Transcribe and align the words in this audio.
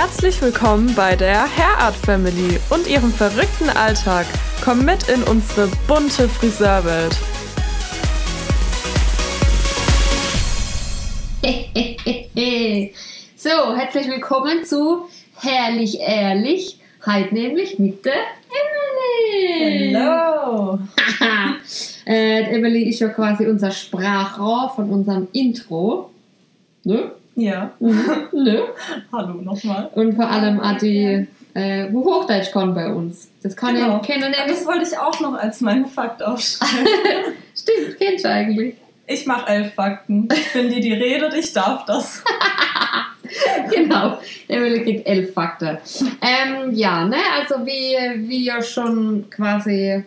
Herzlich 0.00 0.40
willkommen 0.40 0.94
bei 0.94 1.16
der 1.16 1.42
Hairart 1.56 1.96
Family 1.96 2.60
und 2.70 2.86
ihrem 2.86 3.10
verrückten 3.10 3.68
Alltag. 3.68 4.26
Komm 4.64 4.84
mit 4.84 5.08
in 5.08 5.24
unsere 5.24 5.66
bunte 5.88 6.28
Friseurwelt. 6.28 7.16
so, 13.36 13.76
herzlich 13.76 14.06
willkommen 14.06 14.64
zu 14.64 15.08
Herrlich 15.34 15.98
Ehrlich. 15.98 16.78
Heute 17.04 17.34
nämlich 17.34 17.80
mit 17.80 18.04
der 18.04 18.12
Emily. 19.34 19.94
Hallo. 19.96 20.78
äh, 22.06 22.54
Emily 22.54 22.88
ist 22.88 23.00
ja 23.00 23.08
quasi 23.08 23.48
unser 23.48 23.72
Sprachrohr 23.72 24.72
von 24.76 24.90
unserem 24.90 25.26
Intro. 25.32 26.12
Ne? 26.84 27.10
Ja. 27.38 27.70
ne? 27.78 28.62
Hallo 29.12 29.34
nochmal. 29.34 29.90
Und 29.94 30.14
vor 30.16 30.28
allem 30.28 30.58
auch 30.58 30.76
die, 30.78 31.28
äh, 31.54 31.86
wo 31.92 32.04
Hochdeutsch 32.04 32.50
kann 32.50 32.74
bei 32.74 32.88
uns. 32.90 33.28
Das 33.44 33.54
kann 33.54 33.76
Genau. 33.76 34.00
ich 34.00 34.08
kennen. 34.08 34.34
Das 34.48 34.66
wollte 34.66 34.82
ich 34.90 34.98
auch 34.98 35.20
noch 35.20 35.34
als 35.34 35.60
meinen 35.60 35.86
Fakt 35.86 36.20
aufschreiben. 36.20 36.84
Stimmt, 37.54 37.96
kennst 37.98 38.24
du 38.24 38.28
eigentlich. 38.30 38.74
Ich 39.06 39.24
mache 39.24 39.48
elf 39.50 39.72
Fakten. 39.74 40.28
Ich 40.32 40.52
bin 40.52 40.68
die, 40.68 40.80
die 40.80 40.92
redet, 40.92 41.32
ich 41.34 41.52
darf 41.52 41.84
das. 41.84 42.24
genau, 43.72 44.18
Emily 44.48 44.82
kriegt 44.82 45.06
elf 45.06 45.32
Fakten. 45.32 45.78
Ähm, 46.20 46.72
ja, 46.74 47.04
ne, 47.04 47.16
also 47.38 47.64
wie, 47.64 48.28
wie 48.28 48.44
ja 48.46 48.60
schon 48.62 49.30
quasi, 49.30 50.02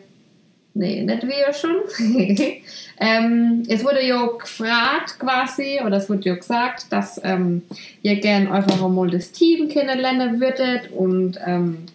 nee, 0.74 1.04
nicht 1.04 1.24
wie 1.24 1.40
ja 1.40 1.54
schon. 1.54 1.78
ähm, 3.00 3.64
es 3.68 3.84
wurde 3.84 4.06
ja 4.06 4.26
gefragt 4.26 5.20
quasi, 5.20 5.80
oder 5.86 5.98
es 5.98 6.10
wurde 6.10 6.30
ja 6.30 6.36
gesagt, 6.36 6.92
dass 6.92 7.20
ähm, 7.24 7.64
ihr 8.02 8.16
gern 8.18 8.48
einfach 8.48 8.88
mal 8.88 9.10
das 9.10 9.32
Team 9.32 9.70
kennenlernen 9.70 10.40
würdet 10.40 10.92
und 10.92 11.40
ähm, 11.46 11.86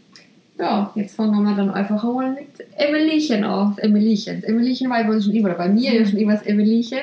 ja, 0.58 0.90
jetzt 0.94 1.16
fangen 1.16 1.44
wir 1.44 1.54
dann 1.54 1.70
einfach 1.70 2.02
mal 2.02 2.32
mit 2.32 2.48
Emeliechen 2.76 3.44
an. 3.44 3.76
Emeliechen. 3.78 4.42
Emeliechen 4.42 4.88
war 4.88 5.00
ich 5.00 5.24
schon 5.24 5.34
immer, 5.34 5.50
oder 5.50 5.58
bei 5.58 5.68
mir 5.68 5.92
ja 5.92 6.06
schon 6.06 6.18
immer 6.18 6.32
das 6.32 6.46
Emeliechen, 6.46 7.00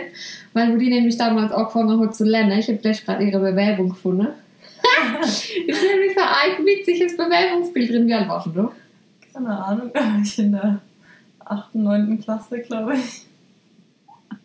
weil 0.54 0.74
wo 0.74 0.78
die 0.78 0.90
nämlich 0.90 1.18
damals 1.18 1.52
angefangen 1.52 2.00
hat 2.00 2.16
zu 2.16 2.24
lernen. 2.24 2.58
Ich 2.58 2.68
habe 2.68 2.80
gleich 2.80 3.06
gerade 3.06 3.24
ihre 3.24 3.40
Bewerbung 3.40 3.90
gefunden. 3.90 4.28
ist 5.22 5.52
nämlich 5.68 6.14
so 6.16 6.22
ein 6.22 6.66
witziges 6.66 7.16
Bewerbungsbild 7.16 7.92
drin. 7.92 8.08
Wie 8.08 8.14
alt 8.14 8.28
warst 8.28 8.48
du? 8.48 8.72
Keine 9.34 9.66
Ahnung, 9.66 9.92
ich 10.24 10.40
in 10.40 10.52
der 10.52 10.82
8., 11.46 11.76
9. 11.76 12.22
Klasse, 12.22 12.60
glaube 12.60 12.96
ich. 12.96 13.26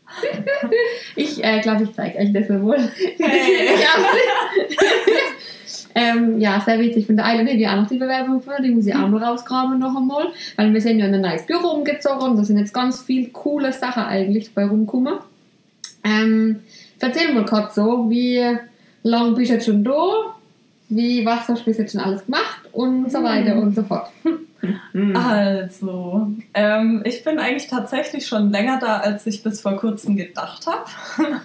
Ich 1.16 1.42
äh, 1.44 1.60
glaube, 1.60 1.84
ich 1.84 1.92
zeige 1.94 2.18
euch 2.18 2.32
das 2.32 2.48
wohl. 2.48 2.78
Hey. 3.18 3.76
ähm, 5.94 6.40
ja, 6.40 6.60
sehr 6.60 6.78
witzig. 6.80 7.06
Von 7.06 7.16
der 7.16 7.26
einen 7.26 7.46
haben 7.46 7.58
wir 7.58 7.70
auch 7.70 7.76
noch 7.76 7.88
die 7.88 7.98
Bewerbung 7.98 8.38
gefunden, 8.38 8.62
die 8.62 8.70
muss 8.70 8.86
ich 8.86 8.94
auch 8.94 9.08
noch 9.08 9.20
rausgraben 9.20 9.78
noch 9.78 9.96
einmal, 9.96 10.28
weil 10.56 10.72
wir 10.72 10.80
sind 10.80 10.98
ja 10.98 11.06
in 11.06 11.14
ein 11.14 11.20
neues 11.20 11.44
Büro 11.46 11.68
umgezogen. 11.68 12.36
Da 12.36 12.44
sind 12.44 12.58
jetzt 12.58 12.74
ganz 12.74 13.02
viele 13.02 13.28
coole 13.28 13.72
Sachen 13.72 14.04
eigentlich 14.04 14.54
bei 14.54 14.64
rumgekommen. 14.64 15.18
Ähm, 16.04 16.60
erzähl 17.00 17.34
mal 17.34 17.44
kurz 17.44 17.74
so, 17.74 18.08
wie 18.08 18.42
lange 19.02 19.32
bist 19.32 19.50
du 19.50 19.54
jetzt 19.54 19.66
schon 19.66 19.84
da? 19.84 20.34
Wie, 20.88 21.24
was 21.26 21.48
hast 21.48 21.60
du 21.60 21.64
bis 21.66 21.78
jetzt 21.78 21.92
schon 21.92 22.00
alles 22.00 22.24
gemacht? 22.24 22.62
Und 22.72 23.12
so 23.12 23.22
weiter 23.22 23.56
und 23.56 23.74
so 23.74 23.82
fort. 23.82 24.08
Also, 25.14 26.32
ähm, 26.52 27.02
ich 27.04 27.22
bin 27.22 27.38
eigentlich 27.38 27.68
tatsächlich 27.68 28.26
schon 28.26 28.50
länger 28.50 28.78
da, 28.80 28.98
als 28.98 29.26
ich 29.26 29.42
bis 29.42 29.60
vor 29.60 29.76
kurzem 29.76 30.16
gedacht 30.16 30.66
habe. 30.66 30.84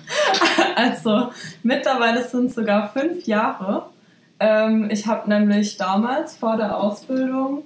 also, 0.76 1.30
mittlerweile 1.62 2.24
sind 2.24 2.48
es 2.48 2.56
sogar 2.56 2.92
fünf 2.92 3.26
Jahre. 3.26 3.88
Ähm, 4.40 4.90
ich 4.90 5.06
habe 5.06 5.30
nämlich 5.30 5.78
damals 5.78 6.38
vor 6.38 6.58
der 6.58 6.78
Ausbildung 6.78 7.64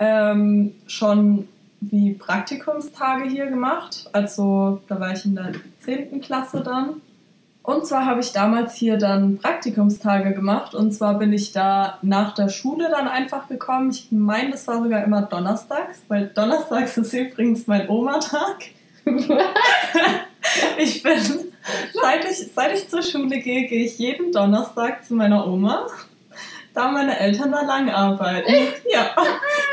ähm, 0.00 0.74
schon 0.86 1.46
wie 1.80 2.14
Praktikumstage 2.14 3.28
hier 3.28 3.46
gemacht. 3.46 4.08
Also, 4.12 4.80
da 4.88 4.98
war 4.98 5.12
ich 5.12 5.24
in 5.24 5.36
der 5.36 5.52
10. 5.80 6.20
Klasse 6.20 6.62
dann. 6.62 7.00
Und 7.62 7.86
zwar 7.86 8.06
habe 8.06 8.20
ich 8.20 8.32
damals 8.32 8.74
hier 8.74 8.96
dann 8.96 9.38
Praktikumstage 9.38 10.32
gemacht. 10.32 10.74
Und 10.74 10.92
zwar 10.92 11.18
bin 11.18 11.32
ich 11.32 11.52
da 11.52 11.98
nach 12.02 12.34
der 12.34 12.48
Schule 12.48 12.88
dann 12.90 13.06
einfach 13.06 13.48
gekommen. 13.48 13.90
Ich 13.90 14.08
meine, 14.10 14.50
das 14.52 14.66
war 14.66 14.82
sogar 14.82 15.04
immer 15.04 15.22
donnerstags, 15.22 16.02
weil 16.08 16.28
donnerstags 16.28 16.96
ist 16.96 17.12
übrigens 17.12 17.66
mein 17.66 17.88
Oma-Tag. 17.88 18.56
Ich 20.78 21.02
bin, 21.02 21.18
seit 21.92 22.24
ich, 22.24 22.50
seit 22.54 22.74
ich 22.74 22.88
zur 22.88 23.02
Schule 23.02 23.38
gehe, 23.40 23.68
gehe 23.68 23.84
ich 23.84 23.98
jeden 23.98 24.32
Donnerstag 24.32 25.04
zu 25.04 25.14
meiner 25.14 25.46
Oma, 25.46 25.86
da 26.74 26.90
meine 26.90 27.18
Eltern 27.18 27.52
da 27.52 27.62
lang 27.62 27.90
arbeiten. 27.90 28.52
Ja, 28.90 29.14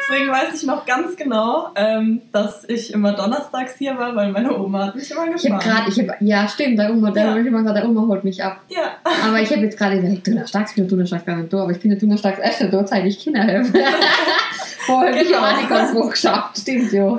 deswegen 0.10 0.32
weiß 0.32 0.54
ich 0.56 0.64
noch 0.64 0.86
ganz 0.86 1.16
genau, 1.16 1.70
ähm, 1.76 2.22
dass 2.32 2.64
ich 2.68 2.94
immer 2.94 3.14
donnerstags 3.14 3.76
hier 3.78 3.98
war, 3.98 4.16
weil 4.16 4.32
meine 4.32 4.58
Oma 4.58 4.88
hat 4.88 4.96
mich 4.96 5.10
immer 5.12 5.24
Ich 5.36 5.50
habe 5.50 5.58
gefahren. 5.58 5.60
gerade, 5.86 5.90
ich 5.90 6.00
hab, 6.10 6.22
ja 6.22 6.48
stimmt, 6.48 6.80
der 6.80 6.92
Oma, 6.92 7.12
der, 7.12 7.26
Ja. 7.26 7.38
ich 7.38 7.46
immer 7.46 7.60
gesagt, 7.60 7.78
der 7.78 7.86
Oma 7.90 8.02
holt 8.08 8.24
mich 8.24 8.44
ab. 8.44 8.62
Ja, 8.70 8.92
Aber 9.28 9.40
ich 9.40 9.52
habe 9.52 9.62
jetzt 9.62 9.78
gerade 9.78 10.00
gesagt, 10.02 10.28
Donnerstags, 10.28 10.72
ich 10.72 10.76
bin 10.78 10.88
Donnerstags 10.88 11.26
gar 11.26 11.36
nicht 11.36 11.52
da, 11.54 11.62
aber 11.64 11.72
ich 11.72 11.80
bin 11.80 11.92
ja 11.92 11.98
Donnerstags 11.98 12.40
erst 12.40 12.62
da, 12.74 12.88
seit 12.88 13.06
ich 13.06 13.20
Kinder 13.20 13.42
habe. 13.42 13.64
Vorher 14.86 15.12
habe 15.14 15.22
ich 15.22 15.28
Genau. 15.30 15.42
ja 15.42 15.52
auch 15.52 15.58
nicht 15.58 15.70
ganz 15.70 16.10
geschafft, 16.12 16.58
stimmt 16.60 16.92
ja. 16.94 17.18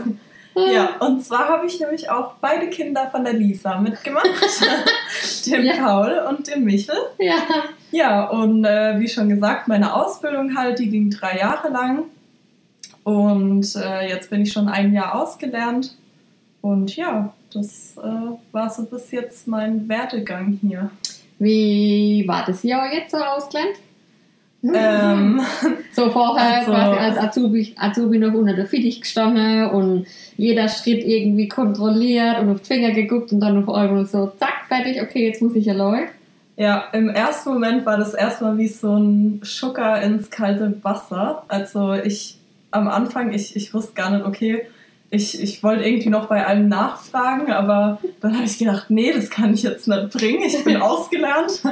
ja, 0.72 0.88
und 1.00 1.22
zwar 1.24 1.48
habe 1.48 1.66
ich 1.66 1.78
nämlich 1.78 2.10
auch 2.10 2.32
beide 2.40 2.68
Kinder 2.68 3.08
von 3.12 3.22
der 3.24 3.34
Lisa 3.34 3.78
mitgemacht. 3.78 4.26
dem 5.46 5.62
Ja. 5.64 5.74
Paul 5.74 6.20
und 6.28 6.46
dem 6.48 6.64
Michel. 6.64 6.96
Ja. 7.18 7.34
Ja, 7.90 8.24
und 8.28 8.64
äh, 8.64 8.98
wie 8.98 9.08
schon 9.08 9.28
gesagt, 9.28 9.68
meine 9.68 9.94
Ausbildung 9.94 10.56
halt, 10.56 10.78
die 10.78 10.90
ging 10.90 11.10
drei 11.10 11.38
Jahre 11.38 11.68
lang. 11.70 12.04
Und 13.08 13.74
äh, 13.76 14.06
jetzt 14.10 14.28
bin 14.28 14.42
ich 14.42 14.52
schon 14.52 14.68
ein 14.68 14.92
Jahr 14.92 15.18
ausgelernt. 15.18 15.94
Und 16.60 16.94
ja, 16.94 17.32
das 17.54 17.96
äh, 17.96 18.02
war 18.52 18.68
so 18.68 18.84
bis 18.84 19.10
jetzt 19.12 19.48
mein 19.48 19.88
Werdegang 19.88 20.58
hier. 20.60 20.90
Wie 21.38 22.24
war 22.26 22.44
das 22.46 22.62
Jahr 22.64 22.92
jetzt 22.92 23.12
so 23.12 23.16
ausgelernt? 23.16 23.76
Ähm, 24.62 25.40
So 25.92 26.10
vorher 26.10 26.58
Also- 26.58 26.70
quasi 26.72 26.98
als 26.98 27.16
Azubi, 27.16 27.74
Azubi 27.78 28.18
noch 28.18 28.34
unter 28.34 28.52
der 28.52 28.66
Fittich 28.66 29.00
gestanden 29.00 29.70
und 29.70 30.06
jeder 30.36 30.68
Schritt 30.68 31.02
irgendwie 31.04 31.48
kontrolliert 31.48 32.38
und 32.40 32.50
auf 32.50 32.60
die 32.60 32.66
Finger 32.66 32.90
geguckt 32.90 33.32
und 33.32 33.40
dann 33.40 33.64
auf 33.66 33.74
einmal 33.74 34.04
so, 34.04 34.26
zack, 34.38 34.66
fertig, 34.68 35.00
okay, 35.00 35.26
jetzt 35.28 35.40
muss 35.40 35.54
ich 35.54 35.64
ja 35.64 35.72
läuft. 35.72 36.12
ja, 36.56 36.84
im 36.92 37.08
ersten 37.08 37.50
Moment 37.54 37.86
war 37.86 37.96
das 37.96 38.12
erstmal 38.14 38.58
wie 38.58 38.68
so 38.68 38.96
ein 38.96 39.40
Schucker 39.44 40.02
ins 40.02 40.30
kalte 40.30 40.74
Wasser. 40.82 41.44
Also 41.48 41.94
ich 41.94 42.34
am 42.70 42.88
Anfang, 42.88 43.32
ich, 43.32 43.56
ich 43.56 43.72
wusste 43.74 43.94
gar 43.94 44.10
nicht, 44.10 44.24
okay, 44.26 44.62
ich, 45.10 45.40
ich 45.42 45.62
wollte 45.62 45.84
irgendwie 45.84 46.10
noch 46.10 46.26
bei 46.26 46.46
allem 46.46 46.68
nachfragen, 46.68 47.50
aber 47.50 47.98
dann 48.20 48.34
habe 48.34 48.44
ich 48.44 48.58
gedacht, 48.58 48.90
nee, 48.90 49.12
das 49.12 49.30
kann 49.30 49.54
ich 49.54 49.62
jetzt 49.62 49.88
nicht 49.88 50.10
bringen, 50.10 50.42
ich 50.46 50.62
bin 50.64 50.76
ausgelernt. 50.82 51.62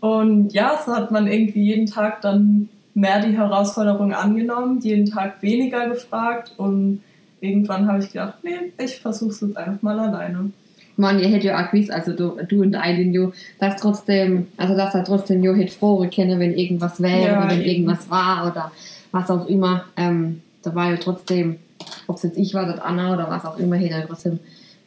Und 0.00 0.52
ja, 0.52 0.80
so 0.84 0.94
hat 0.94 1.10
man 1.10 1.26
irgendwie 1.26 1.64
jeden 1.64 1.86
Tag 1.86 2.22
dann 2.22 2.68
mehr 2.94 3.20
die 3.20 3.36
Herausforderung 3.36 4.12
angenommen, 4.12 4.80
jeden 4.80 5.06
Tag 5.06 5.42
weniger 5.42 5.88
gefragt 5.88 6.52
und 6.56 7.02
irgendwann 7.40 7.86
habe 7.88 8.02
ich 8.02 8.12
gedacht, 8.12 8.38
nee, 8.42 8.72
ich 8.78 9.00
versuche 9.00 9.30
es 9.30 9.40
jetzt 9.40 9.56
einfach 9.56 9.82
mal 9.82 9.98
alleine. 9.98 10.50
Man, 10.96 11.18
ihr 11.18 11.28
hättet 11.28 11.44
ja 11.44 11.64
auch 11.64 11.70
gewusst, 11.70 11.90
also 11.90 12.12
du, 12.12 12.36
du 12.46 12.62
und 12.62 12.74
Eileen, 12.74 13.14
jo, 13.14 13.32
dass 13.58 13.80
trotzdem, 13.80 14.48
also 14.58 14.76
dass 14.76 14.94
er 14.94 15.04
trotzdem 15.04 15.42
jo 15.42 15.54
hätte 15.54 15.72
froh 15.72 16.06
kennen, 16.10 16.38
wenn 16.38 16.52
irgendwas 16.52 17.00
wäre 17.00 17.26
Ja, 17.26 17.38
oder 17.38 17.50
wenn 17.50 17.60
eben. 17.62 17.70
irgendwas 17.70 18.10
war 18.10 18.50
oder 18.50 18.72
was 19.12 19.30
auch 19.30 19.46
immer. 19.46 19.84
Ähm, 19.96 20.42
da 20.62 20.74
war 20.74 20.90
ja 20.90 20.96
trotzdem, 20.96 21.58
ob 22.06 22.16
es 22.16 22.24
jetzt 22.24 22.38
ich 22.38 22.54
war, 22.54 22.66
das 22.66 22.80
Anna 22.80 23.14
oder 23.14 23.30
was 23.30 23.44
auch 23.44 23.58
immer, 23.58 23.76
hätte 23.76 23.94
er 23.94 24.06
trotzdem 24.06 24.40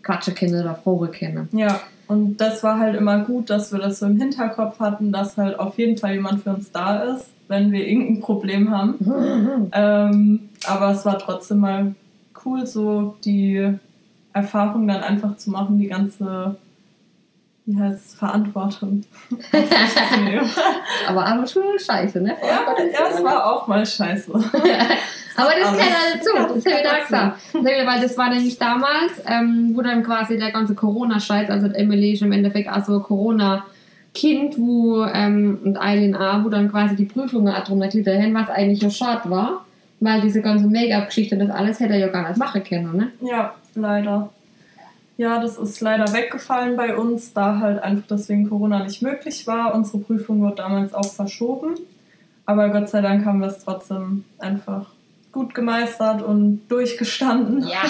quatschen 0.04 0.36
können 0.36 0.62
oder 0.62 0.76
froh 0.76 1.08
kennen. 1.08 1.50
Ja, 1.52 1.80
und 2.08 2.38
das 2.38 2.64
war 2.64 2.80
halt 2.80 2.96
immer 2.96 3.20
gut, 3.20 3.50
dass 3.50 3.72
wir 3.72 3.80
das 3.80 4.00
so 4.00 4.06
im 4.06 4.18
Hinterkopf 4.18 4.80
hatten, 4.80 5.12
dass 5.12 5.38
halt 5.38 5.60
auf 5.60 5.78
jeden 5.78 5.98
Fall 5.98 6.14
jemand 6.14 6.44
für 6.44 6.52
uns 6.52 6.72
da 6.72 6.98
ist, 7.16 7.30
wenn 7.48 7.72
wir 7.72 7.88
irgendein 7.88 8.22
Problem 8.22 8.72
haben. 8.72 9.70
Ähm, 9.72 10.50
aber 10.68 10.92
es 10.92 11.06
war 11.06 11.18
trotzdem 11.20 11.60
mal 11.60 11.96
cool, 12.46 12.66
so 12.66 13.16
die 13.26 13.74
Erfahrung 14.34 14.88
dann 14.88 15.02
einfach 15.02 15.38
zu 15.38 15.50
machen, 15.50 15.80
die 15.80 15.88
ganze 15.88 16.56
wie 17.66 17.80
heißt 17.80 18.06
es, 18.06 18.16
Verantwortung. 18.16 19.02
Aber 21.08 21.26
aber 21.26 21.48
schon 21.48 21.64
scheiße, 21.78 22.22
ne? 22.22 22.36
ja, 22.42 22.76
ja, 22.78 23.10
es 23.12 23.24
war 23.24 23.52
auch 23.52 23.68
mal 23.68 23.86
scheiße. 23.86 24.32
Aber 25.38 25.52
das 25.60 25.68
Alles. 25.68 25.80
gehört 25.80 25.96
alle 26.14 26.22
zu, 26.22 26.30
Ja, 26.34 26.44
das 26.44 26.54
das 26.54 26.58
ich 26.58 26.64
da 26.64 26.82
gehört 26.82 27.04
gesagt. 27.04 27.38
Das 27.54 27.64
Weil 27.64 28.02
das 28.02 28.18
war 28.18 28.30
nämlich 28.30 28.58
damals, 28.58 29.22
ähm, 29.26 29.72
wo 29.74 29.82
dann 29.82 30.02
quasi 30.04 30.38
der 30.38 30.52
ganze 30.52 30.76
Corona-Scheiß, 30.76 31.50
also 31.50 31.68
Emily 31.68 32.14
ist 32.14 32.22
im 32.22 32.32
Endeffekt 32.32 32.70
auch 32.70 32.84
so 32.86 32.94
ein 32.94 33.04
Corona-Kind, 33.04 34.58
wo, 34.58 35.04
ähm, 35.04 35.60
und 35.64 35.78
Eileen 35.78 36.16
auch, 36.16 36.46
wo 36.46 36.50
dann 36.50 36.72
quasi 36.72 36.96
die 36.96 37.04
Prüfungen 37.06 37.54
erklärt 37.54 38.08
haben, 38.08 38.34
was 38.34 38.50
eigentlich 38.50 38.82
ja 38.82 38.90
schade 38.90 39.30
war, 39.30 39.66
weil 40.00 40.22
diese 40.22 40.42
ganze 40.42 40.68
Make-up-Geschichte, 40.68 41.38
das 41.38 41.50
alles 41.50 41.82
hätte 41.82 41.94
er 41.94 42.00
ja 42.00 42.08
gar 42.08 42.30
nicht 42.30 42.38
machen 42.38 42.64
können, 42.64 42.96
ne? 42.96 43.12
Ja, 43.22 43.56
leider. 43.74 44.30
Ja, 45.18 45.40
das 45.40 45.58
ist 45.58 45.80
leider 45.82 46.12
weggefallen 46.14 46.76
bei 46.76 46.96
uns, 46.98 47.34
da 47.34 47.60
halt 47.60 47.82
einfach 47.82 48.06
deswegen 48.10 48.50
Corona 48.50 48.84
nicht 48.84 49.02
möglich 49.02 49.48
war. 49.48 49.74
Unsere 49.74 50.00
Prüfung 50.00 50.42
wurde 50.42 50.56
damals 50.56 50.94
auch 50.94 51.12
verschoben. 51.14 51.76
Aber 52.46 52.70
Gott 52.70 52.90
sei 52.90 53.02
Dank 53.02 53.26
haben 53.26 53.40
wir 53.40 53.48
es 53.48 53.64
trotzdem 53.64 54.26
einfach 54.40 54.88
gut 55.32 55.56
gemeistert 55.56 56.22
und 56.22 56.62
durchgestanden. 56.70 57.68
Ja. 57.68 57.84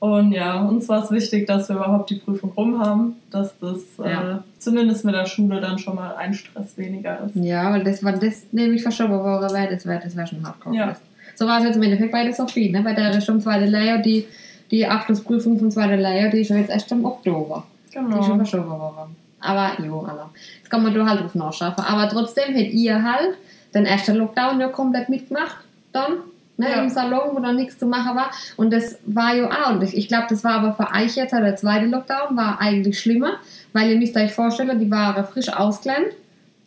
Und 0.00 0.30
ja, 0.30 0.62
uns 0.62 0.88
war 0.88 1.02
es 1.02 1.10
wichtig, 1.10 1.48
dass 1.48 1.68
wir 1.68 1.74
überhaupt 1.74 2.08
die 2.10 2.14
Prüfung 2.20 2.52
rum 2.52 2.78
haben, 2.80 3.16
dass 3.32 3.58
das 3.58 3.80
Ja. 3.98 4.36
äh, 4.36 4.38
zumindest 4.60 5.04
mit 5.04 5.12
der 5.12 5.26
Schule 5.26 5.60
dann 5.60 5.76
schon 5.76 5.96
mal 5.96 6.14
ein 6.14 6.34
Stress 6.34 6.78
weniger 6.78 7.24
ist. 7.26 7.34
Ja, 7.34 7.72
weil 7.72 7.82
das, 7.82 8.04
wenn 8.04 8.20
das 8.20 8.44
nämlich 8.52 8.82
verschoben 8.82 9.18
worden 9.18 9.52
wäre, 9.52 9.74
das 9.74 9.84
wäre 9.86 10.00
das 10.04 10.16
wär 10.16 10.24
schon 10.28 10.46
hardcore. 10.46 10.76
Ja. 10.76 10.96
So 11.34 11.46
war 11.48 11.58
es 11.58 11.64
jetzt 11.64 11.76
im 11.76 11.82
Endeffekt 11.82 12.12
bei 12.12 12.22
der 12.22 12.32
Sophie, 12.32 12.70
ne? 12.70 12.82
bei 12.82 12.92
der 12.94 13.12
Richtung 13.12 13.40
zweite 13.40 13.66
Layer, 13.66 13.98
die, 13.98 14.24
die 14.70 14.86
Abschlussprüfung 14.86 15.58
von 15.58 15.70
zweiter 15.70 15.96
Layer, 15.96 16.30
die 16.30 16.40
ist 16.40 16.50
ja 16.50 16.56
jetzt 16.56 16.70
erst 16.70 16.90
im 16.92 17.04
Oktober. 17.04 17.64
Die 17.92 17.96
ist 17.98 18.02
schon 18.02 18.10
Genau. 18.10 18.36
verschoben 18.36 18.70
worden. 18.70 19.16
Aber 19.40 19.70
jo, 19.82 20.00
Allah. 20.00 20.30
Jetzt 20.58 20.70
kann 20.70 20.82
man 20.82 20.92
da 20.94 21.06
halt 21.06 21.20
drauf 21.22 21.34
nachschaffen. 21.34 21.84
Aber 21.84 22.08
trotzdem 22.08 22.54
hättet 22.54 22.74
ihr 22.74 23.02
halt 23.02 23.36
den 23.74 23.86
ersten 23.86 24.16
Lockdown 24.16 24.60
ja 24.60 24.68
komplett 24.68 25.08
mitgemacht. 25.08 25.56
Dann, 25.92 26.14
ne, 26.56 26.70
Ja. 26.70 26.82
im 26.82 26.88
Salon, 26.90 27.34
wo 27.34 27.40
dann 27.40 27.56
nichts 27.56 27.78
zu 27.78 27.86
machen 27.86 28.16
war. 28.16 28.30
Und 28.56 28.72
das 28.72 28.98
war 29.06 29.34
ja 29.34 29.46
auch, 29.48 29.70
und 29.70 29.82
ich, 29.82 30.08
glaube, 30.08 30.26
das 30.28 30.42
war 30.44 30.54
aber 30.54 30.72
für 30.74 30.92
euch 30.94 31.14
jetzt, 31.16 31.32
der 31.32 31.56
zweite 31.56 31.86
Lockdown 31.86 32.36
war 32.36 32.60
eigentlich 32.60 32.98
schlimmer, 33.00 33.34
weil 33.72 33.90
ihr 33.90 33.96
müsst 33.96 34.16
euch 34.16 34.32
vorstellen, 34.32 34.78
die 34.78 34.90
waren 34.90 35.24
frisch 35.26 35.48
ausgelernt. 35.48 36.08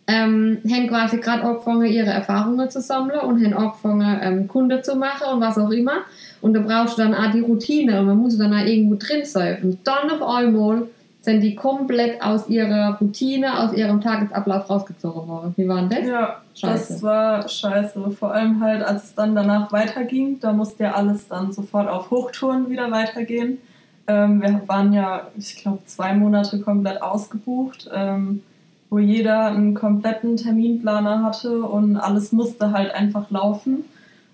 Ähm, 0.08 0.58
haben 0.70 0.88
quasi 0.88 1.18
gerade 1.18 1.44
angefangen, 1.44 1.86
ihre 1.86 2.10
Erfahrungen 2.10 2.70
zu 2.70 2.82
sammeln 2.82 3.20
und 3.20 3.44
haben 3.46 3.54
angefangen, 3.54 4.20
ähm, 4.22 4.48
Kunde 4.48 4.82
zu 4.82 4.96
machen 4.96 5.28
und 5.34 5.42
was 5.42 5.58
auch 5.58 5.70
immer. 5.70 6.00
Und 6.42 6.54
da 6.54 6.60
brauchst 6.60 6.98
du 6.98 7.04
dann 7.04 7.14
auch 7.14 7.32
die 7.32 7.42
Routine 7.42 8.00
und 8.00 8.08
man 8.08 8.18
muss 8.18 8.38
dann 8.38 8.54
auch 8.54 8.66
irgendwo 8.66 8.96
drin 8.96 9.26
sein. 9.26 9.60
Und 9.64 9.80
dann 9.86 10.10
auf 10.10 10.22
einmal 10.22 10.88
sind 11.22 11.42
die 11.42 11.54
komplett 11.54 12.22
aus 12.22 12.50
ihrer 12.50 12.98
Routine, 13.00 13.60
aus 13.60 13.74
ihrem 13.74 14.02
Tagesablauf 14.02 14.70
rausgezogen 14.70 15.28
worden. 15.28 15.54
Wie 15.56 15.68
war 15.68 15.82
denn 15.82 15.90
das? 15.90 16.08
Ja, 16.08 16.42
Scheiße. 16.56 16.94
das 16.94 17.04
war 17.04 17.48
scheiße. 17.48 18.12
Vor 18.12 18.34
allem 18.34 18.60
halt, 18.60 18.84
als 18.84 19.04
es 19.06 19.16
dann 19.16 19.36
danach 19.36 19.72
weiterging, 19.72 20.40
da 20.40 20.52
musste 20.52 20.86
ja 20.86 20.94
alles 20.94 21.28
dann 21.28 21.52
sofort 21.52 21.88
auf 21.88 22.10
Hochtouren 22.10 22.70
wieder 22.70 22.90
weitergehen. 22.90 23.60
Ähm, 24.08 24.42
wir 24.42 24.62
waren 24.66 24.94
ja, 24.94 25.28
ich 25.38 25.58
glaube, 25.58 25.86
zwei 25.86 26.14
Monate 26.16 26.60
komplett 26.60 27.04
ausgebucht, 27.04 27.88
ähm, 27.94 28.42
wo 28.90 28.98
jeder 28.98 29.46
einen 29.46 29.76
kompletten 29.76 30.38
Terminplaner 30.38 31.24
hatte 31.24 31.62
und 31.62 31.98
alles 31.98 32.32
musste 32.32 32.72
halt 32.72 32.94
einfach 32.96 33.30
laufen. 33.30 33.86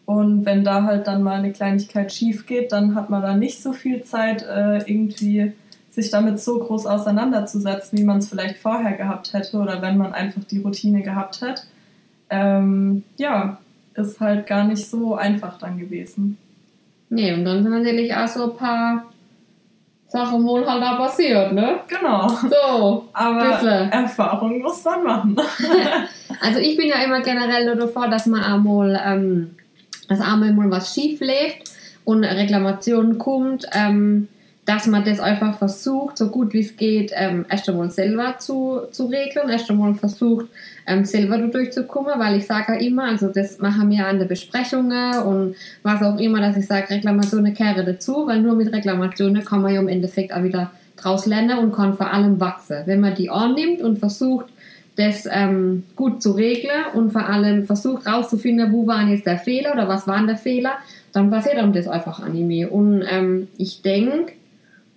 Und 0.07 0.45
wenn 0.45 0.63
da 0.63 0.83
halt 0.83 1.05
dann 1.05 1.21
mal 1.21 1.35
eine 1.35 1.51
Kleinigkeit 1.51 2.13
schief 2.13 2.45
geht, 2.45 2.71
dann 2.71 2.95
hat 2.95 3.09
man 3.09 3.21
da 3.21 3.35
nicht 3.35 3.61
so 3.61 3.73
viel 3.73 4.03
Zeit, 4.03 4.41
äh, 4.41 4.77
irgendwie 4.89 5.51
sich 5.89 6.09
damit 6.09 6.39
so 6.39 6.59
groß 6.59 6.85
auseinanderzusetzen, 6.85 7.99
wie 7.99 8.05
man 8.05 8.19
es 8.19 8.29
vielleicht 8.29 8.57
vorher 8.57 8.93
gehabt 8.95 9.33
hätte 9.33 9.57
oder 9.57 9.81
wenn 9.81 9.97
man 9.97 10.13
einfach 10.13 10.45
die 10.45 10.59
Routine 10.59 11.01
gehabt 11.01 11.41
hätte. 11.41 11.63
Ähm, 12.29 13.03
ja, 13.17 13.57
ist 13.95 14.21
halt 14.21 14.47
gar 14.47 14.63
nicht 14.63 14.87
so 14.89 15.15
einfach 15.15 15.59
dann 15.59 15.77
gewesen. 15.77 16.37
Nee, 17.09 17.33
und 17.33 17.43
dann 17.43 17.63
sind 17.63 17.73
natürlich 17.73 18.15
auch 18.15 18.27
so 18.27 18.51
ein 18.51 18.57
paar 18.57 19.03
Sachen 20.07 20.45
wohl 20.45 20.65
halt 20.65 20.81
da 20.81 20.95
passiert, 20.95 21.51
ne? 21.51 21.81
Genau. 21.89 22.29
So, 22.29 23.09
Aber 23.11 23.49
Bisschen. 23.49 23.91
Erfahrung 23.91 24.61
muss 24.61 24.85
man 24.85 25.03
machen. 25.03 25.37
Also 26.39 26.59
ich 26.59 26.77
bin 26.77 26.87
ja 26.87 27.03
immer 27.03 27.21
generell 27.21 27.65
nur 27.65 27.75
davor, 27.75 28.09
dass 28.09 28.27
man 28.27 28.43
einmal, 28.43 29.01
ähm, 29.03 29.56
dass 30.07 30.21
einmal 30.21 30.53
mal 30.53 30.71
was 30.71 30.93
schief 30.93 31.19
läuft 31.19 31.71
und 32.05 32.23
eine 32.23 32.37
Reklamation 32.37 33.17
kommt, 33.17 33.65
ähm, 33.73 34.27
dass 34.67 34.85
man 34.85 35.05
das 35.05 35.21
einfach 35.21 35.57
versucht, 35.57 36.17
so 36.17 36.27
gut 36.27 36.51
wie 36.51 36.59
es 36.59 36.75
geht, 36.75 37.13
ähm, 37.15 37.45
erst 37.49 37.69
einmal 37.69 37.89
selber 37.89 38.35
zu, 38.37 38.81
zu 38.91 39.05
regeln, 39.05 39.49
erst 39.49 39.71
einmal 39.71 39.95
versucht, 39.95 40.47
ähm, 40.85 41.05
selber 41.05 41.37
durchzukommen, 41.37 42.19
weil 42.19 42.35
ich 42.35 42.45
sage 42.45 42.73
ja 42.73 42.79
immer, 42.79 43.05
also 43.05 43.29
das 43.29 43.59
machen 43.59 43.89
wir 43.89 44.05
an 44.05 44.19
den 44.19 44.27
Besprechungen 44.27 45.19
und 45.19 45.55
was 45.83 46.03
auch 46.03 46.19
immer, 46.19 46.41
dass 46.41 46.57
ich 46.57 46.67
sage, 46.67 46.89
Reklamationen 46.89 47.53
kehre 47.53 47.85
dazu, 47.85 48.27
weil 48.27 48.41
nur 48.41 48.55
mit 48.55 48.73
Reklamationen 48.73 49.45
kann 49.45 49.61
man 49.61 49.73
ja 49.73 49.79
im 49.79 49.87
Endeffekt 49.87 50.33
auch 50.33 50.43
wieder 50.43 50.71
draus 50.97 51.25
lernen 51.25 51.59
und 51.59 51.73
kann 51.73 51.95
vor 51.95 52.11
allem 52.11 52.37
wachsen. 52.41 52.83
Wenn 52.85 52.99
man 52.99 53.15
die 53.15 53.29
annimmt 53.29 53.81
und 53.81 53.99
versucht, 53.99 54.47
das 54.97 55.27
ähm, 55.31 55.83
gut 55.95 56.21
zu 56.23 56.31
regeln 56.31 56.85
und 56.93 57.11
vor 57.11 57.27
allem 57.27 57.65
versucht 57.65 58.07
rauszufinden, 58.07 58.71
wo 58.71 58.87
war 58.87 59.07
jetzt 59.07 59.27
der 59.27 59.37
Fehler 59.37 59.73
oder 59.73 59.87
was 59.87 60.07
war 60.07 60.17
denn 60.17 60.27
der 60.27 60.37
Fehler, 60.37 60.73
dann 61.13 61.29
passiert 61.29 61.57
einem 61.57 61.71
das 61.71 61.87
einfach 61.87 62.19
Anime. 62.19 62.67
Und 62.67 63.03
ähm, 63.07 63.47
ich 63.57 63.83
denke, 63.83 64.33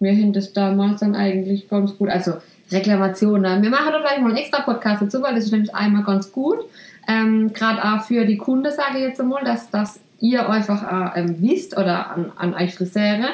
wir 0.01 0.13
haben 0.13 0.33
das 0.33 0.55
damals 0.55 1.01
dann 1.01 1.15
eigentlich 1.15 1.69
ganz 1.69 1.97
gut, 1.99 2.09
also 2.09 2.33
Reklamationen, 2.73 3.63
wir 3.63 3.71
machen 3.71 3.93
da 3.93 4.01
vielleicht 4.01 4.23
mal 4.23 4.29
einen 4.29 4.39
extra 4.39 4.63
Podcast 4.63 5.03
dazu, 5.03 5.23
weil 5.23 5.35
das 5.35 5.45
ist 5.45 5.53
nämlich 5.53 5.75
einmal 5.75 6.05
ganz 6.05 6.33
gut, 6.33 6.59
ähm, 7.07 7.53
gerade 7.53 7.85
auch 7.85 8.03
für 8.05 8.25
die 8.25 8.39
Kunden, 8.39 8.73
sage 8.73 8.99
ich 8.99 9.03
jetzt 9.03 9.21
einmal, 9.21 9.45
dass, 9.45 9.71
dass 9.71 10.01
ihr 10.21 10.49
einfach 10.49 10.83
auch, 10.83 11.17
ähm, 11.17 11.43
wisst 11.43 11.77
oder 11.77 12.11
an, 12.11 12.33
an 12.37 12.55
euch 12.55 12.75
Friseure, 12.75 13.29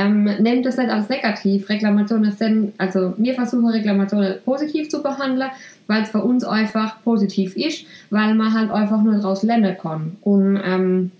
ähm, 0.00 0.24
nehmt 0.24 0.64
das 0.64 0.78
nicht 0.78 0.90
als 0.90 1.08
negativ. 1.08 1.68
Reklamationen 1.68 2.32
sind, 2.32 2.72
also 2.78 3.14
wir 3.18 3.34
versuchen 3.34 3.66
Reklamationen 3.66 4.36
positiv 4.44 4.88
zu 4.88 5.02
behandeln, 5.02 5.50
weil 5.86 6.02
es 6.02 6.10
für 6.10 6.22
uns 6.22 6.44
einfach 6.44 7.02
positiv 7.02 7.56
ist, 7.56 7.84
weil 8.08 8.34
man 8.34 8.54
halt 8.54 8.70
einfach 8.70 9.02
nur 9.02 9.14
daraus 9.14 9.42
lernen 9.42 9.76
kann. 9.76 10.16
Und 10.22 10.60
ähm, 10.64 11.10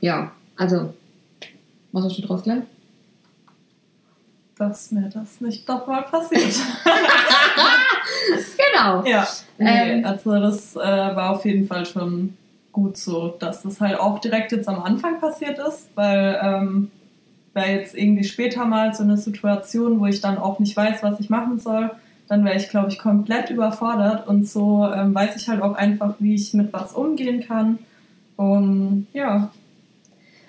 ja, 0.00 0.32
also, 0.56 0.92
was 1.92 2.04
hast 2.04 2.18
du 2.18 2.22
daraus 2.22 2.42
gelernt? 2.42 2.66
Dass 4.58 4.90
mir 4.90 5.08
das 5.08 5.40
nicht 5.40 5.68
doch 5.68 5.86
mal 5.86 6.02
passiert. 6.02 6.54
Genau. 8.56 9.04
ja. 9.06 9.26
Nee, 9.58 9.98
Ähm. 9.98 10.04
also 10.04 10.38
das 10.38 10.76
äh, 10.76 10.80
war 10.80 11.30
auf 11.30 11.44
jeden 11.44 11.66
Fall 11.66 11.86
schon 11.86 12.36
gut 12.72 12.96
so, 12.96 13.28
dass 13.38 13.62
das 13.62 13.80
halt 13.80 13.98
auch 13.98 14.18
direkt 14.18 14.52
jetzt 14.52 14.68
am 14.68 14.82
Anfang 14.82 15.20
passiert 15.20 15.58
ist, 15.58 15.90
weil 15.94 16.38
ähm, 16.42 16.90
wäre 17.54 17.70
jetzt 17.70 17.96
irgendwie 17.96 18.24
später 18.24 18.64
mal 18.66 18.92
so 18.94 19.02
eine 19.02 19.16
Situation, 19.16 20.00
wo 20.00 20.06
ich 20.06 20.20
dann 20.20 20.38
auch 20.38 20.58
nicht 20.58 20.76
weiß, 20.76 21.02
was 21.02 21.20
ich 21.20 21.30
machen 21.30 21.58
soll, 21.58 21.90
dann 22.28 22.44
wäre 22.44 22.56
ich, 22.56 22.68
glaube 22.68 22.88
ich, 22.90 22.98
komplett 22.98 23.50
überfordert 23.50 24.26
und 24.26 24.48
so 24.48 24.86
ähm, 24.92 25.14
weiß 25.14 25.36
ich 25.36 25.48
halt 25.48 25.62
auch 25.62 25.74
einfach, 25.74 26.14
wie 26.18 26.34
ich 26.34 26.54
mit 26.54 26.72
was 26.72 26.92
umgehen 26.92 27.44
kann. 27.46 27.78
Und 28.36 29.06
ja, 29.12 29.50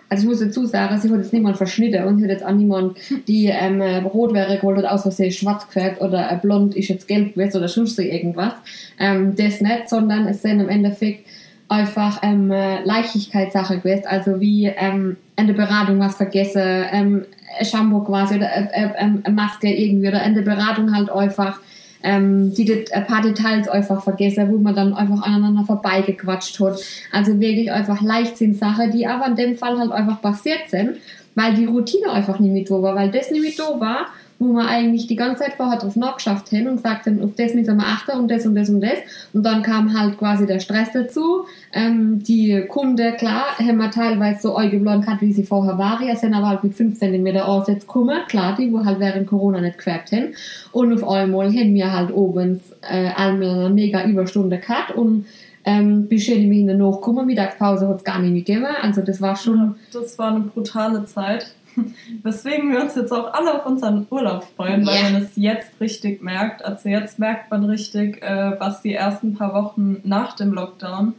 Also 0.07 0.24
ich 0.24 0.30
muss 0.30 0.40
dazu 0.40 0.66
sagen, 0.66 1.00
sie 1.00 1.10
hat 1.10 1.18
jetzt 1.18 1.34
niemand 1.34 1.57
verschnitten 1.57 2.04
und 2.06 2.18
sie 2.18 2.24
hat 2.24 2.31
jetzt 2.31 2.46
auch 2.46 2.52
niemand, 2.52 2.98
die 3.28 3.48
ähm, 3.48 3.81
äh, 3.81 3.98
rot 3.98 4.34
wäre 4.34 4.57
gewollt 4.57 4.78
oder 4.78 4.94
aus 4.94 5.02
Versehen 5.02 5.31
schwarz 5.31 5.66
gefärbt 5.68 6.02
oder 6.02 6.31
äh, 6.31 6.38
blond 6.38 6.75
ist 6.75 6.90
jetzt 6.90 7.07
gelb 7.07 7.34
gewesen 7.34 7.57
oder 7.57 7.68
sonst 7.68 7.96
so 7.96 8.02
irgendwas. 8.02 8.54
Ähm, 9.00 9.36
das 9.36 9.62
nicht, 9.62 9.90
sondern 9.90 10.28
es 10.28 10.42
sind 10.42 10.60
im 10.60 10.69
Endeffekt 10.69 11.26
einfach 11.68 12.21
ähm, 12.21 12.52
äh, 12.52 12.83
Leichtigkeitssache 12.83 13.80
gewesen, 13.80 14.06
also 14.07 14.40
wie 14.40 14.68
ähm, 14.68 15.18
in 15.37 15.47
der 15.47 15.54
Beratung 15.54 15.99
was 15.99 16.15
vergessen, 16.15 16.61
ähm, 16.92 17.25
Shampoo 17.63 18.01
quasi 18.04 18.35
oder 18.35 18.49
äh, 18.56 18.68
äh, 18.71 18.89
ähm, 18.97 19.23
Maske 19.33 19.68
irgendwie 19.69 20.07
oder 20.07 20.23
in 20.23 20.33
der 20.33 20.42
Beratung 20.42 20.95
halt 20.95 21.09
einfach 21.09 21.59
ähm, 22.04 22.54
die 22.54 22.65
det- 22.65 22.94
ein 22.94 23.07
paar 23.07 23.21
Details 23.23 23.68
einfach 23.68 24.04
vergessen, 24.04 24.51
wo 24.51 24.57
man 24.59 24.75
dann 24.75 24.94
einfach 24.94 25.23
aneinander 25.23 25.63
vorbeigequatscht 25.63 26.59
hat. 26.59 26.80
Also 27.11 27.39
wirklich 27.39 27.71
einfach 27.71 27.99
Leichtsinnssache, 28.01 28.89
die 28.92 29.07
aber 29.07 29.25
in 29.27 29.35
dem 29.35 29.56
Fall 29.56 29.80
halt 29.80 29.92
einfach 29.92 30.21
passiert 30.21 30.69
sind, 30.69 30.97
weil 31.33 31.56
die 31.56 31.65
Routine 31.65 32.11
einfach 32.11 32.37
nicht 32.39 32.51
mit 32.54 32.69
da 32.69 32.80
war, 32.81 32.95
weil 32.95 33.09
das 33.09 33.31
nicht 33.31 33.42
mit 33.44 33.57
da 33.59 33.80
war, 33.80 34.06
wo 34.37 34.51
man 34.51 34.68
eigentlich 34.68 35.07
die 35.07 35.15
ganze 35.15 35.44
Zeit 35.44 35.54
vorher 35.54 35.80
drauf 35.80 35.95
nachgeschafft 35.95 36.51
haben 36.51 36.68
und 36.68 36.77
gesagt 36.77 37.07
auf 37.07 37.35
das 37.35 37.54
müssen 37.54 37.77
wir 37.77 37.85
achten 37.85 38.19
und 38.19 38.30
das 38.30 38.45
und 38.45 38.56
das 38.56 38.69
und 38.69 38.81
das. 38.81 38.97
Und 39.33 39.44
dann 39.44 39.61
kam 39.61 39.97
halt 39.97 40.18
quasi 40.18 40.45
der 40.45 40.59
Stress 40.59 40.89
dazu. 40.94 41.45
Ähm, 41.73 42.21
die 42.21 42.65
Kunde, 42.68 43.13
klar, 43.13 43.45
haben 43.57 43.77
wir 43.77 43.92
teilweise 43.92 44.42
so 44.42 44.56
eingeblendet 44.56 45.06
gehabt, 45.06 45.21
wie 45.21 45.33
sie 45.33 45.44
vorher 45.44 45.77
waren. 45.77 46.06
Ja, 46.06 46.15
sind 46.15 46.33
aber 46.33 46.49
halt 46.49 46.63
mit 46.63 46.75
5 46.75 46.99
cm 46.99 47.37
Ansätze 47.37 47.85
gekommen. 47.85 48.19
Klar, 48.27 48.56
die, 48.57 48.71
wo 48.71 48.83
halt 48.83 48.99
während 48.99 49.27
Corona 49.27 49.61
nicht 49.61 49.77
gefärbt 49.77 50.11
haben. 50.11 50.33
Und 50.71 50.94
auf 50.94 51.07
einmal 51.07 51.47
haben 51.47 51.73
wir 51.73 51.92
halt 51.92 52.13
oben 52.13 52.59
äh, 52.81 53.11
eine 53.15 53.69
mega 53.69 54.06
Überstunde 54.06 54.57
gehabt 54.57 54.92
und 54.95 55.25
ähm, 55.68 56.07
bis 56.07 56.27
ich 56.27 56.45
mich 56.45 56.63
nachgekommen, 56.63 57.25
Mittagspause 57.25 57.87
hat 57.87 57.97
es 57.97 58.04
gar 58.04 58.19
nicht 58.19 58.31
mehr 58.31 58.42
gegeben. 58.42 58.75
Also 58.83 59.01
das 59.01 59.19
war 59.19 59.35
schon 59.35 59.75
das 59.92 60.18
war 60.19 60.30
eine 60.30 60.42
brutale 60.42 61.06
Zeit. 61.06 61.47
Weswegen 62.23 62.71
wir 62.71 62.81
uns 62.81 62.95
jetzt 62.95 63.11
auch 63.11 63.33
alle 63.33 63.53
auf 63.59 63.65
unseren 63.65 64.07
Urlaub 64.09 64.45
freuen, 64.55 64.85
weil 64.85 64.95
Ja. 64.95 65.09
man 65.09 65.21
es 65.21 65.31
jetzt 65.35 65.79
richtig 65.79 66.21
merkt. 66.23 66.63
Also 66.63 66.89
jetzt 66.89 67.19
merkt 67.19 67.51
man 67.51 67.65
richtig, 67.65 68.21
äh, 68.23 68.59
was 68.59 68.81
die 68.81 68.94
ersten 68.94 69.35
paar 69.35 69.53
Wochen 69.53 69.97
nach 70.03 70.35
dem 70.35 70.53
Lockdown 70.53 71.13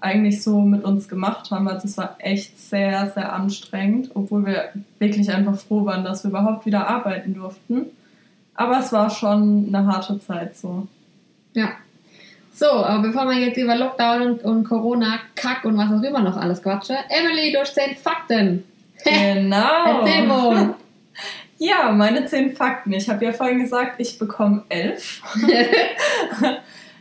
eigentlich 0.00 0.42
so 0.42 0.60
mit 0.60 0.84
uns 0.84 1.08
gemacht 1.08 1.50
haben. 1.50 1.66
Also 1.68 1.88
es 1.88 1.96
war 1.96 2.16
echt 2.18 2.58
sehr, 2.58 3.06
sehr 3.10 3.32
anstrengend, 3.32 4.10
obwohl 4.14 4.44
wir 4.44 4.68
wirklich 4.98 5.32
einfach 5.32 5.56
froh 5.56 5.86
waren, 5.86 6.04
dass 6.04 6.24
wir 6.24 6.30
überhaupt 6.30 6.66
wieder 6.66 6.86
arbeiten 6.88 7.34
durften. 7.34 7.86
Aber 8.54 8.78
es 8.80 8.92
war 8.92 9.08
schon 9.10 9.66
eine 9.68 9.86
harte 9.86 10.20
Zeit 10.20 10.56
so. 10.56 10.86
Ja. 11.54 11.70
So, 12.52 12.66
aber 12.66 13.02
bevor 13.08 13.24
wir 13.28 13.38
jetzt 13.38 13.56
über 13.56 13.74
Lockdown 13.74 14.22
und, 14.22 14.44
und 14.44 14.64
Corona, 14.64 15.18
Kack 15.34 15.64
und 15.64 15.76
was 15.76 15.90
auch 15.90 16.02
immer 16.02 16.20
noch 16.20 16.36
alles 16.36 16.62
quatschen, 16.62 16.96
Emily, 17.08 17.52
durch 17.52 17.72
10 17.72 17.96
Fakten. 17.96 18.62
Genau. 19.02 20.00
Erzähl 20.00 20.26
mal. 20.26 20.74
Ja, 21.58 21.92
meine 21.92 22.26
zehn 22.26 22.54
Fakten. 22.54 22.92
Ich 22.92 23.08
habe 23.08 23.24
ja 23.24 23.32
vorhin 23.32 23.60
gesagt, 23.60 23.94
ich 23.98 24.18
bekomme 24.18 24.64
elf. 24.68 25.22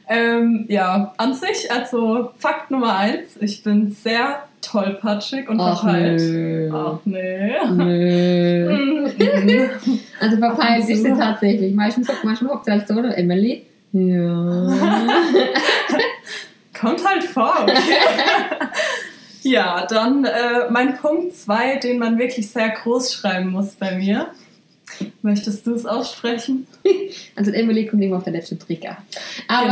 Ähm, 0.07 0.65
ja, 0.67 1.13
an 1.17 1.33
sich, 1.33 1.71
also 1.71 2.31
Fakt 2.37 2.69
Nummer 2.71 2.97
eins, 2.97 3.37
ich 3.39 3.63
bin 3.63 3.89
sehr 3.91 4.43
tollpatschig 4.61 5.47
und 5.47 5.61
Ach, 5.61 5.81
verpeilt. 5.81 6.21
nö. 6.21 6.71
Ach 6.73 6.99
nee. 7.05 7.57
Nö. 7.71 9.69
Also 10.19 10.37
verpeilt 10.37 10.87
ist 10.89 11.03
sie 11.03 11.13
tatsächlich. 11.13 11.73
Manchmal 11.73 12.15
manchmal 12.23 12.53
hockt 12.53 12.65
sie 12.65 12.71
als 12.71 12.87
so, 12.87 12.93
oder 12.95 13.17
Emily? 13.17 13.65
Ja. 13.91 14.67
Kommt 16.79 17.05
halt 17.07 17.23
vor. 17.23 17.53
Okay. 17.63 17.75
ja, 19.49 19.85
dann 19.87 20.25
äh, 20.25 20.69
mein 20.69 20.97
Punkt 20.97 21.35
zwei, 21.35 21.77
den 21.77 21.99
man 21.99 22.17
wirklich 22.17 22.49
sehr 22.49 22.69
groß 22.69 23.13
schreiben 23.13 23.49
muss 23.51 23.71
bei 23.75 23.95
mir. 23.97 24.27
Möchtest 25.23 25.65
du 25.65 25.73
es 25.73 25.85
aussprechen? 25.85 26.67
Also 27.35 27.49
Emily 27.51 27.87
kommt 27.87 28.03
immer 28.03 28.17
auf 28.17 28.23
der 28.23 28.33
letzten 28.33 28.59
Trigger. 28.59 28.97
Aber 29.47 29.65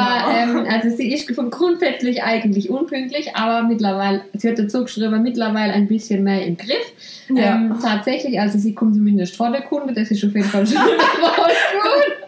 Genau. 0.44 0.62
ähm, 0.62 0.68
also 0.68 0.90
sie 0.96 1.14
ist 1.14 1.30
von 1.36 1.52
grundsätzlich 1.52 2.24
eigentlich 2.24 2.72
unpünktlich, 2.72 3.36
aber 3.36 3.68
mittlerweile, 3.68 4.22
sie 4.34 4.50
hat 4.50 4.58
dazu 4.58 4.84
geschrieben, 4.84 5.22
mittlerweile 5.22 5.74
ein 5.74 5.88
bisschen 5.88 6.24
mehr 6.24 6.44
im 6.44 6.58
Griff. 6.58 6.92
Ja. 7.30 7.56
Ähm, 7.56 7.76
tatsächlich, 7.82 8.40
also 8.40 8.58
sie 8.58 8.74
kommt 8.74 8.96
zumindest 8.96 9.36
vor 9.36 9.52
der 9.52 9.62
Kunde, 9.62 9.94
das 9.94 10.10
ist 10.10 10.24
auf 10.24 10.34
jeden 10.34 10.48
Fall 10.50 10.66
schon 10.66 10.78
gut. 10.82 12.22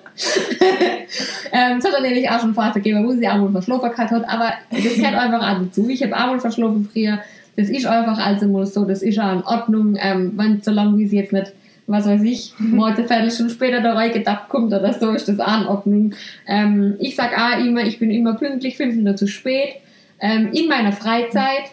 ähm, 1.51 1.77
es 1.79 1.85
hat 1.85 1.93
dann 1.93 2.03
nämlich 2.03 2.29
auch 2.29 2.39
schon 2.39 2.53
Phase 2.53 2.79
gegeben, 2.79 3.05
wo 3.05 3.11
sie 3.11 3.21
mal 3.21 3.51
verschlafen 3.51 3.97
hat, 3.97 4.29
aber 4.29 4.53
das 4.69 4.83
gehört 4.83 5.15
einfach 5.15 5.41
auch 5.41 5.59
dazu. 5.63 5.89
Ich 5.89 6.01
habe 6.03 6.11
mal 6.11 6.39
verschlafen 6.39 6.87
früher. 6.91 7.19
Das 7.55 7.69
ist 7.69 7.85
einfach 7.85 8.17
also 8.17 8.47
mal 8.47 8.65
so, 8.65 8.85
das 8.85 9.01
ist 9.03 9.19
auch 9.19 9.31
in 9.31 9.43
Ordnung, 9.43 9.97
ähm, 9.99 10.33
wenn 10.35 10.61
solange 10.61 10.97
wie 10.97 11.07
sie 11.07 11.17
jetzt 11.17 11.33
nicht, 11.33 11.53
was 11.87 12.07
weiß 12.07 12.21
ich, 12.23 12.53
mal 12.57 12.93
eine 12.93 13.07
Viertelstunde 13.07 13.53
später 13.53 13.81
da 13.81 13.93
reingedacht 13.93 14.49
kommt 14.49 14.73
oder 14.73 14.93
so, 14.93 15.11
ist 15.11 15.27
das 15.27 15.39
auch 15.39 15.61
in 15.61 15.67
Ordnung. 15.67 16.15
Ähm, 16.47 16.95
ich 16.99 17.15
sag 17.15 17.37
auch 17.37 17.63
immer, 17.63 17.81
ich 17.81 17.99
bin 17.99 18.11
immer 18.11 18.33
pünktlich, 18.35 18.77
fünf 18.77 18.95
Minuten 18.95 19.17
zu 19.17 19.27
spät. 19.27 19.75
Ähm, 20.19 20.51
in 20.53 20.67
meiner 20.67 20.93
Freizeit. 20.93 21.71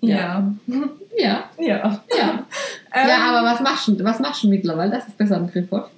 Ja. 0.00 0.52
Ja, 1.16 1.44
Ja. 1.58 2.00
ja. 2.18 2.44
Ähm, 2.96 3.08
Ja, 3.08 3.16
aber 3.28 3.44
was 3.44 3.60
machst 3.60 3.88
du, 3.88 4.04
was 4.04 4.20
machst 4.20 4.44
du 4.44 4.48
mittlerweile? 4.48 4.92
Das 4.92 5.08
ist 5.08 5.18
besser 5.18 5.36
im 5.38 5.50
Griff, 5.50 5.66
oder? 5.72 5.90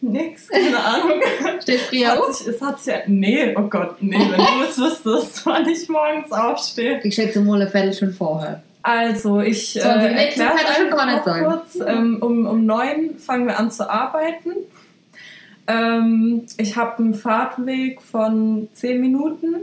Nix, 0.00 0.48
keine 0.48 0.78
Ahnung. 0.78 1.20
Steht 1.60 1.80
Es 1.92 2.06
hat, 2.06 2.18
auf? 2.18 2.34
sich, 2.34 2.46
es 2.48 2.60
hat 2.62 2.84
ja. 2.86 2.94
Nee, 3.06 3.54
oh 3.56 3.62
Gott, 3.62 3.96
nee, 4.00 4.16
wenn 4.18 4.38
du 4.38 4.64
es 4.68 4.78
wüsstest, 4.78 5.46
wann 5.46 5.68
ich 5.68 5.88
morgens 5.88 6.32
aufstehe. 6.32 7.00
Ich 7.02 7.14
schätze 7.14 7.40
mal 7.40 7.60
eine 7.60 7.70
Viertelstunde 7.70 8.14
vorher. 8.14 8.62
Also, 8.82 9.40
ich 9.40 9.72
So, 9.72 9.80
äh, 9.80 10.30
schon 10.32 10.92
einfach 10.92 11.24
sein. 11.24 11.44
kurz. 11.44 11.78
Ähm, 11.84 12.18
um, 12.20 12.46
um 12.46 12.64
neun 12.64 13.18
fangen 13.18 13.46
wir 13.46 13.58
an 13.58 13.70
zu 13.70 13.90
arbeiten. 13.90 14.50
Ähm, 15.66 16.46
ich 16.58 16.76
habe 16.76 16.98
einen 16.98 17.14
Fahrtweg 17.14 18.00
von 18.00 18.68
zehn 18.72 19.00
Minuten 19.00 19.56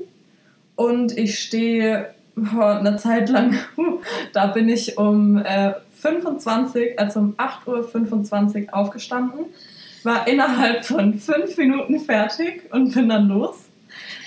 und 0.76 1.18
ich 1.18 1.40
stehe 1.40 2.14
oh, 2.38 2.62
eine 2.62 2.98
Zeit 2.98 3.30
lang, 3.30 3.58
da 4.34 4.48
bin 4.48 4.68
ich 4.70 4.98
um 4.98 5.38
äh, 5.38 5.74
25, 6.02 7.00
also 7.00 7.20
um 7.22 7.36
8.25 7.38 8.68
Uhr 8.68 8.74
aufgestanden, 8.76 9.46
war 10.06 10.28
innerhalb 10.28 10.86
von 10.86 11.18
fünf 11.20 11.58
Minuten 11.58 12.00
fertig 12.00 12.64
und 12.72 12.94
bin 12.94 13.10
dann 13.10 13.28
los. 13.28 13.66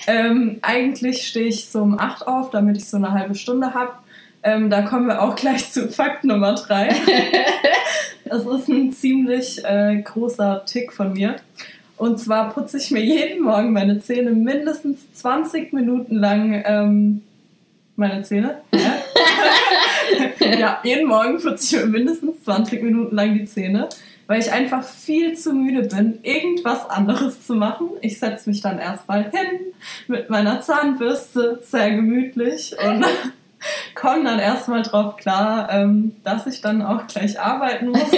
Ähm, 0.06 0.58
eigentlich 0.62 1.26
stehe 1.26 1.46
ich 1.46 1.68
so 1.68 1.82
um 1.82 1.98
8 1.98 2.26
auf, 2.26 2.50
damit 2.50 2.76
ich 2.76 2.88
so 2.88 2.96
eine 2.96 3.12
halbe 3.12 3.34
Stunde 3.34 3.74
habe. 3.74 3.92
Ähm, 4.42 4.70
da 4.70 4.82
kommen 4.82 5.08
wir 5.08 5.22
auch 5.22 5.34
gleich 5.34 5.72
zu 5.72 5.88
Fakt 5.88 6.24
Nummer 6.24 6.54
3. 6.54 6.94
Das 8.28 8.44
ist 8.44 8.68
ein 8.68 8.92
ziemlich 8.92 9.64
äh, 9.64 10.02
großer 10.02 10.64
Tick 10.66 10.92
von 10.92 11.12
mir. 11.12 11.36
Und 11.96 12.18
zwar 12.18 12.52
putze 12.52 12.76
ich 12.76 12.90
mir 12.90 13.04
jeden 13.04 13.44
Morgen 13.44 13.72
meine 13.72 14.00
Zähne 14.00 14.32
mindestens 14.32 15.12
20 15.12 15.72
Minuten 15.72 16.16
lang. 16.16 16.60
Ähm, 16.66 17.22
meine 17.94 18.24
Zähne? 18.24 18.62
Ja. 18.74 18.96
ja, 20.58 20.80
jeden 20.82 21.08
Morgen 21.08 21.40
putze 21.40 21.76
ich 21.76 21.82
mir 21.82 21.88
mindestens 21.88 22.42
20 22.44 22.82
Minuten 22.82 23.14
lang 23.14 23.34
die 23.34 23.44
Zähne, 23.44 23.88
weil 24.26 24.40
ich 24.40 24.52
einfach 24.52 24.82
viel 24.82 25.36
zu 25.36 25.52
müde 25.52 25.82
bin, 25.82 26.18
irgendwas 26.22 26.88
anderes 26.90 27.46
zu 27.46 27.54
machen. 27.54 27.90
Ich 28.00 28.18
setze 28.18 28.50
mich 28.50 28.60
dann 28.60 28.78
erstmal 28.78 29.30
hin 29.30 29.60
mit 30.08 30.30
meiner 30.30 30.60
Zahnbürste, 30.60 31.60
sehr 31.62 31.92
gemütlich 31.92 32.74
und 32.84 33.04
komme 33.94 34.24
dann 34.24 34.38
erstmal 34.38 34.82
drauf 34.82 35.16
klar, 35.16 35.68
ähm, 35.70 36.16
dass 36.24 36.46
ich 36.46 36.60
dann 36.60 36.82
auch 36.82 37.06
gleich 37.06 37.40
arbeiten 37.40 37.88
muss. 37.88 38.00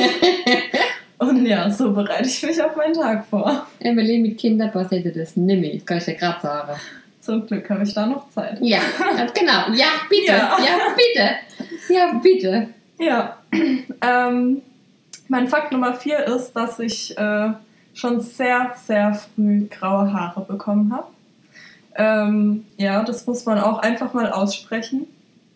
Und 1.19 1.47
ja, 1.47 1.69
so 1.69 1.93
bereite 1.93 2.29
ich 2.29 2.43
mich 2.45 2.63
auf 2.63 2.77
meinen 2.77 2.95
Tag 2.95 3.27
vor. 3.27 3.67
Emily 3.81 4.21
mit 4.21 4.39
Kindern 4.39 4.71
passiert 4.71 5.17
das 5.17 5.37
nicht 5.37 5.61
mehr. 5.61 5.75
Das 5.75 5.85
kann 5.85 5.99
ich 5.99 6.05
dir 6.05 6.15
gerade 6.15 6.41
sagen. 6.41 6.81
Zum 7.21 7.47
Glück 7.47 7.69
habe 7.69 7.83
ich 7.83 7.93
da 7.93 8.07
noch 8.07 8.31
Zeit. 8.31 8.59
Ja, 8.61 8.79
genau. 9.35 9.75
Ja, 9.75 9.87
bitte. 10.09 10.33
Ja. 10.33 10.57
Ja, 10.59 10.95
bitte. 10.97 11.93
Ja, 11.93 12.21
bitte. 12.23 12.69
Ja, 13.01 13.37
ähm, 14.01 14.63
mein 15.29 15.49
Fakt 15.49 15.73
Nummer 15.73 15.95
vier 15.95 16.25
ist, 16.27 16.53
dass 16.53 16.79
ich 16.79 17.17
äh, 17.19 17.51
schon 17.95 18.21
sehr, 18.21 18.73
sehr 18.87 19.15
früh 19.15 19.67
graue 19.67 20.13
Haare 20.13 20.41
bekommen 20.43 20.93
habe. 20.93 21.07
Ähm, 21.97 22.65
ja, 22.77 23.03
das 23.03 23.27
muss 23.27 23.45
man 23.45 23.59
auch 23.59 23.79
einfach 23.81 24.15
mal 24.15 24.31
aussprechen. 24.31 25.07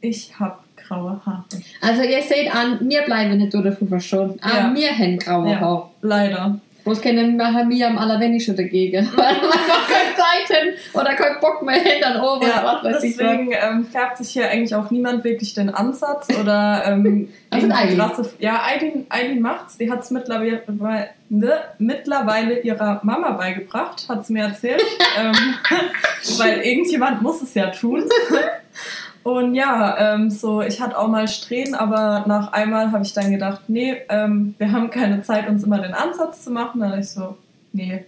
Ich 0.00 0.38
habe 0.40 0.56
graue 0.76 1.20
Haare. 1.24 1.44
Also 1.80 2.02
ihr 2.02 2.22
seht 2.22 2.52
an, 2.54 2.78
wir 2.88 3.02
bleiben 3.02 3.36
nicht 3.38 3.54
davon 3.54 3.88
verschont. 3.88 4.42
Aber 4.42 4.54
Ja. 4.54 4.74
wir 4.74 4.90
haben 4.98 5.18
graue 5.18 5.50
Ja. 5.50 5.60
Haare. 5.60 5.90
Leider. 6.00 6.58
Was 6.84 7.00
können 7.00 7.36
wir 7.36 7.68
wir 7.68 7.86
am 7.86 7.98
allerwenigsten 7.98 8.56
dagegen? 8.56 9.08
Weil 9.16 9.36
wir 9.36 9.44
einfach 9.44 9.88
keine 9.88 10.14
Zeit 10.16 10.56
haben 10.56 10.68
oder 10.94 11.14
keinen 11.14 11.40
Bock 11.40 11.62
mehr 11.62 11.76
haben 11.76 12.00
dann 12.00 12.20
oben. 12.20 12.46
Ja, 12.46 12.62
was 12.64 12.84
weiß 12.84 13.04
ich 13.04 13.16
deswegen 13.16 13.52
ähm, 13.52 13.84
färbt 13.84 14.18
sich 14.18 14.30
hier 14.30 14.48
eigentlich 14.48 14.74
auch 14.74 14.90
niemand 14.90 15.24
wirklich 15.24 15.54
den 15.54 15.70
Ansatz 15.70 16.28
oder 16.38 16.82
ähm, 16.86 17.28
Also 17.52 17.68
krasse. 17.68 18.32
Ja, 18.38 18.62
Eileen, 18.64 19.06
Eileen 19.10 19.40
macht's. 19.42 19.76
Die 19.76 19.90
hat's 19.90 20.10
mittlerweile, 20.10 20.62
ne, 21.28 21.52
mittlerweile 21.78 22.60
ihrer 22.60 23.00
Mama 23.02 23.32
beigebracht, 23.32 24.06
hat's 24.08 24.30
mir 24.30 24.44
erzählt. 24.44 24.82
ähm, 25.18 25.34
weil 26.38 26.60
irgendjemand 26.62 27.20
muss 27.20 27.42
es 27.42 27.52
ja 27.54 27.66
tun. 27.66 28.04
Und 29.22 29.54
ja, 29.54 30.14
ähm, 30.14 30.30
so, 30.30 30.62
ich 30.62 30.80
hatte 30.80 30.98
auch 30.98 31.08
mal 31.08 31.28
Strähnen, 31.28 31.74
aber 31.74 32.24
nach 32.26 32.52
einmal 32.52 32.90
habe 32.90 33.04
ich 33.04 33.12
dann 33.12 33.30
gedacht, 33.30 33.62
nee, 33.68 33.96
ähm, 34.08 34.54
wir 34.58 34.72
haben 34.72 34.90
keine 34.90 35.22
Zeit, 35.22 35.48
uns 35.48 35.62
immer 35.62 35.78
den 35.80 35.94
Ansatz 35.94 36.42
zu 36.42 36.50
machen. 36.50 36.80
Dann 36.80 36.98
ich 36.98 37.10
so, 37.10 37.36
nee, 37.72 38.04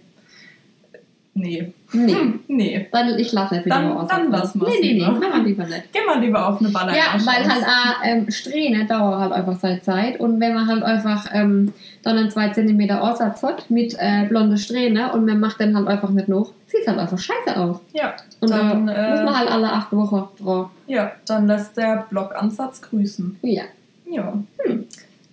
nee, 1.35 1.71
Nee. 1.93 2.13
hm, 2.13 2.39
nee. 2.47 2.87
Dann, 2.91 3.19
ich 3.19 3.31
lasse 3.31 3.53
nicht 3.55 3.65
wieder 3.65 3.75
Dann- 3.75 3.89
mal 3.93 4.01
aus. 4.03 4.09
dann 4.09 4.31
lassen 4.31 4.59
wir's 4.61 4.69
Nee, 4.71 4.79
nee, 4.81 4.87
nee, 4.93 4.99
lieber. 4.99 5.11
machen 5.11 5.31
wir 5.33 5.43
lieber 5.43 5.63
nicht. 5.65 5.83
Geh 5.93 5.99
mal 6.05 6.19
lieber 6.19 6.49
auf 6.49 6.59
eine 6.59 6.69
Baller. 6.69 6.93
Ja, 6.95 7.13
weil 7.23 7.47
halt 7.47 7.63
auch 7.63 8.03
ähm, 8.03 8.31
Strähne 8.31 8.85
dauern 8.85 9.19
halt 9.19 9.31
einfach 9.33 9.55
seine 9.59 9.81
Zeit 9.81 10.19
und 10.19 10.39
wenn 10.39 10.53
man 10.55 10.67
halt 10.67 10.81
einfach 10.83 11.27
ähm, 11.33 11.73
dann 12.03 12.17
einen 12.17 12.29
2 12.31 12.49
cm 12.49 12.89
Aussatz 12.91 13.43
hat 13.43 13.69
mit 13.69 13.95
äh, 13.99 14.25
blonde 14.27 14.57
Strähne 14.57 15.11
und 15.13 15.25
man 15.25 15.39
macht 15.39 15.59
dann 15.61 15.75
halt 15.75 15.87
einfach 15.87 16.09
nicht 16.09 16.27
noch, 16.27 16.51
sieht 16.67 16.87
halt 16.87 16.97
einfach 16.99 17.19
scheiße 17.19 17.55
aus. 17.59 17.77
Ja, 17.93 18.15
Und 18.41 18.49
Dann, 18.49 18.87
da 18.87 18.93
äh, 18.93 19.11
muss 19.11 19.23
man 19.25 19.37
halt 19.39 19.51
alle 19.51 19.71
acht 19.71 19.91
Wochen 19.93 20.27
drauf. 20.43 20.69
ja, 20.87 21.11
dann 21.27 21.47
lässt 21.47 21.77
der 21.77 22.05
Blockansatz 22.09 22.81
grüßen. 22.81 23.37
Ja. 23.41 23.63
Ja. 24.09 24.33
Hm. 24.63 24.85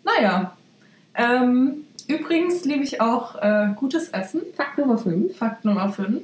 Naja. 0.04 0.52
Ähm, 1.14 1.84
übrigens 2.18 2.64
liebe 2.64 2.84
ich 2.84 3.00
auch 3.00 3.40
äh, 3.42 3.68
gutes 3.76 4.08
Essen. 4.10 4.42
Fakt 4.56 4.78
Nummer 4.78 4.98
5. 4.98 5.36
Fakt 5.36 5.64
Nummer 5.64 5.88
5. 5.90 6.20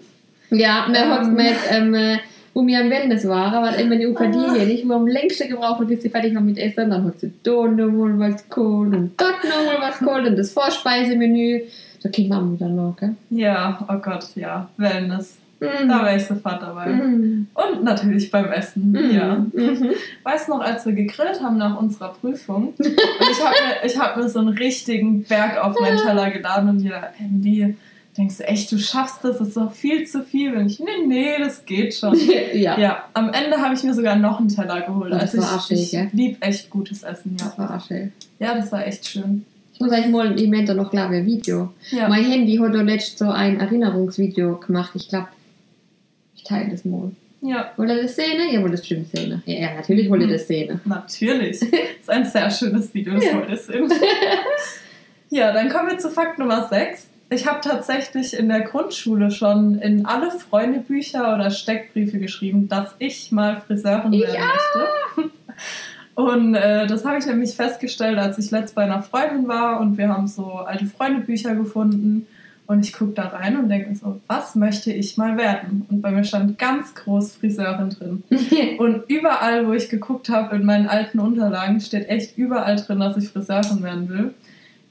Ja, 0.50 0.86
wir 0.88 0.98
Ähm. 0.98 1.10
haben 1.10 1.34
mit, 1.34 1.56
ähm, 1.70 1.94
äh, 1.94 2.18
wo 2.54 2.66
wir 2.66 2.80
am 2.80 2.90
Wellness 2.90 3.28
waren, 3.28 3.62
weil 3.62 3.80
immer 3.80 3.96
die 3.96 4.06
UKD 4.06 4.34
hier 4.54 4.66
nicht, 4.66 4.88
wo 4.88 4.94
am 4.94 5.06
längsten 5.06 5.48
gebraucht 5.48 5.80
hat, 5.80 5.88
bis 5.88 6.02
sie 6.02 6.08
fertig 6.08 6.34
war 6.34 6.40
mit 6.42 6.58
Essen, 6.58 6.90
dann 6.90 7.04
hat 7.04 7.20
sie 7.20 7.32
da 7.42 7.66
nochmal 7.68 8.18
was 8.18 8.48
geholt 8.48 8.94
und 8.94 9.12
dort 9.16 9.44
nochmal 9.44 9.76
was 9.90 9.98
geholt 9.98 10.26
und 10.26 10.36
das 10.36 10.50
Vorspeisemenü. 10.52 11.62
Da 12.02 12.08
kriegt 12.10 12.30
man 12.30 12.52
wieder 12.52 12.68
noch, 12.68 12.96
gell? 12.98 13.14
Ja, 13.30 13.84
oh 13.88 13.98
Gott, 13.98 14.26
ja. 14.36 14.68
Wellness. 14.76 15.36
Mhm. 15.60 15.88
Da 15.88 16.04
wäre 16.04 16.16
ich 16.16 16.24
sofort 16.24 16.62
dabei. 16.62 16.86
Mhm. 16.86 17.48
Und 17.54 17.84
natürlich 17.84 18.30
beim 18.30 18.46
Essen. 18.52 18.92
Mhm. 18.92 19.10
Ja. 19.10 19.34
Mhm. 19.52 19.90
Weißt 20.22 20.48
du 20.48 20.52
noch, 20.52 20.60
als 20.60 20.86
wir 20.86 20.92
gegrillt 20.92 21.42
haben 21.42 21.58
nach 21.58 21.78
unserer 21.80 22.12
Prüfung, 22.14 22.74
und 22.78 22.86
ich 22.86 23.44
habe 23.44 23.54
mir, 23.66 23.86
ich 23.86 23.98
hab 23.98 24.16
mir 24.16 24.28
so 24.28 24.38
einen 24.38 24.50
richtigen 24.50 25.24
Berg 25.24 25.58
auf 25.62 25.74
meinen 25.80 25.98
Teller 25.98 26.30
geladen 26.30 26.68
und 26.68 26.80
jeder, 26.80 27.12
Andy, 27.18 27.74
denkst 28.16 28.38
du 28.38 28.44
echt, 28.48 28.70
du 28.72 28.78
schaffst 28.78 29.24
das, 29.24 29.38
das 29.38 29.48
ist 29.48 29.56
doch 29.56 29.72
viel 29.72 30.06
zu 30.06 30.22
viel. 30.24 30.56
Und 30.56 30.66
ich, 30.66 30.80
nee, 30.80 31.06
nee, 31.06 31.38
das 31.38 31.64
geht 31.64 31.94
schon. 31.94 32.16
ja. 32.54 32.78
Ja, 32.78 33.04
am 33.14 33.30
Ende 33.32 33.58
habe 33.60 33.74
ich 33.74 33.82
mir 33.82 33.94
sogar 33.94 34.16
noch 34.16 34.38
einen 34.40 34.48
Teller 34.48 34.80
geholt. 34.82 35.12
Und 35.12 35.22
das 35.22 35.34
Also 35.36 35.42
war 35.42 35.64
ich, 35.70 35.90
gell? 35.90 36.06
ich 36.06 36.12
lieb 36.12 36.36
echt 36.40 36.70
gutes 36.70 37.02
Essen, 37.02 37.36
ja. 37.38 37.46
Das 37.46 37.58
war 37.58 37.80
schön. 37.80 38.12
Ja, 38.38 38.54
das 38.54 38.70
war 38.72 38.86
echt 38.86 39.06
schön. 39.08 39.44
Ich 39.72 39.80
muss 39.80 39.92
euch 39.92 40.08
mal, 40.08 40.36
ich 40.40 40.48
meinte 40.50 40.74
noch 40.74 40.90
klar, 40.90 41.08
ein 41.08 41.24
Video. 41.24 41.72
Ja, 41.92 42.08
Mein 42.08 42.24
Handy 42.24 42.56
hat 42.56 42.74
da 42.74 42.82
letztens 42.82 43.18
so 43.20 43.30
ein 43.30 43.60
Erinnerungsvideo 43.60 44.56
gemacht. 44.56 44.90
Ich 44.94 45.08
glaube, 45.08 45.28
teile 46.48 46.70
das 46.70 46.84
mal. 46.84 47.10
ja 47.42 47.70
Wollt 47.76 47.90
ihr 47.90 48.02
das 48.02 48.16
sehen? 48.16 48.40
Ihr 48.50 48.60
wollt 48.62 48.72
das 48.72 48.80
bestimmt 48.80 49.08
sehen. 49.08 49.42
Ja, 49.46 49.54
ja 49.58 49.74
natürlich 49.74 50.08
wollt 50.10 50.22
ihr 50.22 50.28
das 50.28 50.46
sehen. 50.48 50.80
natürlich. 50.84 51.60
Das 51.60 51.70
ist 51.70 52.10
ein 52.10 52.24
sehr 52.24 52.50
schönes 52.50 52.94
Video, 52.94 53.14
das 53.14 53.24
Ja. 53.24 53.34
heute 53.34 53.52
ist. 53.52 53.70
Ja, 55.30 55.52
dann 55.52 55.68
kommen 55.68 55.90
wir 55.90 55.98
zu 55.98 56.08
Fakt 56.10 56.38
Nummer 56.38 56.68
6. 56.68 57.08
ich 57.30 57.46
habe 57.46 57.60
tatsächlich 57.62 58.32
in 58.38 58.48
der 58.48 58.62
Grundschule 58.62 59.30
schon 59.30 59.78
in 59.78 60.06
alle 60.06 60.30
Freundebücher 60.30 61.34
oder 61.34 61.50
Steckbriefe 61.50 62.18
geschrieben, 62.18 62.66
dass 62.68 62.94
ich 62.98 63.30
mal 63.30 63.60
Friseurin 63.66 64.12
werden 64.12 64.46
möchte. 65.16 65.30
Und 66.14 66.54
äh, 66.54 66.86
das 66.86 67.04
habe 67.04 67.18
ich 67.18 67.26
nämlich 67.26 67.54
festgestellt, 67.54 68.18
als 68.18 68.38
ich 68.38 68.50
letzt 68.50 68.74
bei 68.74 68.82
einer 68.84 69.02
Freundin 69.02 69.46
war 69.46 69.80
und 69.80 69.98
wir 69.98 70.08
haben 70.08 70.26
so 70.26 70.46
alte 70.54 70.86
Freundebücher 70.86 71.54
gefunden. 71.54 72.26
Und 72.68 72.84
ich 72.84 72.92
gucke 72.92 73.12
da 73.12 73.28
rein 73.28 73.56
und 73.56 73.70
denke 73.70 73.96
so, 73.96 74.20
was 74.26 74.54
möchte 74.54 74.92
ich 74.92 75.16
mal 75.16 75.38
werden? 75.38 75.86
Und 75.88 76.02
bei 76.02 76.10
mir 76.10 76.22
stand 76.22 76.58
ganz 76.58 76.94
groß 76.94 77.36
Friseurin 77.36 77.88
drin. 77.88 78.22
und 78.78 79.04
überall, 79.08 79.66
wo 79.66 79.72
ich 79.72 79.88
geguckt 79.88 80.28
habe 80.28 80.56
in 80.56 80.66
meinen 80.66 80.86
alten 80.86 81.18
Unterlagen, 81.18 81.80
steht 81.80 82.10
echt 82.10 82.36
überall 82.36 82.76
drin, 82.76 83.00
dass 83.00 83.16
ich 83.16 83.30
Friseurin 83.30 83.82
werden 83.82 84.08
will. 84.10 84.34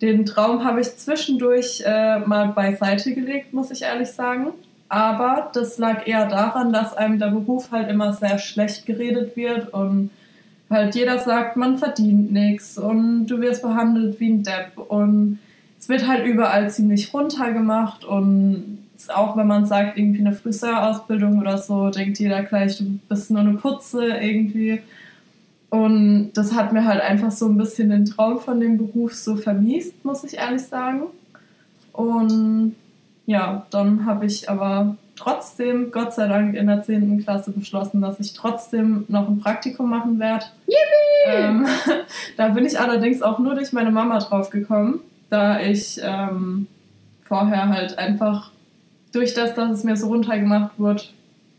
Den 0.02 0.26
Traum 0.26 0.64
habe 0.66 0.82
ich 0.82 0.98
zwischendurch 0.98 1.84
äh, 1.86 2.18
mal 2.18 2.48
beiseite 2.48 3.14
gelegt, 3.14 3.54
muss 3.54 3.70
ich 3.70 3.84
ehrlich 3.84 4.10
sagen. 4.10 4.48
Aber 4.90 5.52
das 5.54 5.78
lag 5.78 6.08
eher 6.08 6.28
daran, 6.28 6.74
dass 6.74 6.98
einem 6.98 7.20
der 7.20 7.28
Beruf 7.28 7.72
halt 7.72 7.92
immer 7.92 8.12
sehr 8.12 8.40
schlecht 8.40 8.88
geredet 8.88 9.36
wird 9.36 9.72
und 9.72 10.10
halt 10.68 10.96
jeder 10.96 11.20
sagt, 11.20 11.58
man 11.58 11.78
verdient 11.78 12.32
nichts 12.32 12.80
und 12.80 13.28
du 13.28 13.40
wirst 13.40 13.62
behandelt 13.62 14.20
wie 14.20 14.30
ein 14.30 14.42
Depp 14.42 14.78
und 14.78 15.38
es 15.80 15.90
wird 15.90 16.08
halt 16.08 16.26
überall 16.26 16.70
ziemlich 16.70 17.14
runtergemacht 17.14 18.04
und 18.04 18.80
auch 19.10 19.38
wenn 19.38 19.48
man 19.48 19.66
sagt, 19.66 19.98
irgendwie 19.98 20.22
eine 20.22 20.34
Friseurausbildung 20.34 21.40
oder 21.40 21.58
so, 21.58 21.90
denkt 21.90 22.20
jeder 22.20 22.44
gleich, 22.44 22.78
du 22.78 23.00
bist 23.08 23.32
nur 23.32 23.42
eine 23.42 23.54
Putze 23.54 24.06
irgendwie. 24.08 24.82
Und 25.70 26.32
das 26.34 26.56
hat 26.56 26.74
mir 26.74 26.86
halt 26.86 27.02
einfach 27.02 27.32
so 27.32 27.48
ein 27.48 27.58
bisschen 27.58 27.90
den 27.90 28.06
Traum 28.06 28.40
von 28.40 28.60
dem 28.60 28.78
Beruf 28.78 29.14
so 29.14 29.36
vermiest, 29.36 30.04
muss 30.04 30.24
ich 30.24 30.38
ehrlich 30.38 30.64
sagen. 30.64 31.04
Und 31.94 32.76
ja, 33.26 33.66
dann 33.70 34.06
habe 34.06 34.26
ich 34.26 34.50
aber 34.50 34.96
trotzdem, 35.18 35.92
Gott 35.92 36.14
sei 36.14 36.28
Dank, 36.28 36.56
in 36.56 36.68
der 36.68 36.84
10. 36.84 37.22
Klasse 37.24 37.52
beschlossen, 37.52 38.02
dass 38.02 38.20
ich 38.20 38.34
trotzdem 38.34 39.04
noch 39.10 39.28
ein 39.28 39.40
Praktikum 39.40 39.90
machen 39.90 40.20
werde. 40.20 40.46
Ähm, 41.28 41.66
da 42.38 42.50
bin 42.50 42.66
ich 42.66 42.80
allerdings 42.80 43.22
auch 43.22 43.40
nur 43.40 43.56
durch 43.56 43.74
meine 43.74 43.92
Mama 43.92 44.20
drauf 44.20 44.50
gekommen, 44.50 45.02
da 45.30 45.60
ich 45.62 46.00
ähm, 46.02 46.68
vorher 47.24 47.70
halt 47.70 47.98
einfach 47.98 48.52
durch 49.12 49.34
das, 49.34 49.56
dass 49.56 49.72
es 49.72 49.84
mir 49.84 49.98
so 49.98 50.08
runtergemacht 50.08 50.78
wurde, 50.78 51.04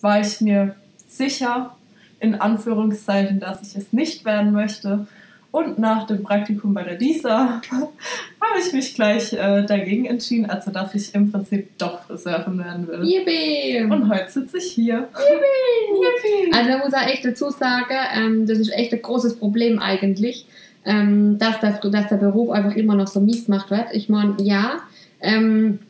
war 0.01 0.21
ich 0.21 0.41
mir 0.41 0.75
sicher, 1.07 1.75
in 2.21 2.35
Anführungszeichen, 2.35 3.41
dass 3.41 3.63
ich 3.63 3.77
es 3.77 3.93
nicht 3.93 4.25
werden 4.25 4.53
möchte. 4.53 5.07
Und 5.51 5.79
nach 5.79 6.07
dem 6.07 6.23
Praktikum 6.23 6.75
bei 6.75 6.83
der 6.83 6.97
DISA 6.97 7.63
habe 7.71 8.61
ich 8.61 8.73
mich 8.73 8.95
gleich 8.95 9.33
äh, 9.33 9.65
dagegen 9.65 10.05
entschieden, 10.05 10.51
also 10.51 10.71
dass 10.71 10.95
ich 10.95 11.15
im 11.15 11.33
Prinzip 11.33 11.79
doch 11.79 12.03
Friseurin 12.03 12.59
werden 12.59 12.87
will. 12.87 13.03
Yippie! 13.03 13.83
Und 13.91 14.11
heute 14.13 14.31
sitze 14.31 14.59
ich 14.59 14.73
hier. 14.73 15.09
Yippie! 15.15 16.05
Yippie! 16.05 16.53
Also 16.53 16.71
da 16.71 16.79
muss 16.79 16.93
ich 16.93 17.15
echt 17.15 17.25
dazu 17.25 17.51
sagen, 17.51 17.97
ähm, 18.15 18.47
das 18.47 18.59
ist 18.59 18.73
echt 18.73 18.93
ein 18.93 19.01
großes 19.01 19.39
Problem 19.39 19.79
eigentlich, 19.79 20.47
ähm, 20.89 21.39
dass, 21.39 21.61
der, 21.61 21.73
dass 21.91 22.09
der 22.09 22.17
Beruf 22.17 22.51
einfach 22.51 22.75
immer 22.75 22.95
noch 22.95 23.07
so 23.07 23.21
mies 23.21 23.45
gemacht 23.45 23.71
wird. 23.71 23.89
Ich 23.93 24.09
meine, 24.09 24.37
ja, 24.41 24.79
ähm, 25.21 25.81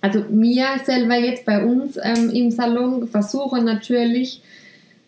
also 0.00 0.24
mir 0.30 0.66
selber 0.84 1.16
jetzt 1.16 1.44
bei 1.44 1.64
uns 1.64 1.98
ähm, 2.00 2.30
im 2.30 2.52
Salon 2.52 3.08
versuchen 3.08 3.64
natürlich 3.64 4.40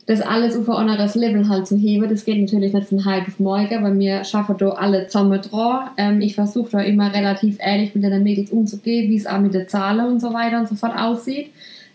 das 0.06 0.20
alles 0.20 0.56
auf 0.56 0.68
ein 0.68 0.88
anderes 0.88 1.14
Level 1.14 1.48
halt 1.48 1.68
zu 1.68 1.76
heben. 1.76 2.08
Das 2.08 2.24
geht 2.24 2.40
natürlich 2.40 2.72
nicht 2.72 3.06
heute 3.06 3.28
auf 3.28 3.38
morgen, 3.38 3.84
weil 3.84 3.96
wir 4.00 4.24
schaffen 4.24 4.56
da 4.58 4.70
alle 4.70 5.06
zusammen 5.06 5.40
dran. 5.40 5.90
Ähm, 5.96 6.20
ich 6.20 6.34
versuche 6.34 6.72
da 6.72 6.80
immer 6.80 7.14
relativ 7.14 7.58
ehrlich 7.60 7.94
mit 7.94 8.02
den 8.02 8.24
Mädels 8.24 8.50
umzugehen, 8.50 9.08
wie 9.10 9.16
es 9.16 9.28
auch 9.28 9.38
mit 9.38 9.54
den 9.54 9.68
Zahlen 9.68 10.06
und 10.06 10.20
so 10.20 10.34
weiter 10.34 10.58
und 10.58 10.68
so 10.68 10.74
fort 10.74 10.98
aussieht. 10.98 11.50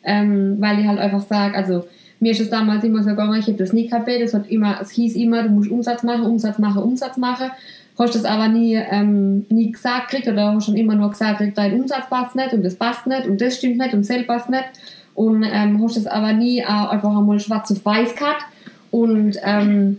Ähm, 0.06 0.56
weil 0.62 0.80
ich 0.80 0.88
halt 0.88 1.00
einfach 1.00 1.24
sage, 1.27 1.58
also 1.58 1.84
mir 2.25 2.32
ist 2.32 2.41
es 2.41 2.50
damals 2.50 2.84
immer 2.84 3.03
so 3.03 3.10
gegangen, 3.12 3.39
ich 3.39 3.46
habe 3.46 3.58
das 3.60 3.72
nie 3.72 3.88
kapiert, 3.88 4.20
es, 4.20 4.34
hat 4.34 4.50
immer, 4.50 4.79
es 4.82 4.89
hieß 4.89 5.15
immer, 5.15 5.43
du 5.43 5.49
musst 5.49 5.69
Umsatz 5.69 6.02
machen, 6.02 6.23
Umsatz 6.23 6.58
machen, 6.58 6.82
Umsatz 6.82 7.17
machen. 7.17 7.52
Hast 7.99 8.15
das 8.15 8.26
aber 8.26 8.47
nie, 8.47 8.73
ähm, 8.73 9.45
nie 9.49 9.71
gesagt 9.71 10.08
kriegt 10.08 10.28
oder 10.28 10.52
hast 10.52 10.65
schon 10.65 10.76
immer 10.76 10.95
nur 10.95 11.12
gesagt, 11.12 11.43
dein 11.54 11.80
Umsatz 11.80 12.10
passt 12.10 12.36
nicht 12.36 12.52
und 12.52 12.65
das 12.65 12.73
passt 12.73 13.06
nicht 13.06 13.28
und 13.28 13.39
das 13.39 13.58
stimmt 13.58 13.78
nicht 13.78 13.93
und 13.93 14.10
das 14.10 14.26
passt 14.26 14.49
nicht. 14.49 14.63
Und 15.13 15.43
ähm, 15.43 15.80
hast 15.84 15.97
es 15.97 16.08
aber 16.08 16.34
nie 16.34 16.62
äh, 16.62 16.63
einfach 16.63 17.15
einmal 17.15 17.39
schwarz 17.39 17.71
auf 17.71 17.86
weiß 17.86 18.15
gehabt. 18.15 18.45
Und 18.89 19.38
ähm, 19.43 19.97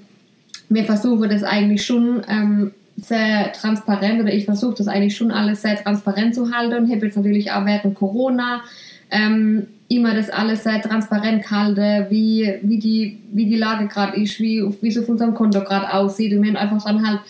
wir 0.69 0.83
versuchen 0.83 1.31
das 1.31 1.45
eigentlich 1.45 1.87
schon 1.87 2.23
ähm, 2.29 2.73
sehr 2.97 3.53
transparent 3.53 4.21
oder 4.21 4.33
ich 4.33 4.47
versuche 4.47 4.75
das 4.79 4.89
eigentlich 4.89 5.17
schon 5.17 5.31
alles 5.31 5.63
sehr 5.63 5.77
transparent 5.77 6.35
zu 6.35 6.53
halten. 6.53 6.75
Und 6.75 6.91
habe 6.91 7.07
jetzt 7.07 7.17
natürlich 7.17 7.53
auch 7.53 7.65
während 7.65 7.95
Corona 7.95 8.63
ähm, 9.11 9.67
immer 9.89 10.15
das 10.15 10.31
alles 10.31 10.65
sehr 10.65 10.83
transparent 10.83 11.43
gehalten, 11.43 12.07
wie, 12.11 12.55
wie, 12.63 12.79
die, 12.79 13.21
wie 13.33 13.47
die 13.47 13.57
Lage 13.57 13.87
gerade 13.87 14.21
ist, 14.21 14.41
wie, 14.41 14.63
wie 14.81 14.89
es 14.89 14.99
auf 14.99 15.09
unserem 15.09 15.35
Konto 15.35 15.61
gerade 15.61 15.93
aussieht 15.93 16.33
und 16.33 16.43
wir 16.43 16.59
einfach 16.61 16.85
dann 16.85 17.07
halt 17.07 17.21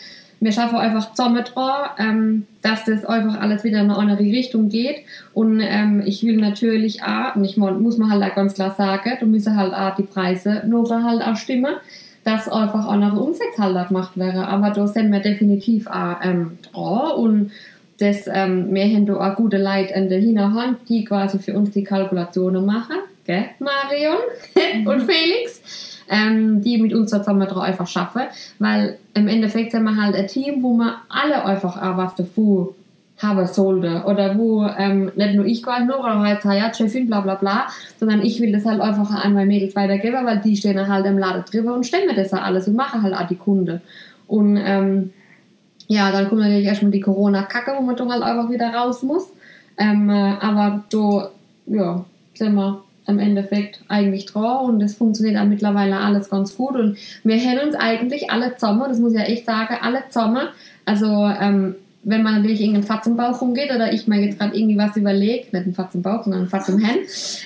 wir 0.40 0.52
schaffen 0.52 0.76
einfach 0.76 1.12
zusammen 1.12 1.44
dran, 1.44 1.90
ähm, 1.98 2.46
dass 2.62 2.84
das 2.84 3.04
einfach 3.04 3.40
alles 3.40 3.64
wieder 3.64 3.80
in 3.80 3.90
eine 3.90 3.96
andere 3.96 4.20
Richtung 4.20 4.68
geht. 4.68 4.96
Und 5.32 5.60
ähm, 5.60 6.02
ich 6.04 6.22
will 6.24 6.36
natürlich 6.36 7.02
auch, 7.02 7.36
und 7.36 7.44
ich 7.44 7.56
muss 7.56 7.96
man 7.98 8.10
halt 8.10 8.22
auch 8.22 8.34
ganz 8.34 8.54
klar 8.54 8.72
sagen, 8.72 9.12
du 9.20 9.26
müssen 9.26 9.56
halt 9.56 9.72
auch 9.72 9.96
die 9.96 10.02
Preise 10.02 10.62
nur 10.66 10.88
halt 10.90 11.22
auch 11.22 11.36
stimmen, 11.36 11.74
dass 12.24 12.48
einfach 12.48 12.86
andere 12.86 13.18
Umsätze 13.18 13.62
halt 13.62 13.88
gemacht 13.88 14.16
wäre. 14.16 14.46
Aber 14.48 14.70
da 14.70 14.86
sind 14.86 15.10
wir 15.10 15.20
definitiv 15.20 15.86
auch 15.86 16.16
ähm, 16.22 16.58
dran 16.70 17.12
und 17.12 17.50
das, 17.98 18.28
ähm, 18.32 18.74
wir 18.74 18.84
haben 18.84 19.06
da 19.06 19.14
auch 19.14 19.36
gute 19.36 19.58
Leute 19.58 19.94
in 19.94 20.08
der 20.08 20.20
Hinterhand, 20.20 20.78
die 20.88 21.04
quasi 21.04 21.38
für 21.38 21.54
uns 21.54 21.70
die 21.70 21.84
Kalkulationen 21.84 22.64
machen, 22.64 22.96
gell, 23.24 23.46
Marion 23.58 24.18
und 24.86 25.02
Felix? 25.02 25.62
Ähm, 26.08 26.62
die 26.62 26.78
mit 26.78 26.94
uns 26.94 27.10
zusammen 27.10 27.48
drauf 27.48 27.64
einfach 27.64 27.88
schaffen, 27.88 28.22
weil 28.60 28.96
im 29.14 29.26
Endeffekt 29.26 29.72
sind 29.72 29.82
wir 29.82 29.96
halt 30.00 30.14
ein 30.14 30.28
Team, 30.28 30.62
wo 30.62 30.74
wir 30.74 30.98
alle 31.08 31.44
einfach 31.44 31.76
auch 31.82 31.96
was 31.96 32.14
davon 32.14 32.68
haben 33.18 33.46
sollte. 33.46 34.04
Oder 34.06 34.38
wo 34.38 34.64
ähm, 34.66 35.10
nicht 35.16 35.34
nur 35.34 35.46
ich 35.46 35.62
quasi 35.62 35.84
nur 35.84 36.02
halt 36.04 36.44
ja 36.44 36.72
Chefin 36.72 37.06
bla 37.06 37.20
bla 37.20 37.34
bla, 37.34 37.66
sondern 37.98 38.22
ich 38.22 38.40
will 38.40 38.52
das 38.52 38.64
halt 38.64 38.80
einfach 38.80 39.10
an 39.10 39.32
meine 39.32 39.46
Mädels 39.46 39.74
weitergeben, 39.74 40.24
weil 40.24 40.40
die 40.40 40.56
stehen 40.56 40.86
halt 40.86 41.06
im 41.06 41.18
Laden 41.18 41.44
drüber 41.50 41.74
und 41.74 41.86
stellen 41.86 42.06
mir 42.06 42.14
das 42.14 42.30
ja 42.30 42.38
alles 42.38 42.68
und 42.68 42.76
machen 42.76 43.02
halt 43.02 43.14
auch 43.14 43.26
die 43.26 43.36
Kunde. 43.36 43.80
Und 44.26 44.60
ähm, 44.62 45.12
ja, 45.88 46.10
dann 46.10 46.28
kommt 46.28 46.40
natürlich 46.40 46.66
erstmal 46.66 46.90
die 46.90 47.00
Corona-Kacke, 47.00 47.72
wo 47.76 47.82
man 47.82 47.96
doch 47.96 48.08
halt 48.08 48.22
einfach 48.22 48.50
wieder 48.50 48.72
raus 48.72 49.02
muss. 49.02 49.28
Ähm, 49.78 50.10
äh, 50.10 50.34
aber 50.40 50.84
du, 50.90 51.22
ja, 51.66 52.04
sind 52.34 52.54
wir 52.54 52.82
im 53.06 53.18
Endeffekt 53.18 53.80
eigentlich 53.88 54.26
dran 54.26 54.66
und 54.66 54.80
das 54.80 54.94
funktioniert 54.94 55.38
auch 55.38 55.46
mittlerweile 55.46 55.98
alles 55.98 56.28
ganz 56.28 56.56
gut 56.56 56.74
und 56.74 56.96
wir 57.22 57.38
haben 57.38 57.66
uns 57.66 57.76
eigentlich 57.76 58.30
alle 58.30 58.54
zusammen, 58.56 58.84
das 58.88 58.98
muss 58.98 59.12
ich 59.12 59.18
ja 59.18 59.24
echt 59.24 59.46
sagen, 59.46 59.76
alle 59.80 60.02
zusammen, 60.08 60.48
also 60.84 61.06
ähm, 61.06 61.76
wenn 62.02 62.22
man 62.22 62.36
natürlich 62.36 62.60
irgendeinen 62.60 62.86
Fatz 62.86 63.06
im 63.06 63.16
Bauch 63.16 63.40
rumgeht 63.40 63.74
oder 63.74 63.92
ich 63.92 64.06
mir 64.06 64.20
jetzt 64.20 64.38
gerade 64.38 64.56
irgendwie 64.56 64.78
was 64.78 64.96
überlegt, 64.96 65.52
nicht 65.52 65.64
einen 65.64 65.74
Fatz 65.74 65.94
im 65.94 66.02
Bauch, 66.02 66.22
sondern 66.22 66.42
einen 66.42 66.50
Fatz 66.50 66.68
im 66.68 66.84
Hand, 66.86 66.98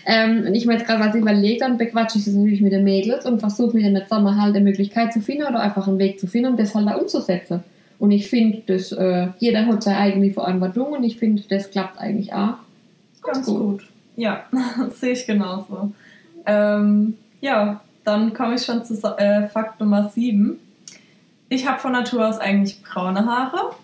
ähm, 0.07 0.45
und 0.47 0.55
ich 0.55 0.67
mir 0.67 0.75
jetzt 0.75 0.87
gerade 0.87 1.05
was 1.05 1.15
überlegt, 1.15 1.63
dann 1.63 1.79
bequatsche 1.79 2.19
ich 2.19 2.25
das 2.25 2.35
natürlich 2.35 2.61
mit 2.61 2.73
den 2.73 2.85
Mädels 2.85 3.27
und 3.27 3.41
versuche 3.41 3.77
mir 3.77 3.91
dann 3.91 4.03
zusammen 4.03 4.41
halt 4.41 4.55
eine 4.55 4.65
Möglichkeit 4.65 5.13
zu 5.13 5.21
finden 5.21 5.45
oder 5.45 5.61
einfach 5.61 5.89
einen 5.89 5.99
Weg 5.99 6.21
zu 6.21 6.27
finden, 6.27 6.51
um 6.51 6.57
das 6.57 6.75
halt 6.75 6.89
da 6.89 6.95
umzusetzen. 6.95 7.63
Und 8.01 8.13
ich 8.13 8.31
finde, 8.31 8.63
dass 8.67 8.93
äh, 8.93 9.29
jeder 9.39 9.67
hat 9.67 9.83
seine 9.83 9.99
eigene 9.99 10.33
Verantwortung 10.33 10.93
und 10.95 11.05
ich 11.05 11.19
finde, 11.19 11.43
das 11.51 11.71
klappt 11.71 11.99
eigentlich 11.99 12.33
auch 12.33 12.55
ganz, 13.23 13.37
ganz 13.37 13.47
gut. 13.47 13.61
gut. 13.61 13.87
Ja, 14.17 14.45
sehe 14.91 15.13
ich 15.13 15.27
genauso. 15.27 15.93
Ähm, 16.47 17.19
ja, 17.43 17.83
dann 18.05 18.33
komme 18.33 18.55
ich 18.55 18.65
schon 18.65 18.83
zu 18.87 18.95
äh, 19.19 19.49
Fakt 19.49 19.81
Nummer 19.81 20.09
7. 20.09 20.59
Ich 21.51 21.69
habe 21.69 21.79
von 21.79 21.93
Natur 21.93 22.27
aus 22.27 22.39
eigentlich 22.39 22.83
braune 22.83 23.27
Haare. 23.27 23.75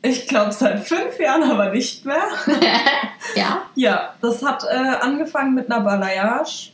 Ich 0.00 0.26
glaube 0.26 0.52
seit 0.52 0.80
fünf 0.80 1.20
Jahren 1.20 1.42
aber 1.42 1.72
nicht 1.72 2.06
mehr. 2.06 2.24
ja? 3.36 3.62
Ja, 3.74 4.14
das 4.22 4.42
hat 4.42 4.64
äh, 4.64 4.96
angefangen 5.02 5.54
mit 5.54 5.70
einer 5.70 5.84
Balayage. 5.84 6.70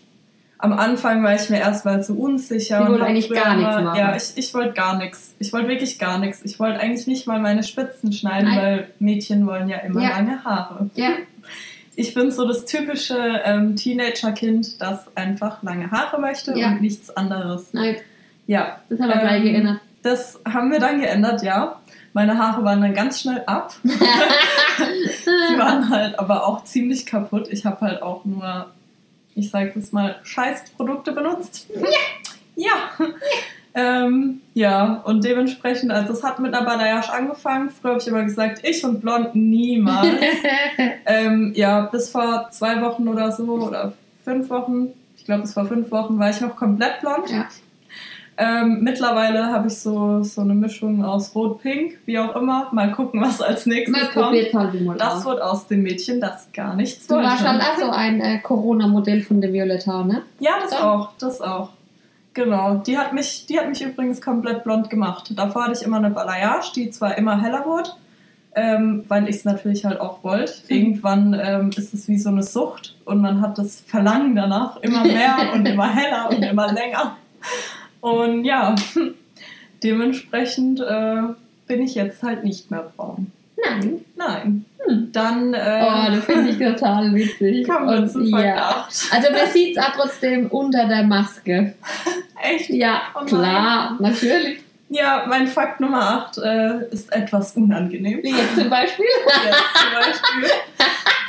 Am 0.59 0.73
Anfang 0.73 1.23
war 1.23 1.35
ich 1.35 1.51
mir 1.51 1.59
erstmal 1.59 2.03
zu 2.03 2.19
unsicher. 2.19 2.81
Ich 2.83 2.89
wollte 2.89 3.05
eigentlich 3.05 3.31
gar 3.31 3.57
nichts 3.57 3.75
machen. 3.75 3.99
Ja, 3.99 4.17
ich, 4.17 4.33
ich 4.37 4.55
wollte 4.55 4.73
gar 4.73 4.97
nichts. 4.97 5.35
Ich 5.39 5.53
wollte 5.53 5.69
wirklich 5.69 5.99
gar 5.99 6.19
nichts. 6.19 6.43
Ich 6.45 6.59
wollte 6.59 6.81
eigentlich 6.81 7.07
nicht 7.07 7.27
mal 7.27 7.39
meine 7.39 7.63
Spitzen 7.63 8.13
schneiden, 8.13 8.49
Nein. 8.49 8.59
weil 8.59 8.89
Mädchen 8.99 9.47
wollen 9.47 9.69
ja 9.69 9.79
immer 9.79 10.03
ja. 10.03 10.11
lange 10.11 10.43
Haare. 10.45 10.91
Ja 10.95 11.11
ich 11.97 12.15
bin 12.15 12.31
so 12.31 12.47
das 12.47 12.67
typische 12.67 13.17
ähm, 13.45 13.75
Teenager-Kind, 13.75 14.81
das 14.81 15.17
einfach 15.17 15.63
lange 15.63 15.91
Haare 15.91 16.21
möchte 16.21 16.57
ja. 16.57 16.69
und 16.69 16.83
nichts 16.83 17.11
anderes. 17.17 17.73
Nein. 17.73 17.97
Ja. 18.47 18.81
Das 18.89 19.01
haben 19.01 19.09
wir 19.09 19.15
ähm, 19.15 19.21
gleich 19.23 19.43
geändert. 19.43 19.81
Das 20.03 20.39
haben 20.47 20.71
wir 20.71 20.79
dann 20.79 21.01
geändert, 21.01 21.43
ja. 21.43 21.81
Meine 22.13 22.39
Haare 22.39 22.65
waren 22.65 22.81
dann 22.81 22.95
ganz 22.95 23.23
schnell 23.23 23.43
ab. 23.47 23.75
Sie 23.83 25.59
waren 25.59 25.89
halt 25.91 26.19
aber 26.19 26.47
auch 26.47 26.65
ziemlich 26.65 27.07
kaputt. 27.07 27.49
Ich 27.51 27.65
habe 27.65 27.81
halt 27.81 28.03
auch 28.03 28.25
nur, 28.25 28.67
ich 29.37 29.51
sage 29.51 29.73
es 29.77 29.93
mal, 29.93 30.17
Scheißprodukte 30.23 31.13
benutzt. 31.13 31.69
Ja. 31.75 31.89
Ja. 32.57 33.07
Ähm, 33.75 34.41
ja, 34.55 35.03
und 35.05 35.23
dementsprechend, 35.23 35.93
also 35.93 36.15
es 36.15 36.23
hat 36.23 36.39
mit 36.39 36.55
einer 36.55 36.65
Balayage 36.65 37.13
angefangen. 37.13 37.69
Früher 37.69 37.91
habe 37.91 38.01
ich 38.01 38.09
immer 38.09 38.25
gesagt, 38.25 38.61
ich 38.63 38.83
und 38.83 39.03
Blond 39.03 39.35
niemals. 39.35 40.09
ähm, 41.05 41.53
ja, 41.55 41.83
bis 41.83 42.09
vor 42.09 42.49
zwei 42.51 42.81
Wochen 42.81 43.07
oder 43.07 43.31
so 43.33 43.45
oder 43.45 43.93
fünf 44.25 44.49
Wochen, 44.49 44.89
ich 45.19 45.27
glaube 45.27 45.43
es 45.43 45.55
war 45.55 45.67
fünf 45.67 45.91
Wochen, 45.91 46.19
war 46.19 46.31
ich 46.31 46.41
noch 46.41 46.57
komplett 46.57 47.01
blond. 47.01 47.31
Ja. 47.31 47.49
Ähm, 48.39 48.81
mittlerweile 48.83 49.47
habe 49.47 49.69
ich 49.69 49.79
so, 49.79 50.23
so 50.23 50.43
eine 50.43 50.55
Mischung 50.55 51.03
aus 51.03 51.35
Rot-Pink, 51.35 51.99
wie 52.05 52.19
auch 52.19 52.37
immer. 52.37 52.69
Mal 52.73 52.93
gucken, 52.93 53.23
was 53.23 53.41
als 53.41 53.65
nächstes 53.65 53.97
Man 53.99 54.11
kommt. 54.13 54.55
halt 54.55 54.81
mal 54.83 54.97
Das 54.99 55.25
wird 55.25 55.41
aus 55.41 55.67
dem 55.69 55.83
Mädchen, 55.83 56.21
das 56.21 56.49
gar 56.53 56.75
nichts 56.77 57.07
Du 57.07 57.15
warst 57.15 57.43
wollte. 57.43 57.53
halt 57.53 57.63
auch 57.63 57.79
so 57.79 57.91
ein 57.91 58.21
äh, 58.21 58.39
Corona-Modell 58.41 59.23
von 59.23 59.41
der 59.41 59.53
Violetta, 59.55 60.05
ne? 60.05 60.23
Ja, 60.39 60.53
das 60.61 60.71
Dann- 60.73 60.83
auch, 60.83 61.11
das 61.19 61.41
auch. 61.41 61.71
Genau, 62.35 62.75
die 62.75 62.99
hat, 62.99 63.15
mich, 63.15 63.47
die 63.47 63.59
hat 63.59 63.71
mich 63.71 63.81
übrigens 63.81 64.21
komplett 64.21 64.63
blond 64.65 64.91
gemacht. 64.91 65.33
Davor 65.35 65.65
hatte 65.65 65.73
ich 65.73 65.83
immer 65.83 65.97
eine 65.97 66.11
Balayage, 66.11 66.73
die 66.77 66.91
zwar 66.91 67.17
immer 67.17 67.41
heller 67.41 67.65
wurde, 67.65 67.89
ähm, 68.55 69.07
weil 69.09 69.31
ich 69.31 69.37
es 69.37 69.45
natürlich 69.47 69.87
halt 69.87 69.99
auch 69.99 70.23
wollte. 70.23 70.53
Irgendwann 70.69 71.35
ähm, 71.43 71.71
ist 71.75 71.95
es 71.95 72.07
wie 72.09 72.19
so 72.19 72.29
eine 72.29 72.43
Sucht 72.43 72.95
und 73.07 73.23
man 73.23 73.41
hat 73.41 73.57
das 73.57 73.81
Verlangen 73.81 74.37
danach 74.37 74.77
immer 74.83 75.03
mehr 75.05 75.37
und 75.55 75.67
immer 75.67 75.89
heller 75.89 76.29
und 76.29 76.43
immer 76.43 76.71
länger. 76.71 77.17
Und 78.07 78.45
ja, 78.45 78.77
dementsprechend 79.83 80.79
äh, 80.79 81.23
bin 81.67 81.83
ich 81.83 81.97
jetzt 81.97 82.23
halt 82.23 82.45
nicht 82.45 82.71
mehr 82.71 82.93
braun. 82.97 83.33
Nein. 83.57 84.05
Nein. 84.15 84.65
Hm. 84.87 85.11
Dann 85.11 85.53
äh, 85.53 85.85
Oh, 85.85 86.13
das 86.13 86.25
finde 86.25 86.51
ich 86.51 86.59
total 86.59 87.13
witzig. 87.13 87.67
kann 87.67 87.85
man 87.85 88.09
zu 88.09 88.23
ja. 88.23 88.87
Also 89.11 89.33
man 89.33 89.51
sieht 89.53 89.77
es 89.77 89.83
auch 89.83 89.91
trotzdem 89.91 90.47
unter 90.47 90.87
der 90.87 91.03
Maske. 91.03 91.75
Echt? 92.41 92.71
Ja, 92.71 93.03
Oh 93.21 93.25
klar, 93.25 93.97
natürlich. 93.99 94.61
Ja, 94.89 95.25
mein 95.29 95.49
Fakt 95.49 95.81
Nummer 95.81 96.29
8 96.31 96.39
äh, 96.39 96.89
ist 96.93 97.13
etwas 97.13 97.57
unangenehm. 97.57 98.23
Wie 98.23 98.31
jetzt 98.31 98.55
zum 98.57 98.71
Beispiel. 98.71 99.05
Jetzt 99.45 99.83
zum 99.83 100.41
Beispiel. 100.41 100.51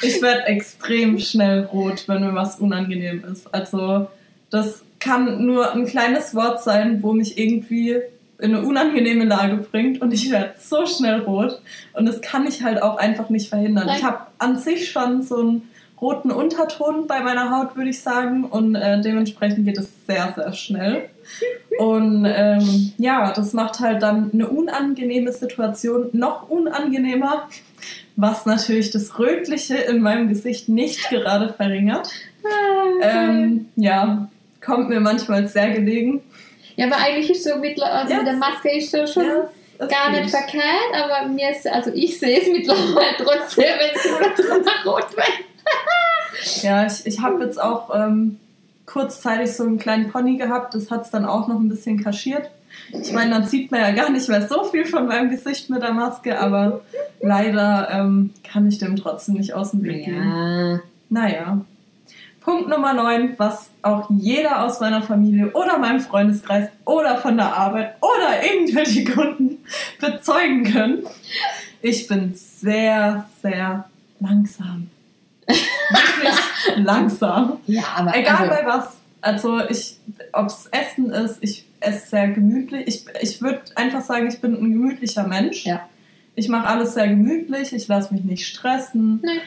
Ich 0.04 0.22
werde 0.22 0.44
extrem 0.44 1.18
schnell 1.18 1.64
rot, 1.64 2.04
wenn 2.08 2.22
mir 2.22 2.36
was 2.36 2.60
unangenehm 2.60 3.24
ist. 3.32 3.52
Also, 3.52 4.10
das 4.52 4.84
kann 5.00 5.46
nur 5.46 5.74
ein 5.74 5.86
kleines 5.86 6.36
Wort 6.36 6.64
sein, 6.64 7.04
wo 7.04 7.14
mich 7.14 7.38
irgendwie 7.38 7.98
in 8.40 8.54
eine 8.54 8.66
unangenehme 8.66 9.26
Lage 9.26 9.58
bringt 9.58 10.02
und 10.02 10.14
ich 10.14 10.32
werde 10.32 10.54
so 10.60 10.86
schnell 10.86 11.22
rot. 11.22 11.60
Und 11.94 12.06
das 12.06 12.22
kann 12.22 12.46
ich 12.48 12.64
halt 12.64 12.82
auch 12.82 12.98
einfach 12.98 13.30
nicht 13.30 13.50
verhindern. 13.50 13.88
Nein. 13.88 13.98
Ich 13.98 14.04
habe 14.04 14.20
an 14.38 14.58
sich 14.58 14.92
schon 14.92 15.24
so 15.24 15.40
einen 15.40 15.70
roten 16.00 16.32
Unterton 16.32 17.08
bei 17.08 17.22
meiner 17.22 17.50
Haut, 17.52 17.76
würde 17.76 17.90
ich 17.90 18.02
sagen. 18.02 18.46
Und 18.46 18.76
äh, 18.76 19.02
dementsprechend 19.02 19.66
geht 19.66 19.78
es 19.78 19.90
sehr, 20.06 20.32
sehr 20.36 20.54
schnell. 20.54 21.10
Und 21.80 22.26
ähm, 22.26 22.94
ja, 22.98 23.32
das 23.34 23.54
macht 23.54 23.80
halt 23.80 24.02
dann 24.04 24.32
eine 24.32 24.48
unangenehme 24.48 25.32
Situation 25.32 26.10
noch 26.14 26.50
unangenehmer, 26.50 27.50
was 28.16 28.46
natürlich 28.46 28.92
das 28.92 29.18
Rötliche 29.20 29.76
in 29.76 30.02
meinem 30.02 30.30
Gesicht 30.30 30.70
nicht 30.70 31.10
gerade 31.10 31.54
verringert. 31.54 32.10
Ähm, 33.02 33.68
ja, 33.76 34.30
kommt 34.64 34.90
mir 34.90 35.00
manchmal 35.00 35.48
sehr 35.48 35.72
gelegen. 35.72 36.22
ja, 36.76 36.86
aber 36.88 36.98
eigentlich 36.98 37.30
ist 37.32 37.44
so 37.44 37.58
mittlerweile, 37.58 37.94
also 38.00 38.12
Ja. 38.14 38.18
mit 38.20 38.28
der 38.28 38.36
Maske 38.38 38.78
ist 38.78 38.92
so 38.92 39.06
schon 39.08 39.26
Ja, 39.26 39.50
es 39.80 39.90
gar 39.90 40.10
nicht 40.12 40.30
verkehrt, 40.30 40.94
aber 40.94 41.28
mir 41.28 41.52
ist, 41.52 41.68
also 41.68 41.92
ich 41.94 42.20
sehe 42.20 42.42
es 42.42 42.48
mittlerweile 42.52 43.16
trotzdem, 43.18 43.66
wenn 43.66 43.96
es 43.96 44.06
nur 44.46 44.48
drunter 44.56 44.72
rot 44.86 45.16
wird. 45.16 45.28
Ja, 46.62 46.86
ich, 46.86 47.06
ich 47.06 47.20
habe 47.20 47.44
jetzt 47.44 47.62
auch 47.62 47.94
ähm, 47.96 48.40
kurzzeitig 48.86 49.52
so 49.54 49.64
einen 49.64 49.80
kleinen 49.80 50.12
Pony 50.12 50.38
gehabt, 50.38 50.74
das 50.76 50.92
hat 50.92 51.04
es 51.04 51.10
dann 51.12 51.26
auch 51.26 51.48
noch 51.48 51.60
ein 51.60 51.68
bisschen 51.68 52.02
kaschiert. 52.04 52.50
Ich 52.94 53.12
meine, 53.12 53.32
dann 53.32 53.46
sieht 53.46 53.72
man 53.72 53.82
ja 53.82 53.92
gar 53.92 54.10
nicht 54.12 54.30
mehr 54.30 54.48
so 54.48 54.64
viel 54.64 54.86
von 54.86 55.08
meinem 55.08 55.30
Gesicht 55.32 55.70
mit 55.70 55.82
der 55.82 55.94
Maske, 55.94 56.40
aber 56.40 56.82
leider 57.22 57.90
ähm, 57.92 58.34
kann 58.50 58.68
ich 58.68 58.78
dem 58.78 58.96
trotzdem 58.96 59.36
nicht 59.36 59.54
aus 59.56 59.72
dem 59.72 59.84
Weg 59.84 60.06
gehen. 60.06 60.24
Ja. 60.24 60.80
Naja. 61.10 61.62
Punkt 62.48 62.70
Nummer 62.70 62.94
9, 62.94 63.34
was 63.36 63.72
auch 63.82 64.10
jeder 64.10 64.64
aus 64.64 64.80
meiner 64.80 65.02
Familie 65.02 65.52
oder 65.52 65.78
meinem 65.80 66.00
Freundeskreis 66.00 66.70
oder 66.86 67.18
von 67.18 67.36
der 67.36 67.54
Arbeit 67.54 67.96
oder 68.00 68.42
irgendwelche 68.42 69.04
Kunden 69.04 69.58
bezeugen 70.00 70.64
können. 70.64 71.06
Ich 71.82 72.08
bin 72.08 72.34
sehr, 72.36 73.26
sehr 73.42 73.90
langsam. 74.22 74.90
Wirklich 75.46 76.34
langsam. 76.78 77.58
Ja, 77.68 77.84
aber 77.98 78.16
Egal 78.16 78.50
also, 78.50 78.50
bei 78.50 78.66
was. 78.66 78.98
Also 79.20 79.60
ich, 79.68 79.98
ob 80.32 80.48
es 80.48 80.68
Essen 80.68 81.10
ist, 81.12 81.40
ich 81.42 81.66
esse 81.82 82.08
sehr 82.08 82.30
gemütlich. 82.30 82.88
Ich, 82.88 83.06
ich 83.20 83.42
würde 83.42 83.60
einfach 83.76 84.02
sagen, 84.02 84.30
ich 84.30 84.40
bin 84.40 84.54
ein 84.54 84.72
gemütlicher 84.72 85.28
Mensch. 85.28 85.66
Ja. 85.66 85.82
Ich 86.36 86.48
mache 86.48 86.68
alles 86.68 86.94
sehr 86.94 87.10
gemütlich, 87.10 87.74
ich 87.74 87.90
lasse 87.90 88.14
mich 88.14 88.24
nicht 88.24 88.48
stressen. 88.48 89.20
Nee. 89.22 89.42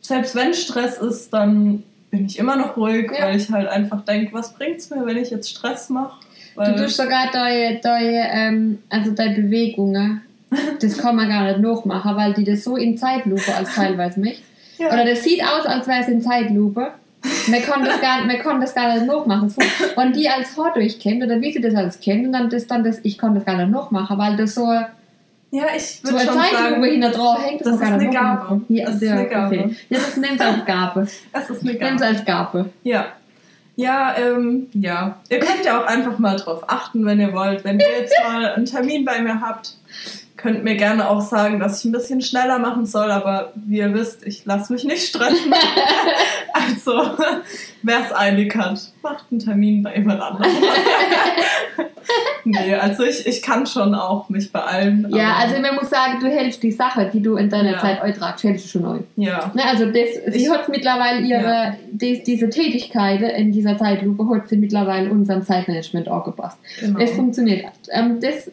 Selbst 0.00 0.34
wenn 0.34 0.54
Stress 0.54 0.96
ist, 0.96 1.34
dann 1.34 1.82
bin 2.10 2.26
ich 2.26 2.38
immer 2.38 2.56
noch 2.56 2.76
ruhig, 2.76 3.10
Ja. 3.18 3.26
weil 3.26 3.36
ich 3.36 3.50
halt 3.50 3.68
einfach 3.68 4.04
denke, 4.04 4.32
was 4.32 4.54
bringt 4.54 4.78
es 4.78 4.90
mir, 4.90 5.04
wenn 5.06 5.16
ich 5.16 5.30
jetzt 5.30 5.50
Stress 5.50 5.88
mache? 5.90 6.18
Du 6.56 6.74
tust 6.76 6.96
sogar 6.96 7.30
deine, 7.32 7.78
deine, 7.80 8.28
ähm, 8.32 8.78
also 8.88 9.12
deine 9.12 9.34
Bewegungen, 9.36 10.22
das 10.80 10.98
kann 10.98 11.14
man 11.16 11.28
gar 11.28 11.44
nicht 11.44 11.60
nachmachen, 11.60 12.16
weil 12.16 12.34
die 12.34 12.44
das 12.44 12.64
so 12.64 12.76
in 12.76 12.96
Zeitlupe 12.98 13.54
als 13.54 13.74
teilweise 13.74 14.18
mich. 14.18 14.42
ja. 14.78 14.88
Oder 14.92 15.04
das 15.04 15.22
sieht 15.22 15.42
aus, 15.42 15.66
als 15.66 15.86
wäre 15.86 16.00
es 16.00 16.08
in 16.08 16.20
Zeitlupe. 16.22 16.92
Man 17.48 17.62
kann 17.62 17.84
das 17.84 18.00
gar, 18.00 18.24
man 18.24 18.38
kann 18.38 18.60
das 18.60 18.74
gar 18.74 18.94
nicht 18.94 19.06
nachmachen. 19.06 19.52
Wenn 19.96 20.12
die 20.12 20.28
als 20.28 20.56
Haar 20.56 20.72
durchkennt 20.72 21.22
oder 21.22 21.40
wie 21.40 21.52
sie 21.52 21.60
das 21.60 21.74
alles 21.74 21.98
kennt, 22.00 22.26
und 22.26 22.32
dann 22.32 22.48
das, 22.50 22.66
dann 22.66 22.82
das, 22.84 23.00
ich 23.02 23.18
kann 23.18 23.34
das 23.34 23.44
gar 23.44 23.56
nicht 23.56 23.70
nachmachen, 23.70 24.18
weil 24.18 24.36
das 24.36 24.54
so, 24.54 24.66
ja, 25.50 25.64
ich 25.74 26.00
so 26.02 26.04
würde 26.04 26.18
eine 26.18 26.26
schon 26.26 26.40
Zeitlupe 26.40 26.70
sagen, 26.70 26.84
hinter 26.84 27.10
drauf 27.10 27.42
hängt, 27.42 27.60
das 27.64 27.80
gar 27.80 27.96
ist 27.96 28.02
eine 28.02 28.10
Gabe. 28.10 28.60
Ja, 28.68 28.86
Das 28.86 29.02
ist 29.02 29.08
eine 29.08 29.28
Gabe. 29.28 29.58
Okay. 29.58 29.76
ja 29.88 29.98
das 29.98 30.16
nimmt 30.16 30.40
als 30.40 30.64
Gabe. 30.66 31.08
es 31.32 31.50
ist 31.50 31.62
eine 31.62 31.74
Gabe. 31.74 31.94
es 31.94 32.02
als 32.02 32.24
Gabe. 32.24 32.70
Ja. 32.82 33.06
Ja, 33.76 34.16
ähm, 34.18 34.66
ja. 34.74 35.20
Ihr 35.28 35.38
könnt 35.38 35.64
ja 35.64 35.80
auch 35.80 35.86
einfach 35.86 36.18
mal 36.18 36.36
drauf 36.36 36.64
achten, 36.66 37.06
wenn 37.06 37.20
ihr 37.20 37.32
wollt. 37.32 37.64
Wenn 37.64 37.78
ihr 37.78 38.00
jetzt 38.00 38.14
mal 38.26 38.54
einen 38.54 38.66
Termin 38.66 39.04
bei 39.04 39.20
mir 39.22 39.40
habt, 39.40 39.76
könnt 40.36 40.64
mir 40.64 40.76
gerne 40.76 41.08
auch 41.08 41.20
sagen, 41.20 41.60
dass 41.60 41.78
ich 41.78 41.84
ein 41.84 41.92
bisschen 41.92 42.20
schneller 42.20 42.58
machen 42.58 42.86
soll, 42.86 43.10
aber 43.10 43.52
wie 43.54 43.78
ihr 43.78 43.94
wisst, 43.94 44.26
ich 44.26 44.44
lasse 44.44 44.72
mich 44.72 44.84
nicht 44.84 45.08
stressen. 45.08 45.54
also, 46.52 47.16
wer 47.82 48.00
es 48.00 48.14
eilig 48.14 48.54
hat, 48.56 48.92
macht 49.02 49.24
einen 49.30 49.40
Termin 49.40 49.82
bei 49.82 49.96
jemand 49.96 50.20
anderem. 50.20 50.50
nee, 52.44 52.74
also 52.74 53.04
ich, 53.04 53.26
ich 53.26 53.42
kann 53.42 53.66
schon 53.66 53.94
auch 53.94 54.28
mich 54.28 54.50
beeilen. 54.52 55.06
Ja, 55.10 55.36
also 55.36 55.60
man 55.60 55.74
muss 55.76 55.90
sagen, 55.90 56.18
du 56.20 56.26
hältst 56.28 56.62
die 56.62 56.72
Sache, 56.72 57.10
die 57.12 57.20
du 57.22 57.36
in 57.36 57.48
deiner 57.50 57.72
Ja. 57.72 57.78
Zeit 57.78 58.02
eutragst, 58.02 58.44
hältst 58.44 58.64
du 58.64 58.68
schon 58.68 58.82
neu. 58.82 58.98
Ja, 59.16 59.50
Ne, 59.54 59.62
also 59.64 59.86
das, 59.86 60.34
sie 60.34 60.44
Ich- 60.44 60.50
hat 60.50 60.68
mittlerweile 60.68 61.20
ihre, 61.20 61.42
Ja. 61.42 61.76
die, 61.90 62.22
diese 62.22 62.48
Tätigkeiten 62.50 63.24
in 63.24 63.52
dieser 63.52 63.76
Zeitlupe 63.78 64.28
hat 64.34 64.48
sie 64.48 64.56
mittlerweile 64.56 65.10
unserem 65.10 65.42
Zeitmanagement 65.42 66.08
angepasst. 66.08 66.58
genau. 66.80 66.98
Es 66.98 67.12
funktioniert. 67.12 67.66
Ähm, 67.90 68.20
das, 68.20 68.46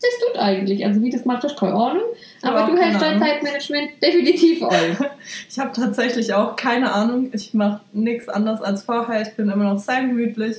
das 0.00 0.10
tut 0.26 0.38
eigentlich. 0.40 0.84
Also 0.84 1.02
wie 1.02 1.10
das 1.10 1.24
macht, 1.24 1.44
du 1.44 1.48
keine 1.54 1.74
Ahnung. 1.74 2.02
Aber 2.42 2.60
Ja, 2.60 2.66
du 2.66 2.76
hältst 2.76 3.02
dein. 3.02 3.18
Zeitmanagement 3.20 3.90
definitiv 4.02 4.62
ein. 4.64 4.96
Ich 5.50 5.58
habe 5.58 5.72
tatsächlich 5.72 6.32
auch 6.32 6.56
keine 6.56 6.90
Ahnung. 6.92 7.30
Ich 7.32 7.52
mache 7.52 7.80
nichts 7.92 8.28
anderes 8.28 8.62
als 8.62 8.82
vorher. 8.82 9.22
Ich 9.22 9.34
bin 9.34 9.50
immer 9.50 9.64
noch 9.64 9.78
sehr 9.78 10.00
gemütlich. 10.02 10.56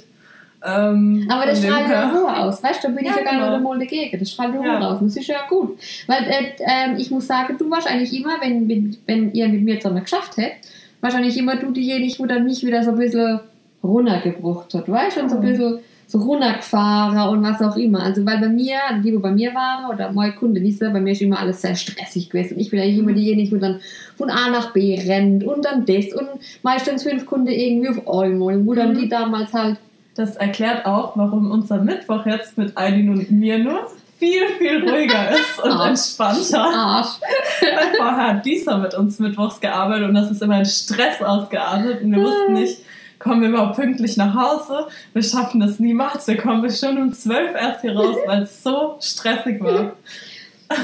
Ähm, 0.64 1.26
Aber 1.32 1.46
das 1.46 1.64
strahlt 1.64 1.90
ja 1.90 2.10
Ruhe 2.12 2.38
aus. 2.38 2.62
Weißt 2.62 2.84
du, 2.84 2.90
da 2.90 2.94
bin 2.94 3.06
ich 3.06 3.10
Ja, 3.12 3.18
ja 3.18 3.24
gar 3.24 3.34
genau. 3.34 3.46
nicht 3.48 3.56
einmal 3.58 3.80
dagegen. 3.80 4.20
Das 4.20 4.32
strahlt 4.32 4.54
Ruhe 4.56 4.66
Ja. 4.66 4.80
aus. 4.90 5.00
Das 5.02 5.16
ist 5.16 5.28
ja 5.28 5.48
gut. 5.48 5.80
Weil 6.08 6.24
äh, 6.24 6.52
ähm, 6.60 6.98
ich 6.98 7.10
muss 7.12 7.28
sagen, 7.28 7.56
du 7.58 7.70
warst 7.72 7.88
eigentlich 7.90 8.14
immer, 8.20 8.34
wenn, 8.42 8.68
wenn, 8.68 8.98
wenn 9.06 9.34
ihr 9.34 9.48
mit 9.48 9.62
mir 9.62 9.80
zusammen 9.80 10.04
geschafft 10.04 10.36
hättet, 10.38 10.58
wahrscheinlich 11.02 11.38
immer 11.38 11.56
du 11.56 11.72
diejenige, 11.72 12.20
wo 12.20 12.26
dann 12.26 12.44
mich 12.44 12.64
wieder 12.66 12.84
so 12.84 12.92
ein 12.92 12.98
bisschen 12.98 13.40
runtergebrucht 13.82 14.74
hat. 14.74 14.90
Weißt 14.90 15.18
du, 15.18 15.22
und 15.22 15.30
so 15.30 15.38
ein 15.38 15.42
Mhm. 15.42 15.46
bisschen 15.48 15.80
so 16.12 16.18
runtergefahren 16.18 17.30
und 17.30 17.44
was 17.44 17.62
auch 17.62 17.76
immer. 17.78 18.02
Also, 18.02 18.26
weil 18.26 18.40
bei 18.40 18.50
mir, 18.50 18.78
die, 19.04 19.16
wo 19.16 19.20
bei 19.20 19.30
mir 19.30 19.54
waren, 19.54 19.94
oder 19.94 20.12
meine 20.12 20.34
Kunden 20.34 20.62
wissen, 20.64 20.92
bei 20.92 21.00
mir 21.00 21.12
ist 21.12 21.22
immer 21.22 21.38
alles 21.40 21.62
sehr 21.62 21.76
stressig 21.76 22.32
gewesen. 22.32 22.56
Und 22.56 22.62
ich 22.62 22.72
bin 22.72 22.80
eigentlich 22.80 22.98
immer 22.98 23.14
diejenige, 23.14 23.56
wo 23.56 23.60
dann 23.60 23.80
von 24.18 24.32
A 24.32 24.50
nach 24.50 24.74
B 24.74 25.00
rennt 25.08 25.44
und 25.44 25.64
dann 25.66 25.86
das 25.86 26.08
und 26.14 26.28
meistens 26.64 27.04
fünf 27.04 27.28
Kunden 27.28 27.50
irgendwie 27.50 27.90
auf 27.90 28.08
einmal, 28.24 28.66
wo 28.66 28.74
dann 28.74 28.94
Mhm. 28.94 29.00
die 29.02 29.10
damals 29.10 29.54
halt 29.54 29.78
Das 30.16 30.36
erklärt 30.36 30.86
auch, 30.86 31.16
warum 31.16 31.50
unser 31.52 31.78
Mittwoch 31.82 32.26
jetzt 32.26 32.58
mit 32.58 32.76
Aidin 32.76 33.10
und 33.10 33.32
mir 33.32 33.60
nur 33.60 33.88
viel, 34.18 34.48
viel 34.58 34.90
ruhiger 34.90 35.30
ist 35.32 35.64
und 35.64 35.72
Ah. 35.72 35.88
entspannter. 35.90 36.60
Arsch. 36.66 37.20
Weil 37.62 37.96
vorher 37.96 38.28
hat 38.34 38.46
dieser 38.46 38.80
mit 38.80 38.94
uns 38.96 39.20
mittwochs 39.20 39.62
gearbeitet 39.62 40.10
und 40.10 40.16
das 40.16 40.32
ist 40.32 40.42
immer 40.42 40.56
ein 40.56 40.66
Stress 40.66 41.22
ausgeartet 41.22 42.02
und 42.02 42.12
wir 42.12 42.22
wussten 42.24 42.54
nicht, 42.54 42.80
kommen 43.20 43.42
wir 43.42 43.50
überhaupt 43.50 43.76
pünktlich 43.76 44.18
nach 44.18 44.34
Hause? 44.34 44.88
Wir 45.14 45.24
schaffen 45.24 45.60
das 45.60 45.80
niemals. 45.80 46.28
Wir 46.28 46.38
kommen 46.38 46.62
bestimmt 46.62 47.00
um 47.00 47.14
zwölf 47.14 47.54
erst 47.54 47.82
hier 47.82 47.96
raus, 47.96 48.16
weil 48.26 48.44
es 48.44 48.64
so 48.64 48.98
stressig 49.00 49.62
war. 49.62 49.94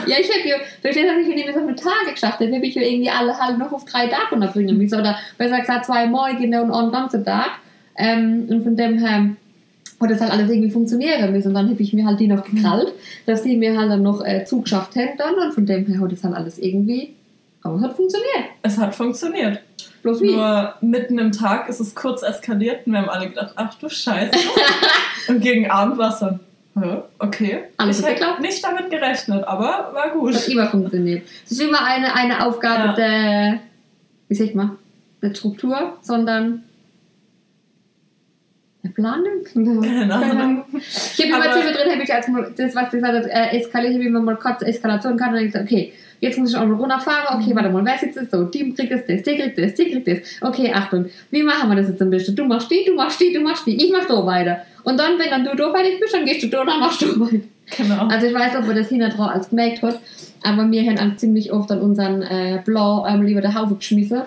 Ja, 0.07 0.15
ich 0.19 0.27
habe 0.27 0.49
ja, 0.49 0.55
verstehst 0.81 1.07
du, 1.07 1.29
ich 1.29 1.45
mehr 1.45 1.53
so 1.53 1.59
viele 1.59 1.75
Tage 1.75 2.11
geschafft 2.11 2.39
habe, 2.39 2.55
habe 2.55 2.65
ich 2.65 2.73
ja 2.73 2.81
irgendwie 2.81 3.11
alle 3.11 3.37
halt 3.37 3.59
noch 3.59 3.71
auf 3.71 3.85
drei 3.85 4.07
Tage 4.07 4.33
unterbringen 4.33 4.75
müssen. 4.79 4.99
Oder 4.99 5.15
besser 5.37 5.59
gesagt 5.59 5.85
zwei 5.85 6.07
Morgen 6.07 6.55
und 6.55 6.71
einen 6.71 6.91
ganzen 6.91 7.23
Tag. 7.23 7.51
Ähm, 7.95 8.47
und 8.49 8.63
von 8.63 8.75
dem 8.75 8.97
her 8.97 9.35
wo 9.99 10.05
das 10.07 10.21
halt 10.21 10.31
alles 10.31 10.49
irgendwie 10.49 10.71
funktionieren 10.71 11.33
muss. 11.33 11.45
Und 11.45 11.53
dann 11.53 11.69
habe 11.69 11.81
ich 11.81 11.93
mir 11.93 12.05
halt 12.05 12.19
die 12.19 12.27
noch 12.27 12.43
gekrallt, 12.43 12.93
dass 13.25 13.43
die 13.43 13.57
mir 13.57 13.77
halt 13.77 13.89
dann 13.89 14.03
noch 14.03 14.23
äh, 14.23 14.43
zugeschafft 14.45 14.95
hätten 14.95 15.17
dann. 15.17 15.35
Und 15.35 15.53
von 15.53 15.65
dem 15.65 15.85
her 15.85 15.99
hat 15.99 16.11
das 16.11 16.23
halt 16.23 16.35
alles 16.35 16.57
irgendwie, 16.57 17.13
aber 17.61 17.75
es 17.77 17.81
hat 17.83 17.95
funktioniert. 17.95 18.45
Es 18.61 18.77
hat 18.77 18.95
funktioniert. 18.95 19.61
Bloß 20.05 20.21
wie? 20.21 20.35
Nur 20.35 20.75
mitten 20.81 21.17
im 21.17 21.31
Tag 21.31 21.67
ist 21.67 21.79
es 21.79 21.95
kurz 21.95 22.21
eskaliert 22.21 22.85
und 22.85 22.93
wir 22.93 22.99
haben 23.01 23.09
alle 23.09 23.27
gedacht, 23.27 23.53
ach 23.55 23.73
du 23.73 23.89
Scheiße. 23.89 24.37
und 25.29 25.39
gegen 25.41 25.71
Abend 25.71 25.97
war 25.97 26.13
es 26.13 26.19
dann, 26.19 26.39
okay. 27.17 27.63
Alles 27.77 28.01
ich 28.01 28.05
hätte 28.05 28.39
nicht 28.39 28.63
damit 28.63 28.91
gerechnet, 28.91 29.43
aber 29.45 29.89
war 29.95 30.11
gut. 30.11 30.35
Das 30.35 30.43
hat 30.43 30.49
immer 30.49 30.67
funktioniert. 30.67 31.23
Es 31.43 31.53
ist 31.53 31.61
immer 31.61 31.83
eine, 31.83 32.13
eine 32.13 32.45
Aufgabe 32.45 32.89
Ja. 32.89 32.93
der, 32.93 33.59
wie 34.27 34.35
sagt 34.35 34.53
man, 34.53 34.77
der 35.23 35.33
Struktur, 35.33 35.97
sondern 36.01 36.65
der 38.83 38.89
Planung. 38.89 39.43
Keine 39.51 40.13
Ahnung. 40.13 40.65
Ich 40.77 41.19
habe 41.19 41.29
immer 41.29 41.51
zwischendrin, 41.51 41.91
habe 41.93 42.03
ich 42.03 42.13
als 42.13 42.27
mal- 42.27 42.53
das, 42.55 42.75
was 42.75 42.91
gesagt 42.91 43.15
hat, 43.15 43.25
äh, 43.25 43.57
eskaliert, 43.57 43.93
habe 43.93 44.03
ich 44.03 44.09
immer 44.09 44.19
mal 44.21 44.35
kurz 44.35 44.61
Eskalation 44.61 45.17
kann 45.17 45.29
und 45.29 45.35
dann 45.37 45.45
gesagt, 45.47 45.65
okay, 45.65 45.93
jetzt 46.19 46.37
muss 46.37 46.51
ich 46.51 46.57
auch 46.57 46.65
mal 46.65 46.75
runterfahren, 46.75 47.39
okay, 47.41 47.55
warte 47.55 47.69
mal, 47.69 47.83
wer 47.85 47.97
sitzt 47.97 48.15
jetzt 48.15 48.31
so, 48.31 48.43
die 48.43 48.73
kriegt 48.73 48.91
das, 48.91 49.01
das, 49.07 49.21
die 49.23 49.35
kriegt 49.37 49.57
das, 49.57 49.73
die 49.73 49.91
kriegt 49.91 50.07
das, 50.07 50.17
okay, 50.41 50.71
Achtung, 50.73 51.05
wie 51.31 51.43
machen 51.43 51.69
wir 51.69 51.75
das 51.75 51.87
jetzt 51.89 52.01
am 52.01 52.09
besten? 52.09 52.35
Du 52.35 52.45
machst 52.45 52.69
die, 52.71 52.83
du 52.85 52.93
machst 52.95 53.19
die, 53.21 53.33
du 53.33 53.41
machst 53.41 53.65
die, 53.67 53.75
ich 53.85 53.91
mach 53.91 54.07
so 54.07 54.25
weiter. 54.25 54.59
Und 54.83 54.99
dann, 54.99 55.17
wenn 55.19 55.29
dann 55.29 55.43
du 55.43 55.55
da 55.55 55.71
fertig 55.71 55.99
bist, 55.99 56.13
dann 56.13 56.25
gehst 56.25 56.43
du 56.43 56.47
da 56.47 56.61
und 56.61 56.67
dann 56.67 56.79
machst 56.79 57.01
du 57.01 57.19
weiter. 57.19 57.43
Genau. 57.77 58.07
Also 58.07 58.27
ich 58.27 58.33
weiß 58.33 58.51
nicht, 58.53 58.59
ob 58.61 58.67
man 58.67 58.75
das 58.75 58.89
hinten 58.89 59.09
drauf 59.09 59.29
als 59.29 59.49
gemerkt 59.49 59.81
hat, 59.81 59.99
aber 60.43 60.69
wir 60.69 60.83
haben 60.83 60.99
auch 60.99 61.15
ziemlich 61.17 61.51
oft 61.51 61.71
an 61.71 61.81
unseren 61.81 62.21
äh, 62.21 62.61
Blau 62.63 63.05
ähm, 63.07 63.23
lieber 63.23 63.41
der 63.41 63.55
Haufe 63.55 63.75
geschmissen. 63.75 64.21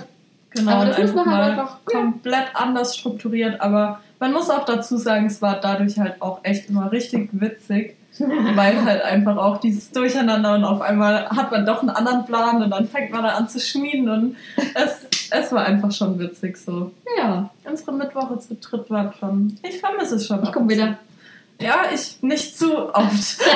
Genau, 0.51 0.72
Aber 0.72 0.87
das 0.87 0.98
muss 1.12 1.14
man 1.14 1.29
einfach 1.29 1.35
halt 1.44 1.59
einfach- 1.59 1.79
ja. 1.92 2.01
komplett 2.01 2.46
anders 2.55 2.96
strukturiert. 2.96 3.61
Aber 3.61 4.01
man 4.18 4.33
muss 4.33 4.48
auch 4.51 4.64
dazu 4.64 4.96
sagen, 4.96 5.27
es 5.27 5.40
war 5.42 5.61
dadurch 5.61 5.98
halt 5.98 6.20
auch 6.20 6.40
echt 6.42 6.68
immer 6.70 6.90
richtig 6.90 7.29
witzig, 7.33 7.94
weil 8.55 8.85
halt 8.85 9.03
einfach 9.03 9.37
auch 9.37 9.59
dieses 9.59 9.91
Durcheinander 9.91 10.55
und 10.55 10.65
auf 10.65 10.81
einmal 10.81 11.29
hat 11.29 11.51
man 11.51 11.65
doch 11.67 11.81
einen 11.81 11.91
anderen 11.91 12.25
Plan 12.25 12.63
und 12.63 12.71
dann 12.71 12.89
fängt 12.89 13.11
man 13.13 13.23
da 13.23 13.31
an 13.31 13.49
zu 13.49 13.61
schmieden 13.61 14.09
und 14.09 14.37
es, 14.75 15.07
es 15.31 15.53
war 15.53 15.65
einfach 15.67 15.93
schon 15.93 16.19
witzig 16.19 16.57
so. 16.57 16.91
Ja, 17.17 17.51
Unsere 17.65 17.93
Mittwoche 17.93 18.39
zu 18.39 18.55
dritt 18.57 18.91
war 18.91 19.13
schon. 19.19 19.59
Ich 19.63 19.79
vermisse 19.79 20.17
es 20.17 20.27
schon. 20.27 20.43
ich 20.43 20.53
komme 20.53 20.69
wieder. 20.71 20.99
Ja, 21.61 21.83
ich 21.93 22.23
nicht 22.23 22.57
zu 22.59 22.95
oft. 22.95 23.39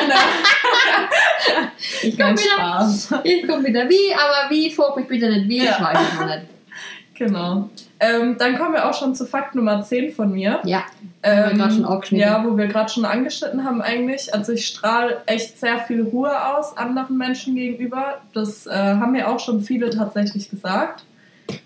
Ich 2.03 2.19
komme 2.19 2.33
wieder. 2.33 2.41
Spaß. 2.41 3.15
Ich 3.25 3.47
komme 3.47 3.65
wieder. 3.65 3.89
Wie, 3.89 4.15
aber 4.15 4.51
wie, 4.51 4.71
frag 4.71 4.97
mich 4.97 5.09
bitte 5.09 5.29
nicht 5.31 5.49
wie, 5.49 5.65
Ja. 5.65 5.73
ich 5.73 5.81
weiß 5.81 5.99
es 6.13 6.21
noch 6.21 6.27
nicht. 6.27 6.43
Genau. 7.15 7.69
Ähm, 8.03 8.37
dann 8.37 8.59
kommen 8.59 8.75
wir 8.75 8.89
auch 8.91 8.95
schon 8.95 9.15
zu 9.15 9.25
Fakt 9.25 9.55
Nummer 9.55 9.81
10 9.81 10.11
von 10.11 10.33
mir. 10.33 10.59
Ja, 10.65 10.83
haben 11.25 11.57
wir 11.57 11.71
schon 11.71 11.85
angeschnitten. 11.85 12.19
Ja, 12.19 12.45
wo 12.45 12.57
wir 12.57 12.67
gerade 12.67 12.91
schon 12.91 13.05
angeschnitten 13.05 13.65
haben 13.65 13.81
eigentlich. 13.81 14.35
Also 14.35 14.53
ich 14.53 14.67
strahle 14.67 15.23
echt 15.27 15.61
sehr 15.61 15.79
viel 15.79 16.03
Ruhe 16.03 16.33
aus 16.57 16.77
anderen 16.77 17.17
Menschen 17.17 17.55
gegenüber. 17.55 18.21
Das 18.35 18.67
äh, 18.67 18.73
haben 18.73 19.13
mir 19.13 19.29
auch 19.29 19.39
schon 19.39 19.61
viele 19.61 19.91
tatsächlich 19.91 20.51
gesagt. 20.51 21.05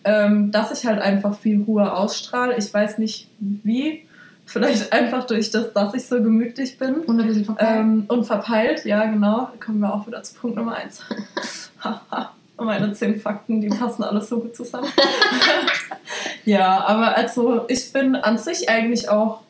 Ähm, 0.04 0.50
dass 0.50 0.78
ich 0.78 0.86
halt 0.86 1.00
einfach 1.00 1.38
viel 1.38 1.62
Ruhe 1.62 1.90
ausstrahle. 1.90 2.56
Ich 2.58 2.72
weiß 2.72 2.98
nicht 2.98 3.30
wie. 3.38 4.06
Vielleicht 4.44 4.92
einfach 4.92 5.26
durch 5.26 5.50
das, 5.50 5.72
dass 5.72 5.94
ich 5.94 6.06
so 6.06 6.16
gemütlich 6.22 6.76
bin. 6.76 6.96
und 6.96 7.18
ein 7.18 7.26
bisschen 7.26 7.46
verpeilt. 7.46 7.80
Ähm, 7.80 8.04
und 8.08 8.24
verpeilt, 8.24 8.84
ja 8.84 9.06
genau. 9.06 9.48
Kommen 9.64 9.80
wir 9.80 9.94
auch 9.94 10.06
wieder 10.06 10.22
zu 10.22 10.34
Punkt 10.34 10.56
Nummer 10.56 10.74
1. 10.74 11.02
Meine 12.58 12.92
zehn 12.94 13.20
Fakten, 13.20 13.60
die 13.60 13.68
passen 13.68 14.02
alles 14.02 14.28
so 14.28 14.40
gut 14.40 14.56
zusammen. 14.56 14.88
ja, 16.44 16.84
aber 16.86 17.16
also 17.16 17.64
ich 17.68 17.92
bin 17.92 18.16
an 18.16 18.38
sich 18.38 18.68
eigentlich 18.68 19.08
auch, 19.08 19.40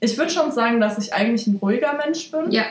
ich 0.00 0.16
würde 0.18 0.30
schon 0.30 0.52
sagen, 0.52 0.80
dass 0.80 0.98
ich 0.98 1.12
eigentlich 1.14 1.46
ein 1.46 1.56
ruhiger 1.60 1.94
Mensch 1.94 2.30
bin. 2.30 2.50
ja, 2.52 2.64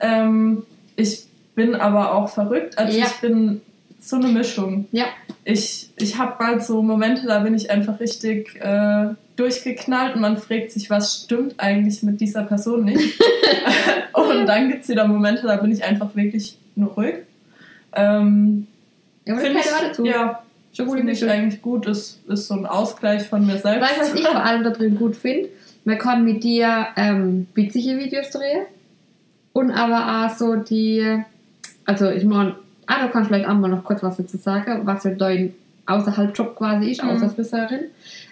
Ähm, 0.00 0.62
ich 0.96 1.24
bin 1.54 1.74
aber 1.74 2.14
auch 2.14 2.28
verrückt. 2.28 2.78
Also 2.78 2.96
Ja. 2.98 3.06
ich 3.06 3.20
bin 3.20 3.60
so 3.98 4.16
eine 4.16 4.28
Mischung. 4.28 4.86
ja. 4.92 5.06
Ich, 5.44 5.88
ich 5.96 6.18
habe 6.18 6.42
mal 6.42 6.60
so 6.60 6.82
Momente, 6.82 7.26
da 7.26 7.38
bin 7.40 7.54
ich 7.54 7.70
einfach 7.70 7.98
richtig 7.98 8.54
äh, 8.60 9.06
durchgeknallt 9.36 10.14
und 10.14 10.20
man 10.20 10.36
fragt 10.36 10.70
sich, 10.70 10.90
was 10.90 11.22
stimmt 11.24 11.54
eigentlich 11.58 12.02
mit 12.02 12.20
dieser 12.20 12.42
Person 12.44 12.84
nicht. 12.84 13.20
und 14.12 14.46
dann 14.46 14.68
gibt 14.68 14.82
es 14.84 14.88
wieder 14.90 15.06
Momente, 15.08 15.46
da 15.46 15.56
bin 15.56 15.72
ich 15.72 15.82
einfach 15.82 16.14
wirklich 16.14 16.56
nur 16.76 16.90
ruhig. 16.92 17.14
Ähm, 17.94 18.66
Ja, 19.30 19.34
aber 19.34 19.42
das 19.42 19.52
Finde 19.52 19.62
gehört 19.62 19.82
ich, 19.82 19.88
dazu. 19.88 20.04
ja, 20.06 20.42
Schon 20.72 20.86
gut 20.86 20.96
finde 20.98 21.12
ich 21.12 21.28
eigentlich 21.28 21.62
gut. 21.62 21.86
Ist, 21.86 22.20
ist 22.28 22.46
so 22.46 22.54
ein 22.54 22.64
Ausgleich 22.66 23.24
von 23.24 23.44
mir 23.44 23.58
selbst. 23.58 23.82
Weißt 23.90 23.96
du, 23.98 24.12
was 24.12 24.14
ich 24.20 24.26
vor 24.26 24.44
allem 24.44 24.62
da 24.62 24.70
drin 24.70 24.96
gut 24.96 25.16
finde? 25.16 25.48
Man 25.84 25.98
kann 25.98 26.24
mit 26.24 26.44
dir 26.44 26.86
ähm, 26.96 27.46
witzige 27.54 27.98
Videos 27.98 28.30
drehen 28.30 28.66
und 29.52 29.72
aber 29.72 30.26
auch 30.26 30.36
so 30.36 30.54
die, 30.56 31.22
also 31.86 32.08
ich 32.10 32.24
meine, 32.24 32.54
ah, 32.86 33.06
du 33.06 33.12
kannst 33.12 33.28
vielleicht 33.28 33.48
auch 33.48 33.54
mal 33.54 33.68
noch 33.68 33.82
kurz 33.82 34.02
was 34.02 34.16
dazu 34.18 34.36
sagen, 34.36 34.82
was 34.84 35.04
ja 35.04 35.10
dein 35.12 35.54
Außerhalb-Job 35.86 36.54
quasi 36.56 36.90
ist, 36.92 37.02
Mhm. 37.02 37.10
außer 37.10 37.30
Friseurin, 37.30 37.86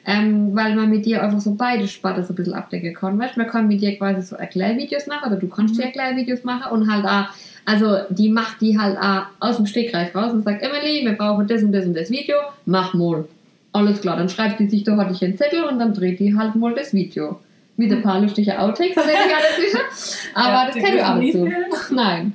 ähm, 0.07 0.55
weil 0.55 0.77
man 0.77 0.89
mit 0.91 1.07
dir 1.07 1.23
einfach 1.25 1.41
so 1.41 1.55
beide 1.55 1.89
Sparten 1.89 2.23
so 2.23 2.33
ein 2.33 2.37
bisschen 2.37 2.55
abdecken 2.55 2.95
kann. 2.95 3.19
Weißt? 3.19 3.37
Man 3.37 3.49
kann 3.49 3.67
mit 3.67 3.81
dir 3.81 3.97
quasi 3.99 4.23
so 4.23 4.37
Erklärvideos 4.37 5.07
machen, 5.09 5.33
oder 5.33 5.41
du 5.41 5.49
kannst 5.49 5.75
Mhm. 5.75 5.79
dir 5.79 5.85
Erklärvideos 5.87 6.45
machen 6.45 6.71
und 6.71 6.93
halt 6.93 7.05
auch, 7.05 7.35
also 7.69 7.99
die 8.09 8.31
macht 8.31 8.63
die 8.63 8.79
halt 8.79 8.97
auch 8.97 9.27
aus 9.41 9.57
dem 9.57 9.67
Stegreif 9.67 10.15
raus 10.15 10.33
und 10.33 10.43
sagt, 10.43 10.63
Emily, 10.63 11.05
wir 11.05 11.13
brauchen 11.13 11.47
das 11.47 11.63
und 11.63 11.73
das 11.73 11.85
und 11.85 11.93
das 11.95 12.11
Video, 12.11 12.37
mach 12.65 12.95
mal. 12.95 13.29
Alles 13.73 14.01
klar, 14.01 14.17
dann 14.17 14.31
schreibt 14.31 14.59
die 14.59 14.69
sich 14.69 14.85
da 14.85 14.97
hatte 14.97 15.13
ich 15.13 15.23
einen 15.23 15.37
Zettel 15.37 15.65
und 15.65 15.79
dann 15.79 15.93
dreht 15.93 16.19
die 16.19 16.35
halt 16.35 16.55
mal 16.55 16.75
das 16.75 16.95
Video. 16.95 17.41
Mit 17.77 17.93
ein 17.93 18.01
paar 18.03 18.21
lustigen 18.21 18.57
Outtakes, 18.57 18.95
das 18.95 19.05
sicher. 19.05 20.31
Aber 20.35 20.49
Ja, 20.49 20.65
das 20.65 20.75
die 20.75 20.81
kennen 20.81 20.97
wir 20.97 21.05
dürfen 21.05 21.13
alle 21.13 21.21
nie 21.21 21.33
so. 21.33 21.49
Nein. 21.95 22.33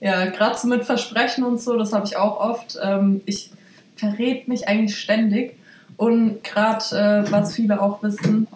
Ja, 0.00 0.24
gerade 0.26 0.58
so 0.58 0.66
mit 0.66 0.84
Versprechen 0.84 1.44
und 1.44 1.60
so, 1.60 1.78
das 1.78 1.92
habe 1.92 2.04
ich 2.04 2.16
auch 2.16 2.40
oft. 2.40 2.76
Ähm, 2.82 3.20
ich 3.24 3.50
verrät 3.94 4.48
mich 4.48 4.66
eigentlich 4.66 4.98
ständig. 4.98 5.54
Und 5.96 6.42
gerade, 6.42 7.24
äh, 7.26 7.30
was 7.30 7.54
viele 7.54 7.80
auch 7.80 8.02
wissen, 8.02 8.48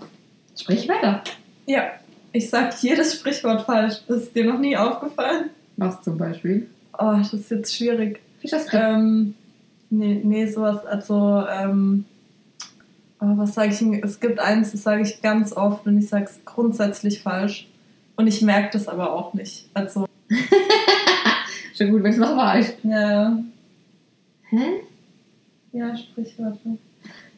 Sprich 0.58 0.88
weiter. 0.88 1.22
ja, 1.66 1.84
ich 2.32 2.50
sage 2.50 2.74
jedes 2.80 3.14
Sprichwort 3.14 3.62
falsch. 3.62 3.98
Das 4.08 4.24
ist 4.24 4.34
dir 4.34 4.44
noch 4.44 4.58
nie 4.58 4.76
aufgefallen? 4.76 5.50
Was 5.76 6.02
zum 6.02 6.18
Beispiel? 6.18 6.68
Oh, 6.98 7.14
das 7.18 7.32
ist 7.32 7.50
jetzt 7.50 7.74
schwierig. 7.76 8.20
Ist 8.42 8.52
das 8.52 8.66
Ähm, 8.72 9.34
nee, 9.90 10.20
nee, 10.24 10.46
sowas, 10.46 10.84
also, 10.86 11.44
ähm, 11.48 12.04
oh, 13.20 13.36
was 13.36 13.54
sage 13.54 13.72
ich? 13.72 13.82
Es 14.02 14.20
gibt 14.20 14.38
eins, 14.38 14.72
das 14.72 14.82
sage 14.82 15.02
ich 15.02 15.20
ganz 15.20 15.52
oft 15.52 15.86
und 15.86 15.98
ich 15.98 16.08
sage 16.08 16.24
es 16.24 16.44
grundsätzlich 16.44 17.22
falsch. 17.22 17.68
Und 18.16 18.26
ich 18.26 18.40
merke 18.40 18.70
das 18.72 18.88
aber 18.88 19.12
auch 19.12 19.34
nicht. 19.34 19.68
Also, 19.74 20.06
Schon 21.76 21.90
gut, 21.90 22.02
wenn 22.02 22.12
es 22.12 22.18
noch 22.18 22.36
war. 22.36 22.58
ja, 22.58 23.38
Hä? 24.48 24.80
ja, 25.72 25.94
Sprichwörter. 25.96 26.78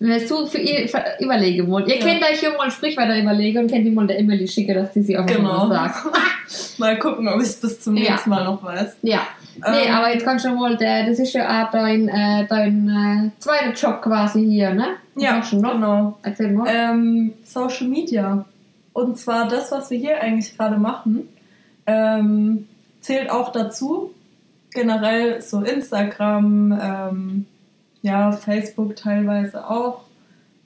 Wenn 0.00 0.26
so 0.28 0.46
für 0.46 0.58
ihr 0.58 0.88
für, 0.88 1.02
überlegen 1.18 1.68
wollen. 1.68 1.86
Ihr 1.88 1.96
Ja. 1.98 2.06
könnt 2.06 2.22
euch 2.22 2.38
hier 2.38 2.56
mal 2.56 2.70
Sprichwörter 2.70 3.20
überlegen 3.20 3.58
und 3.58 3.70
könnt 3.70 3.84
die 3.84 3.90
mal 3.90 4.06
der 4.06 4.18
Emily 4.20 4.46
schicken, 4.46 4.74
dass 4.74 4.92
die 4.92 5.02
sie 5.02 5.18
auch 5.18 5.26
Genau. 5.26 5.66
mal 5.66 5.68
sagt. 5.68 6.06
Mal 6.78 6.96
gucken, 6.98 7.26
ob 7.28 7.42
ich 7.42 7.60
bis 7.60 7.80
zum 7.80 7.96
Ja. 7.96 8.12
nächsten 8.12 8.30
Mal 8.30 8.44
noch 8.44 8.62
weiß. 8.62 8.96
Ja. 9.02 9.20
Nee, 9.56 9.88
Ähm, 9.88 9.94
aber 9.94 10.12
jetzt 10.14 10.24
kannst 10.24 10.44
du 10.44 10.50
mal, 10.50 10.76
der, 10.76 11.04
das 11.06 11.18
ist 11.18 11.32
ja 11.34 11.64
auch 11.66 11.70
dein, 11.72 12.08
äh, 12.08 12.46
dein 12.48 12.88
äh, 12.88 13.40
zweiter 13.40 13.72
Job 13.72 14.00
quasi 14.02 14.46
hier, 14.46 14.72
ne? 14.72 14.86
Was 15.14 15.22
Ja, 15.24 15.42
du 15.50 15.56
noch? 15.60 15.72
genau. 15.72 16.18
Erzähl 16.22 16.52
mal. 16.52 16.68
Ähm, 16.72 17.32
Social 17.44 17.88
Media. 17.88 18.44
Und 18.92 19.18
zwar 19.18 19.48
das, 19.48 19.72
was 19.72 19.90
wir 19.90 19.98
hier 19.98 20.20
eigentlich 20.22 20.56
gerade 20.56 20.76
machen, 20.78 21.28
ähm, 21.86 22.68
zählt 23.00 23.30
auch 23.30 23.50
dazu. 23.52 24.12
Generell 24.72 25.42
so 25.42 25.60
Instagram, 25.62 26.78
ähm, 26.80 27.46
ja, 28.02 28.32
Facebook 28.32 28.96
teilweise 28.96 29.68
auch. 29.68 30.04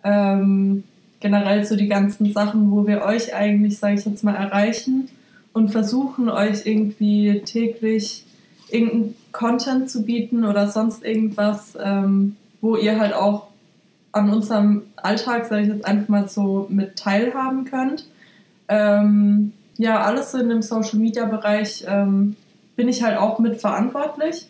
Ähm, 0.04 0.84
generell 1.20 1.64
so 1.64 1.76
die 1.76 1.88
ganzen 1.88 2.32
Sachen, 2.32 2.70
wo 2.72 2.86
wir 2.86 3.02
euch 3.02 3.34
eigentlich, 3.34 3.78
sage 3.78 3.94
ich 3.94 4.04
jetzt 4.04 4.24
mal, 4.24 4.34
erreichen 4.34 5.08
und 5.52 5.70
versuchen 5.70 6.28
euch 6.28 6.66
irgendwie 6.66 7.42
täglich 7.44 8.24
irgendeinen 8.70 9.14
Content 9.32 9.90
zu 9.90 10.04
bieten 10.04 10.44
oder 10.44 10.68
sonst 10.68 11.04
irgendwas, 11.04 11.78
ähm, 11.80 12.36
wo 12.60 12.76
ihr 12.76 12.98
halt 12.98 13.14
auch 13.14 13.48
an 14.12 14.30
unserem 14.30 14.82
Alltag, 14.96 15.46
sage 15.46 15.62
ich 15.62 15.68
jetzt 15.68 15.84
einfach 15.84 16.08
mal 16.08 16.28
so, 16.28 16.66
mit 16.68 16.96
teilhaben 16.96 17.64
könnt. 17.64 18.06
Ähm, 18.68 19.52
ja, 19.78 20.02
alles 20.02 20.32
so 20.32 20.38
in 20.38 20.48
dem 20.48 20.62
Social 20.62 20.98
Media 20.98 21.24
Bereich 21.24 21.84
ähm, 21.88 22.36
bin 22.76 22.88
ich 22.88 23.02
halt 23.02 23.18
auch 23.18 23.38
mit 23.38 23.60
verantwortlich, 23.60 24.48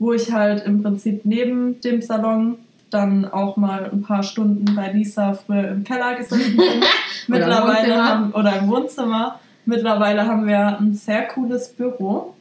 wo 0.00 0.12
ich 0.12 0.32
halt 0.32 0.64
im 0.64 0.82
Prinzip 0.82 1.24
neben 1.24 1.80
dem 1.82 2.02
Salon 2.02 2.56
dann 2.88 3.24
auch 3.24 3.56
mal 3.56 3.88
ein 3.92 4.02
paar 4.02 4.24
Stunden 4.24 4.74
bei 4.74 4.90
Lisa 4.90 5.34
früher 5.34 5.68
im 5.68 5.84
Keller 5.84 6.16
gesessen 6.16 6.56
bin. 6.56 6.66
Oder 7.28 7.46
Mittlerweile 7.46 7.76
Wohnzimmer. 7.76 8.08
haben, 8.08 8.32
oder 8.32 8.56
im 8.58 8.68
Wohnzimmer. 8.68 9.40
Mittlerweile 9.66 10.26
haben 10.26 10.46
wir 10.48 10.78
ein 10.80 10.94
sehr 10.94 11.28
cooles 11.28 11.68
Büro. 11.68 12.34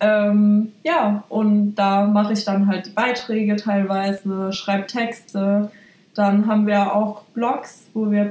Ähm, 0.00 0.72
ja, 0.84 1.24
und 1.30 1.76
da 1.76 2.06
mache 2.06 2.34
ich 2.34 2.44
dann 2.44 2.66
halt 2.66 2.86
die 2.86 2.90
Beiträge 2.90 3.56
teilweise, 3.56 4.52
schreibe 4.52 4.86
Texte. 4.86 5.70
Dann 6.14 6.46
haben 6.46 6.66
wir 6.66 6.94
auch 6.94 7.22
Blogs, 7.32 7.86
wo 7.94 8.10
wir 8.10 8.30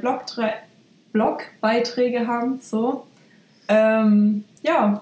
Blogbeiträge 1.13 2.27
haben. 2.27 2.59
So. 2.61 3.07
Ähm, 3.67 4.43
ja. 4.61 5.01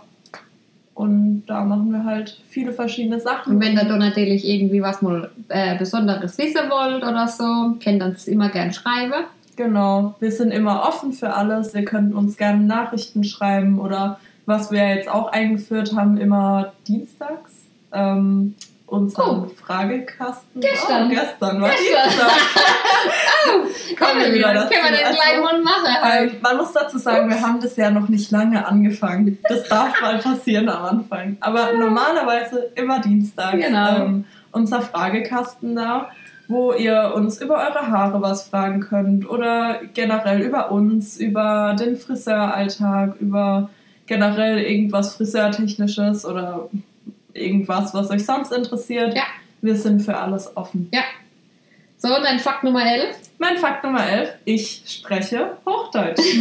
Und 0.95 1.43
da 1.45 1.65
machen 1.65 1.91
wir 1.91 2.05
halt 2.05 2.41
viele 2.47 2.71
verschiedene 2.71 3.19
Sachen. 3.19 3.55
Und 3.55 3.61
wenn 3.61 3.75
ihr 3.75 3.83
da 3.83 3.97
natürlich 3.97 4.47
irgendwie 4.47 4.81
was 4.81 5.01
mal 5.01 5.29
äh, 5.49 5.77
Besonderes 5.77 6.37
wissen 6.37 6.69
wollt 6.69 7.03
oder 7.03 7.27
so, 7.27 7.75
könnt 7.83 8.01
ihr 8.01 8.05
uns 8.05 8.27
immer 8.27 8.47
gern 8.47 8.71
schreiben. 8.71 9.25
Genau, 9.57 10.15
wir 10.21 10.31
sind 10.31 10.51
immer 10.51 10.87
offen 10.87 11.11
für 11.11 11.33
alles. 11.33 11.75
Ihr 11.75 11.83
könnt 11.83 12.15
uns 12.15 12.37
gerne 12.37 12.63
Nachrichten 12.63 13.25
schreiben 13.25 13.79
oder 13.79 14.19
was 14.45 14.71
wir 14.71 14.95
jetzt 14.95 15.09
auch 15.09 15.31
eingeführt 15.33 15.93
haben, 15.95 16.17
immer 16.17 16.71
dienstags. 16.87 17.51
Ähm, 17.91 18.55
unseren 18.87 19.49
Fragekasten. 19.49 20.61
Gestern. 20.61 21.07
Oh, 21.07 21.09
gestern 21.09 21.61
war 21.61 21.69
Gestern. 21.69 22.09
Dienstag. 22.09 22.31
oh, 23.47 23.95
Kommen 23.97 24.21
wir 24.21 24.33
wieder 24.33 24.53
dazu. 24.53 24.73
Können 24.73 24.85
wir 24.85 24.97
den 24.97 25.05
Also, 25.05 25.19
gleich 25.19 25.41
mal 25.41 25.61
machen. 25.61 26.29
Ähm, 26.29 26.37
man 26.41 26.57
muss 26.57 26.71
dazu 26.73 26.97
sagen, 26.97 27.29
wir 27.29 27.41
haben 27.41 27.59
das 27.59 27.75
ja 27.77 27.89
noch 27.89 28.09
nicht 28.09 28.31
lange 28.31 28.65
angefangen. 28.65 29.39
Das 29.49 29.67
darf 29.67 29.99
mal 30.01 30.19
passieren 30.19 30.69
am 30.69 30.85
Anfang. 30.85 31.37
Aber 31.39 31.73
normalerweise 31.73 32.71
immer 32.75 32.99
dienstags. 32.99 33.57
Genau. 33.57 33.97
Ähm, 33.97 34.25
unser 34.51 34.81
Fragekasten 34.81 35.75
da, 35.75 36.09
wo 36.47 36.71
ihr 36.71 37.11
uns 37.15 37.41
über 37.41 37.55
eure 37.55 37.87
Haare 37.87 38.21
was 38.21 38.47
fragen 38.47 38.81
könnt 38.81 39.27
oder 39.27 39.81
generell 39.93 40.41
über 40.41 40.71
uns, 40.71 41.17
über 41.17 41.75
den 41.77 41.97
Friseuralltag, 41.97 43.15
über 43.19 43.69
generell 44.05 44.59
irgendwas 44.59 45.15
Friseurtechnisches 45.15 46.25
oder 46.25 46.69
irgendwas, 47.35 47.93
was 47.93 48.09
euch 48.09 48.25
sonst 48.25 48.51
interessiert. 48.51 49.15
Ja. 49.15 49.23
Wir 49.61 49.75
sind 49.75 50.01
für 50.01 50.17
alles 50.17 50.55
offen. 50.57 50.89
Ja. 50.93 51.03
So, 51.97 52.15
und 52.15 52.23
dann 52.23 52.39
Fakt 52.39 52.63
Nummer 52.63 52.85
11. 52.85 53.15
Mein 53.37 53.57
Fakt 53.57 53.83
Nummer 53.83 54.07
11, 54.07 54.29
ich 54.45 54.83
spreche 54.85 55.57
Hochdeutsch. 55.65 56.19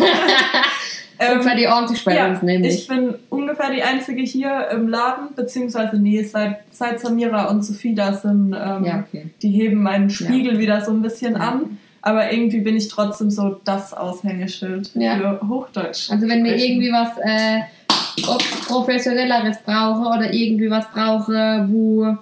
Ähm, 1.17 1.43
zwar 1.43 1.55
die 1.55 1.69
ordentlich 1.69 2.05
bei 2.05 2.17
ja, 2.17 2.29
uns 2.29 2.43
nämlich. 2.43 2.75
ich 2.75 2.89
bin 2.89 3.15
ungefähr 3.31 3.71
die 3.71 3.83
Einzige 3.83 4.23
hier 4.23 4.69
im 4.73 4.89
Laden, 4.89 5.29
beziehungsweise 5.37 5.97
nee, 5.97 6.23
seit, 6.25 6.57
seit 6.73 6.99
Samira 6.99 7.45
und 7.51 7.63
Sophie 7.65 7.95
da 7.95 8.13
sind, 8.15 8.53
ähm, 8.53 8.85
ja, 8.85 9.05
okay. 9.07 9.27
die 9.41 9.51
heben 9.51 9.83
meinen 9.83 10.11
Spiegel 10.11 10.59
wieder 10.59 10.85
so 10.85 10.91
ein 10.91 11.03
bisschen 11.03 11.35
Ja. 11.35 11.39
an. 11.39 11.79
Aber 12.03 12.33
irgendwie 12.33 12.61
bin 12.61 12.77
ich 12.77 12.89
trotzdem 12.89 13.31
so 13.31 13.61
das 13.65 13.95
Aushängeschild 13.95 14.91
Ja. 14.95 15.17
für 15.17 15.49
Hochdeutsch. 15.49 16.11
Also 16.11 16.29
wenn 16.29 16.45
sprechen. 16.45 16.69
irgendwie 16.69 16.91
was 16.93 17.17
äh, 17.19 17.61
professionelleres 18.67 19.59
brauche 19.65 20.17
oder 20.17 20.33
irgendwie 20.33 20.71
was 20.71 20.91
brauche, 20.93 21.67
wo 21.71 22.17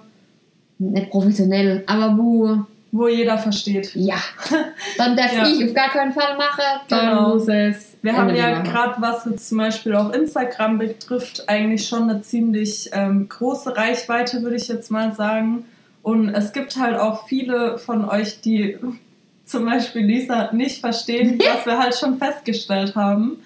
nicht 0.79 1.09
professionell, 1.09 1.83
aber 1.87 2.17
wo 2.17 2.57
Wo 2.91 3.07
jeder 3.07 3.37
versteht. 3.37 3.91
ja, 3.95 4.17
dann 4.97 5.15
darf 5.15 5.33
Ja. 5.33 5.47
ich 5.47 5.63
auf 5.65 5.73
gar 5.73 5.89
keinen 5.89 6.13
Fall 6.13 6.35
machen, 6.37 6.63
dann 6.89 7.09
Genau. 7.09 7.29
muss 7.33 7.47
es 7.47 7.93
Wir 8.01 8.15
haben 8.17 8.35
ja 8.35 8.61
gerade, 8.61 8.95
was 9.01 9.25
jetzt 9.25 9.47
zum 9.49 9.59
Beispiel 9.59 9.95
auch 9.95 10.11
Instagram 10.11 10.77
betrifft, 10.77 11.47
eigentlich 11.47 11.87
schon 11.87 12.09
eine 12.09 12.21
ziemlich 12.21 12.89
ähm, 12.93 13.29
große 13.29 13.75
Reichweite, 13.77 14.41
würde 14.43 14.57
ich 14.57 14.67
jetzt 14.67 14.91
mal 14.91 15.13
sagen. 15.15 15.65
Und 16.01 16.29
es 16.35 16.51
gibt 16.51 16.75
halt 16.75 16.97
auch 16.99 17.27
viele 17.27 17.77
von 17.77 18.03
euch, 18.09 18.41
die 18.41 18.77
zum 19.45 19.65
Beispiel 19.65 20.05
Lisa 20.05 20.51
nicht 20.51 20.81
verstehen, 20.81 21.39
was 21.53 21.65
wir 21.65 21.77
halt 21.79 21.95
schon 21.95 22.17
festgestellt 22.17 22.95
haben. 22.95 23.37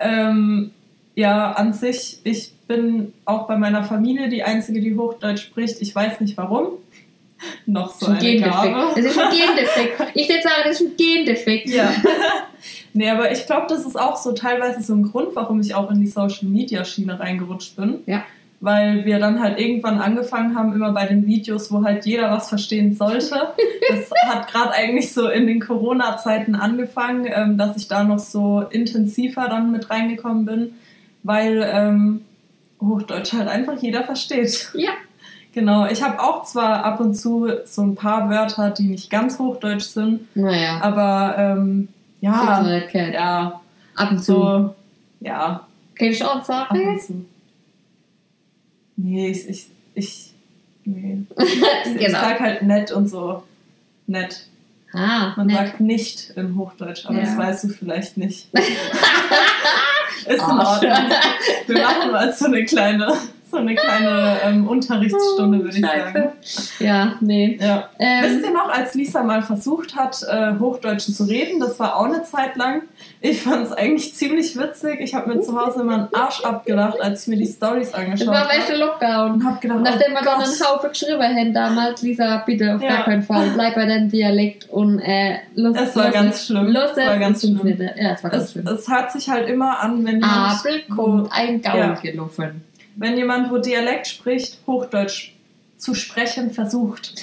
Ähm, 0.00 0.70
ja, 1.18 1.50
an 1.50 1.72
sich, 1.72 2.20
ich 2.22 2.52
bin 2.68 3.12
auch 3.24 3.48
bei 3.48 3.56
meiner 3.56 3.82
Familie 3.82 4.28
die 4.28 4.44
Einzige, 4.44 4.80
die 4.80 4.96
Hochdeutsch 4.96 5.42
spricht. 5.42 5.82
Ich 5.82 5.92
weiß 5.92 6.20
nicht 6.20 6.36
warum. 6.36 6.68
Noch 7.66 7.92
so 7.92 8.06
ein 8.06 8.18
eine 8.18 8.40
Gabe. 8.40 8.94
Das 8.94 9.04
ist 9.04 9.18
ein 9.18 9.30
Gendefekt. 9.30 10.12
Ich 10.14 10.28
würde 10.28 10.42
sagen, 10.42 10.54
das 10.64 10.80
ist 10.80 10.86
ein 10.86 10.96
Gendefekt. 10.96 11.70
Ja. 11.70 11.90
nee, 12.92 13.10
aber 13.10 13.32
ich 13.32 13.46
glaube, 13.46 13.66
das 13.68 13.84
ist 13.84 13.98
auch 13.98 14.16
so 14.16 14.30
teilweise 14.30 14.80
so 14.80 14.94
ein 14.94 15.02
Grund, 15.02 15.34
warum 15.34 15.60
ich 15.60 15.74
auch 15.74 15.90
in 15.90 16.00
die 16.00 16.06
Social 16.06 16.46
Media 16.46 16.84
Schiene 16.84 17.18
reingerutscht 17.18 17.74
bin. 17.74 17.98
Ja. 18.06 18.22
Weil 18.60 19.04
wir 19.04 19.18
dann 19.18 19.40
halt 19.40 19.58
irgendwann 19.58 19.98
angefangen 19.98 20.56
haben, 20.56 20.72
immer 20.72 20.92
bei 20.92 21.06
den 21.06 21.26
Videos, 21.26 21.72
wo 21.72 21.82
halt 21.82 22.06
jeder 22.06 22.30
was 22.30 22.48
verstehen 22.48 22.94
sollte. 22.94 23.54
Das 23.88 24.10
hat 24.24 24.52
gerade 24.52 24.70
eigentlich 24.70 25.12
so 25.12 25.28
in 25.28 25.48
den 25.48 25.58
Corona-Zeiten 25.58 26.54
angefangen, 26.54 27.26
ähm, 27.28 27.58
dass 27.58 27.76
ich 27.76 27.88
da 27.88 28.04
noch 28.04 28.20
so 28.20 28.64
intensiver 28.70 29.48
dann 29.48 29.72
mit 29.72 29.90
reingekommen 29.90 30.44
bin, 30.44 30.74
weil 31.22 31.62
ähm, 31.72 32.24
Hochdeutsch 32.80 33.32
halt 33.32 33.48
einfach 33.48 33.80
jeder 33.80 34.04
versteht. 34.04 34.70
Ja. 34.74 34.90
Genau, 35.54 35.86
ich 35.86 36.02
habe 36.02 36.20
auch 36.20 36.44
zwar 36.44 36.84
ab 36.84 37.00
und 37.00 37.14
zu 37.14 37.48
so 37.64 37.82
ein 37.82 37.94
paar 37.96 38.28
Wörter, 38.30 38.70
die 38.70 38.84
nicht 38.84 39.10
ganz 39.10 39.38
Hochdeutsch 39.40 39.86
sind, 39.86 40.36
Naja. 40.36 40.78
aber 40.82 41.34
ähm, 41.36 41.88
Ja. 42.20 42.80
kennt. 42.82 43.14
ja, 43.14 43.60
Ab 43.96 44.10
und 44.12 44.18
zu. 44.22 44.34
so, 44.34 44.74
ja, 45.20 45.66
Kenn 45.96 46.12
ich 46.12 46.22
auch 46.22 46.44
und 46.90 47.00
zu. 47.00 47.24
Nee, 48.96 49.28
ich, 49.30 49.48
ich, 49.48 49.66
ich, 49.94 50.34
nee. 50.84 51.22
ich 51.38 51.98
genau. 51.98 52.20
sag 52.20 52.38
halt 52.40 52.62
nett 52.62 52.92
und 52.92 53.08
so. 53.08 53.42
Nett. 54.06 54.46
Ah, 54.92 55.32
Man 55.36 55.46
nett. 55.48 55.56
sagt 55.56 55.80
nicht 55.80 56.30
in 56.36 56.56
Hochdeutsch, 56.56 57.06
aber 57.06 57.16
Ja. 57.16 57.22
das 57.22 57.36
weißt 57.36 57.64
du 57.64 57.68
vielleicht 57.70 58.16
nicht. 58.18 58.48
Ist 60.28 60.42
in. 60.42 60.58
Ordnung. 60.58 60.92
Wir 61.66 61.82
machen 61.82 62.12
mal 62.12 62.32
so 62.32 62.46
eine 62.46 62.64
kleine, 62.64 63.12
so 63.50 63.56
eine 63.58 63.74
kleine 63.74 64.36
ähm, 64.44 64.66
Unterrichtsstunde, 64.68 65.58
würde 65.64 65.76
ich 65.76 65.84
sagen. 65.84 66.28
Ja, 66.78 67.14
nee. 67.20 67.58
Ja. 67.60 67.88
Wisst 67.98 68.38
Ähm, 68.38 68.44
ihr 68.44 68.50
noch, 68.52 68.68
als 68.70 68.94
Lisa 68.94 69.22
mal 69.22 69.42
versucht 69.42 69.96
hat, 69.96 70.22
äh, 70.30 70.58
Hochdeutsch 70.58 71.10
zu 71.12 71.24
reden, 71.24 71.60
das 71.60 71.78
war 71.78 71.96
auch 71.96 72.04
eine 72.06 72.22
Zeit 72.22 72.56
lang. 72.56 72.82
Ich 73.20 73.42
fand 73.42 73.66
es 73.66 73.72
eigentlich 73.72 74.14
ziemlich 74.14 74.56
witzig. 74.58 75.00
Ich 75.00 75.14
habe 75.14 75.34
mir 75.34 75.40
zu 75.40 75.58
Hause 75.58 75.80
immer 75.80 75.94
einen 75.94 76.08
Arsch 76.14 76.40
abgelacht, 76.44 77.00
als 77.00 77.22
ich 77.22 77.28
mir 77.28 77.36
die 77.36 77.46
Stories 77.46 77.90
das 77.90 78.00
angeschaut 78.00 78.28
war 78.28 78.48
welche 78.48 78.72
habe. 78.72 78.76
Lockdown. 78.84 79.32
Und 79.32 79.44
hab 79.44 79.60
gedacht, 79.60 79.80
Nachdem 79.82 80.12
wir 80.12 80.20
oh 80.20 80.24
dann 80.24 80.40
einen 80.42 80.60
Haufen 80.60 80.90
geschrieben 80.90 81.22
haben 81.22 81.54
damals, 81.54 82.02
Lisa, 82.02 82.42
bitte 82.46 82.74
auf 82.76 82.82
Ja. 82.82 82.88
gar 82.88 83.04
keinen 83.04 83.22
Fall, 83.22 83.50
bleib 83.54 83.74
bei 83.74 83.86
deinem 83.86 84.10
Dialekt 84.10 84.68
und 84.70 84.98
äh, 85.00 85.36
los, 85.54 85.76
Es 85.76 85.96
war 85.96 86.04
los 86.06 86.14
ganz 86.14 86.46
schlimm. 86.46 86.66
Los 86.68 86.90
Es 86.96 87.06
war 87.06 87.18
ganz 87.18 87.40
schlimm. 87.40 87.60
Ja, 87.96 88.12
es 88.12 88.22
war 88.22 88.30
ganz 88.30 88.44
es, 88.44 88.52
schlimm. 88.52 88.66
es 88.66 88.88
hört 88.88 89.12
sich 89.12 89.28
halt 89.28 89.48
immer 89.48 89.80
an, 89.80 90.04
wenn 90.04 90.22
Abel 90.22 90.82
kommt 90.94 91.30
ein 91.32 91.60
Gaul 91.62 91.78
Ja. 91.78 91.94
gelaufen. 91.94 92.62
Wenn 92.98 93.16
jemand, 93.16 93.50
wo 93.50 93.58
Dialekt 93.58 94.06
spricht, 94.08 94.58
Hochdeutsch 94.66 95.32
zu 95.76 95.94
sprechen 95.94 96.50
versucht. 96.50 97.14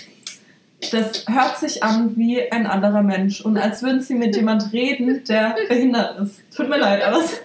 Das 0.92 1.26
hört 1.28 1.58
sich 1.58 1.84
an 1.84 2.16
wie 2.16 2.52
ein 2.52 2.68
anderer 2.68 3.02
Mensch 3.02 3.42
und 3.42 3.58
als 3.58 3.82
würden 3.82 4.02
sie 4.02 4.14
mit 4.14 4.36
jemand 4.36 4.72
reden, 4.72 5.24
der 5.28 5.56
behindert 5.68 6.20
ist. 6.20 6.42
Tut 6.56 6.70
mir 6.70 6.78
leid, 6.78 7.04
aber 7.04 7.20
es, 7.20 7.42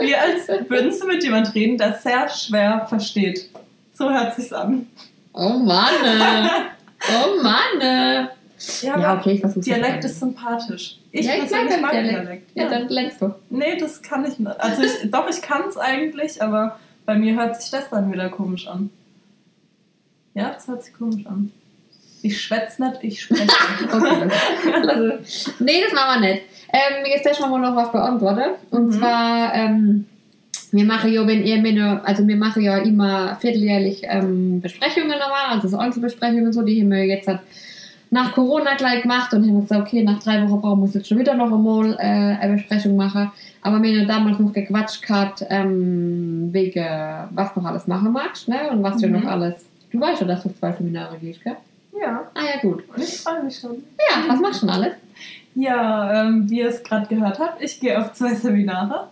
wie 0.00 0.14
als 0.14 0.48
würden 0.68 0.92
sie 0.92 1.06
mit 1.06 1.22
jemand 1.22 1.54
reden, 1.54 1.78
der 1.78 1.94
sehr 1.94 2.28
schwer 2.28 2.86
versteht. 2.88 3.48
So 3.94 4.10
hört 4.10 4.34
sich's 4.34 4.52
an. 4.52 4.86
Oh 5.32 5.50
Mann! 5.50 5.94
äh. 6.04 6.48
oh 7.24 7.42
Mann! 7.42 7.80
äh. 7.80 8.26
Ja, 8.82 8.98
Ja, 8.98 9.18
okay, 9.18 9.32
ich 9.32 9.40
versuch's. 9.40 9.64
Dialekt 9.64 10.04
ist 10.04 10.20
sympathisch. 10.20 10.98
Ich 11.10 11.26
ja, 11.26 11.34
ich 11.44 11.50
mag 11.80 11.92
Dialekt. 11.92 12.12
Dialekt. 12.12 12.50
Ja, 12.54 12.62
Ja. 12.64 12.68
dann 12.70 12.88
lernst 12.88 13.20
du. 13.20 13.34
Nee, 13.50 13.76
das 13.78 14.02
kann 14.02 14.24
ich 14.24 14.38
nicht. 14.38 14.60
Also 14.60 14.82
ich, 14.82 15.10
doch, 15.10 15.28
ich 15.28 15.42
kann 15.42 15.62
es 15.68 15.76
eigentlich, 15.76 16.40
aber 16.42 16.78
bei 17.06 17.16
mir 17.16 17.34
hört 17.36 17.60
sich 17.60 17.70
das 17.70 17.90
dann 17.90 18.12
wieder 18.12 18.28
komisch 18.28 18.66
an. 18.68 18.90
Ja, 20.34 20.50
das 20.52 20.66
hört 20.68 20.82
sich 20.84 20.94
komisch 20.94 21.26
an. 21.26 21.50
Ich 22.22 22.40
schwätze 22.40 22.82
nicht, 22.84 22.98
ich 23.02 23.22
spreche. 23.22 23.46
Okay. 23.92 24.30
also, 24.88 25.12
nee, 25.58 25.82
das 25.82 25.92
machen 25.92 26.22
wir 26.22 26.28
nicht. 26.32 26.42
Ähm, 26.72 27.04
jetzt 27.06 27.26
erstmal 27.26 27.50
mal 27.50 27.60
noch 27.60 27.76
was 27.76 27.92
beantworten. 27.92 28.52
Und 28.70 28.86
Mhm. 28.86 28.92
zwar, 28.92 29.54
ähm, 29.54 30.06
wir 30.70 30.84
machen 30.84 31.12
ja, 31.12 31.26
wenn 31.26 31.44
ihr 31.44 31.60
mir 31.60 32.00
also 32.04 32.26
wir 32.26 32.36
machen 32.36 32.62
ja 32.62 32.78
immer 32.78 33.36
vierteljährlich 33.36 34.02
ähm, 34.04 34.60
Besprechungen 34.62 35.10
normal, 35.18 35.50
also 35.50 35.68
so 35.68 35.76
Einzelbesprechungen 35.76 36.46
und 36.46 36.52
so, 36.54 36.62
die 36.62 36.80
haben 36.80 36.90
wir 36.90 37.04
jetzt 37.04 37.26
halt 37.28 37.40
nach 38.10 38.32
Corona 38.32 38.74
gleich 38.76 39.02
gemacht 39.02 39.32
und 39.34 39.46
haben 39.46 39.60
gesagt, 39.62 39.82
okay, 39.88 40.02
nach 40.02 40.22
drei 40.22 40.42
Wochen 40.48 40.60
brauchen 40.62 40.82
wir 40.82 40.90
jetzt 40.90 41.08
schon 41.08 41.18
wieder 41.18 41.34
noch 41.34 41.52
einmal 41.52 41.94
äh, 41.98 42.42
eine 42.42 42.54
Besprechung 42.54 42.96
machen. 42.96 43.30
Aber 43.62 43.80
wir 43.82 44.00
haben 44.00 44.08
damals 44.08 44.38
noch 44.40 44.52
gequatscht 44.52 45.02
gehabt, 45.06 45.44
ähm, 45.48 46.48
wegen 46.52 46.84
was 47.30 47.54
noch 47.54 47.64
alles 47.64 47.86
machen 47.86 48.12
magst, 48.12 48.48
ne? 48.48 48.70
Und 48.70 48.82
was 48.82 48.96
du 49.00 49.06
Mhm. 49.06 49.12
noch 49.20 49.24
alles. 49.30 49.64
Du 49.90 50.00
weißt 50.00 50.20
ja, 50.22 50.26
dass 50.26 50.42
du 50.42 50.48
auf 50.48 50.58
zwei 50.58 50.72
Seminare 50.72 51.16
gehst, 51.18 51.42
gell? 51.44 51.56
ja, 52.00 52.22
Ah 52.34 52.40
ja, 52.54 52.60
gut. 52.60 52.82
ich 52.96 53.20
freue 53.20 53.44
mich 53.44 53.58
schon. 53.58 53.76
Ja, 53.98 54.24
was 54.28 54.40
machst 54.40 54.62
du 54.62 54.66
denn 54.66 54.74
alles? 54.74 54.92
Ja, 55.54 56.22
ähm, 56.24 56.48
wie 56.50 56.60
ihr 56.60 56.68
es 56.68 56.82
gerade 56.82 57.06
gehört 57.06 57.38
habt, 57.38 57.62
ich 57.62 57.78
gehe 57.78 57.98
auf 57.98 58.12
zwei 58.14 58.34
Seminare. 58.34 59.08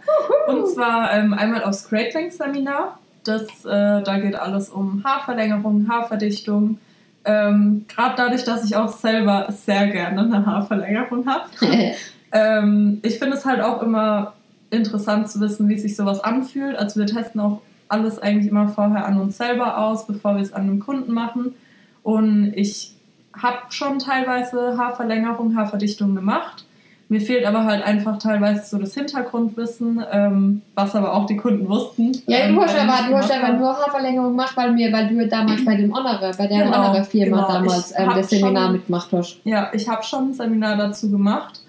Und 0.49 0.67
zwar 0.69 1.13
ähm, 1.13 1.35
einmal 1.35 1.63
aufs 1.65 1.89
Great 1.89 2.15
Length 2.15 2.33
Seminar. 2.33 2.99
Das, 3.25 3.43
äh, 3.67 4.03
da 4.03 4.19
geht 4.19 4.35
alles 4.35 4.71
um 4.71 5.03
Haarverlängerung, 5.05 5.87
Haarverdichtung. 5.89 6.79
Ähm, 7.27 7.85
gerade 7.87 8.15
dadurch, 8.17 8.45
dass 8.45 8.65
ich 8.65 8.75
auch 8.75 8.89
selber 8.89 9.47
sehr 9.51 9.89
gerne 9.89 10.23
eine 10.23 10.45
Haarverlängerung 10.47 11.27
habe. 11.27 11.45
Ähm, 12.33 13.01
ich 13.03 13.19
finde 13.19 13.37
es 13.37 13.45
halt 13.45 13.61
auch 13.61 13.83
immer 13.83 14.35
interessant 14.71 15.29
zu 15.31 15.41
wissen, 15.41 15.69
wie 15.69 15.79
sich 15.79 15.97
sowas 15.97 16.23
anfühlt. 16.23 16.77
Also 16.77 17.01
wir 17.01 17.07
testen 17.07 17.41
auch 17.41 17.61
alles 17.89 18.19
eigentlich 18.21 18.49
immer 18.51 18.69
vorher 18.69 19.05
an 19.07 19.21
uns 19.21 19.37
selber 19.37 19.79
aus, 19.79 20.07
bevor 20.07 20.37
wir 20.37 20.43
es 20.43 20.53
an 20.53 20.63
einem 20.63 20.81
Kunden 20.81 21.13
machen. 21.13 21.55
Und 22.03 22.53
ich 22.55 22.95
habe 23.37 23.59
schon 23.71 23.99
teilweise 23.99 24.77
Haarverlängerung, 24.79 25.57
Haarverdichtung 25.57 26.15
gemacht. 26.15 26.65
Mir 27.09 27.21
fehlt 27.21 27.45
aber 27.45 27.65
halt 27.65 27.83
einfach 27.85 28.19
teilweise 28.19 28.65
so 28.65 28.79
das 28.79 28.95
Hintergrundwissen, 28.95 30.01
ähm, 30.13 30.63
was 30.77 30.95
aber 30.95 31.13
auch 31.13 31.27
die 31.27 31.37
Kunden 31.37 31.69
wussten. 31.69 32.13
Ja, 32.29 32.39
ähm, 32.39 32.55
du 32.55 32.63
hast 32.63 32.77
aber, 32.79 33.09
du 33.09 33.17
hast 33.17 33.33
aber 33.33 33.53
nur 33.55 33.69
Haarverlängerung 33.77 34.31
gemacht, 34.31 34.57
weil, 34.57 34.71
mir, 34.73 34.93
weil 34.93 35.09
du 35.09 35.27
damals 35.27 35.65
bei 35.65 35.75
dem 35.75 35.93
anderen, 35.93 36.21
bei 36.39 36.47
der 36.47 36.65
Genau, 36.65 36.77
anderen 36.77 37.05
Firma 37.05 37.37
genau. 37.39 37.53
damals 37.53 37.93
ähm, 37.97 38.11
das 38.15 38.31
Seminar 38.31 38.65
schon- 38.67 38.73
mitgemacht 38.75 39.09
hast. 39.13 39.41
Ja, 39.43 39.71
ich 39.73 39.89
habe 39.89 40.05
schon 40.05 40.29
ein 40.29 40.35
Seminar 40.35 40.77
dazu 40.77 41.11
gemacht. 41.11 41.61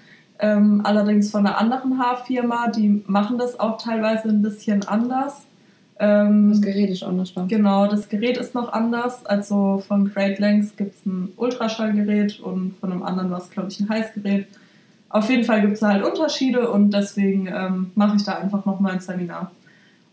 Ähm, 0.43 0.81
allerdings 0.83 1.29
von 1.29 1.45
einer 1.45 1.59
anderen 1.59 1.99
Haarfirma, 1.99 2.69
die 2.69 3.03
machen 3.05 3.37
das 3.37 3.59
auch 3.59 3.77
teilweise 3.77 4.29
ein 4.29 4.41
bisschen 4.41 4.87
anders. 4.87 5.45
Ähm, 5.99 6.49
Das 6.49 6.61
Gerät 6.61 6.89
ist 6.89 7.03
anders 7.03 7.31
da. 7.35 7.45
Genau, 7.47 7.85
das 7.85 8.09
Gerät 8.09 8.37
ist 8.37 8.55
noch 8.55 8.73
anders. 8.73 9.23
Also 9.27 9.83
von 9.87 10.11
Great 10.11 10.39
Lengths 10.39 10.75
gibt 10.75 10.95
es 10.95 11.05
ein 11.05 11.31
Ultraschallgerät 11.37 12.39
und 12.39 12.75
von 12.79 12.91
einem 12.91 13.03
anderen 13.03 13.29
war 13.29 13.37
es, 13.37 13.51
glaube 13.51 13.69
ich, 13.69 13.79
ein 13.79 13.87
Heißgerät. 13.87 14.47
Auf 15.09 15.29
jeden 15.29 15.43
Fall 15.43 15.61
gibt 15.61 15.73
es 15.73 15.81
halt 15.83 16.03
Unterschiede 16.03 16.71
und 16.71 16.91
deswegen 16.91 17.47
ähm, 17.47 17.91
mache 17.93 18.15
ich 18.15 18.23
da 18.23 18.33
einfach 18.39 18.65
nochmal 18.65 18.93
ein 18.93 18.99
Seminar. 18.99 19.51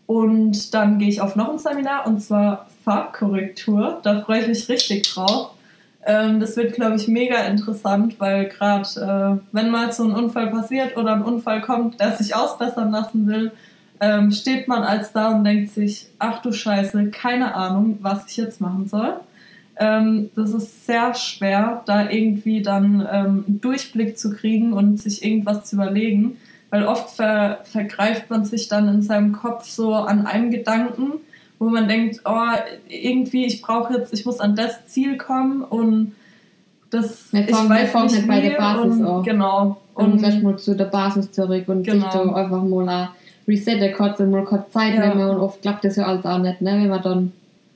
Und 0.05 0.73
dann 0.75 0.99
gehe 0.99 1.09
ich 1.09 1.21
auf 1.21 1.35
noch 1.35 1.51
ein 1.51 1.57
Seminar 1.57 2.05
und 2.05 2.21
zwar 2.21 2.67
Farbkorrektur. 2.83 3.99
Da 4.03 4.21
freue 4.21 4.41
ich 4.41 4.47
mich 4.47 4.69
richtig 4.69 5.11
drauf. 5.11 5.51
Ähm, 6.05 6.39
das 6.39 6.55
wird, 6.55 6.73
glaube 6.73 6.95
ich, 6.95 7.07
mega 7.07 7.43
interessant, 7.43 8.19
weil 8.19 8.47
gerade, 8.47 9.41
äh, 9.41 9.45
wenn 9.51 9.69
mal 9.69 9.91
so 9.91 10.03
ein 10.03 10.11
Unfall 10.11 10.47
passiert 10.47 10.95
oder 10.97 11.13
ein 11.13 11.21
Unfall 11.21 11.61
kommt, 11.61 11.99
der 11.99 12.13
sich 12.13 12.35
ausbessern 12.35 12.91
lassen 12.91 13.27
will, 13.27 13.51
ähm, 14.01 14.31
steht 14.31 14.67
man 14.67 14.83
als 14.83 15.11
da 15.11 15.31
und 15.31 15.43
denkt 15.43 15.71
sich, 15.71 16.07
ach 16.19 16.41
du 16.41 16.53
Scheiße, 16.53 17.11
keine 17.11 17.53
Ahnung, 17.55 17.97
was 18.01 18.27
ich 18.29 18.37
jetzt 18.37 18.61
machen 18.61 18.87
soll. 18.87 19.19
Ähm, 19.77 20.29
das 20.35 20.53
ist 20.53 20.85
sehr 20.85 21.13
schwer, 21.15 21.83
da 21.85 22.09
irgendwie 22.09 22.61
dann 22.61 23.07
ähm, 23.11 23.43
einen 23.47 23.61
Durchblick 23.61 24.17
zu 24.17 24.31
kriegen 24.33 24.73
und 24.73 25.01
sich 25.01 25.23
irgendwas 25.23 25.65
zu 25.65 25.75
überlegen, 25.75 26.37
weil 26.69 26.85
oft 26.85 27.15
ver 27.15 27.59
vergreift 27.63 28.29
man 28.29 28.45
sich 28.45 28.67
dann 28.67 28.87
in 28.87 29.01
seinem 29.01 29.31
Kopf 29.31 29.65
so 29.65 29.95
an 29.95 30.25
einem 30.27 30.51
Gedanken, 30.51 31.13
wo 31.59 31.69
man 31.69 31.87
denkt, 31.87 32.21
oh, 32.25 32.31
irgendwie, 32.87 33.45
ich 33.45 33.61
brauche 33.61 33.93
jetzt, 33.93 34.13
ich 34.13 34.25
muss 34.25 34.39
an 34.39 34.55
das 34.55 34.85
Ziel 34.87 35.17
kommen 35.17 35.61
und 35.61 36.15
das, 36.89 37.31
Wir 37.31 37.41
ich 37.41 37.47
wir 37.49 37.69
weiß 37.69 37.91
fangen 37.91 38.05
nicht 38.05 38.15
nicht 38.15 38.27
bei 38.27 38.41
wie 38.41 38.49
der 38.49 38.57
Basis 38.57 38.95
und, 38.99 39.05
an. 39.05 39.23
Genau. 39.23 39.77
Und 39.93 40.13
Und 40.13 40.19
vielleicht 40.19 40.41
mal 40.41 40.57
zu 40.57 40.75
der 40.75 40.85
Basis 40.85 41.31
zurück 41.31 41.65
und 41.67 41.83
Genau. 41.83 42.05
sich 42.09 42.13
da 42.21 42.33
einfach 42.33 42.63
mal 42.63 42.87
ein 42.89 43.07
resetten 43.47 43.93
kurz 43.95 44.19
und 44.19 44.31
mal 44.31 44.43
kurz 44.45 44.71
Zeit 44.71 44.95
Ja. 44.95 45.07
nehmen 45.13 45.29
und 45.29 45.37
oft 45.39 45.61
klappt 45.61 45.83
das 45.83 45.97
ja 45.97 46.05
alles 46.05 46.25
auch 46.25 46.37
nicht, 46.39 46.61
ne? 46.61 46.71
wenn 46.71 46.87
man 46.89 47.01
dann 47.01 47.31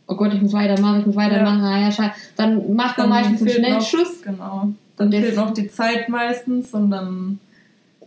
oh 0.07 0.15
Gott, 0.15 0.33
ich 0.33 0.41
muss 0.41 0.53
weitermachen, 0.53 0.99
ich 1.01 1.05
muss 1.07 1.15
weitermachen, 1.15 1.61
ah, 1.63 1.79
ja, 1.79 1.91
scheiße. 1.91 2.11
dann 2.35 2.75
macht 2.75 2.97
man 2.97 3.09
Dann 3.09 3.21
meistens 3.21 3.41
einen 3.41 3.49
fehlt 3.49 3.61
noch- 3.61 3.81
Schnellschuss. 3.81 4.21
Genau. 4.21 4.67
Dann 4.97 5.11
fehlt 5.11 5.35
noch 5.35 5.51
die 5.51 5.67
Zeit 5.69 6.09
meistens 6.09 6.73
und 6.73 6.91
dann 6.91 7.39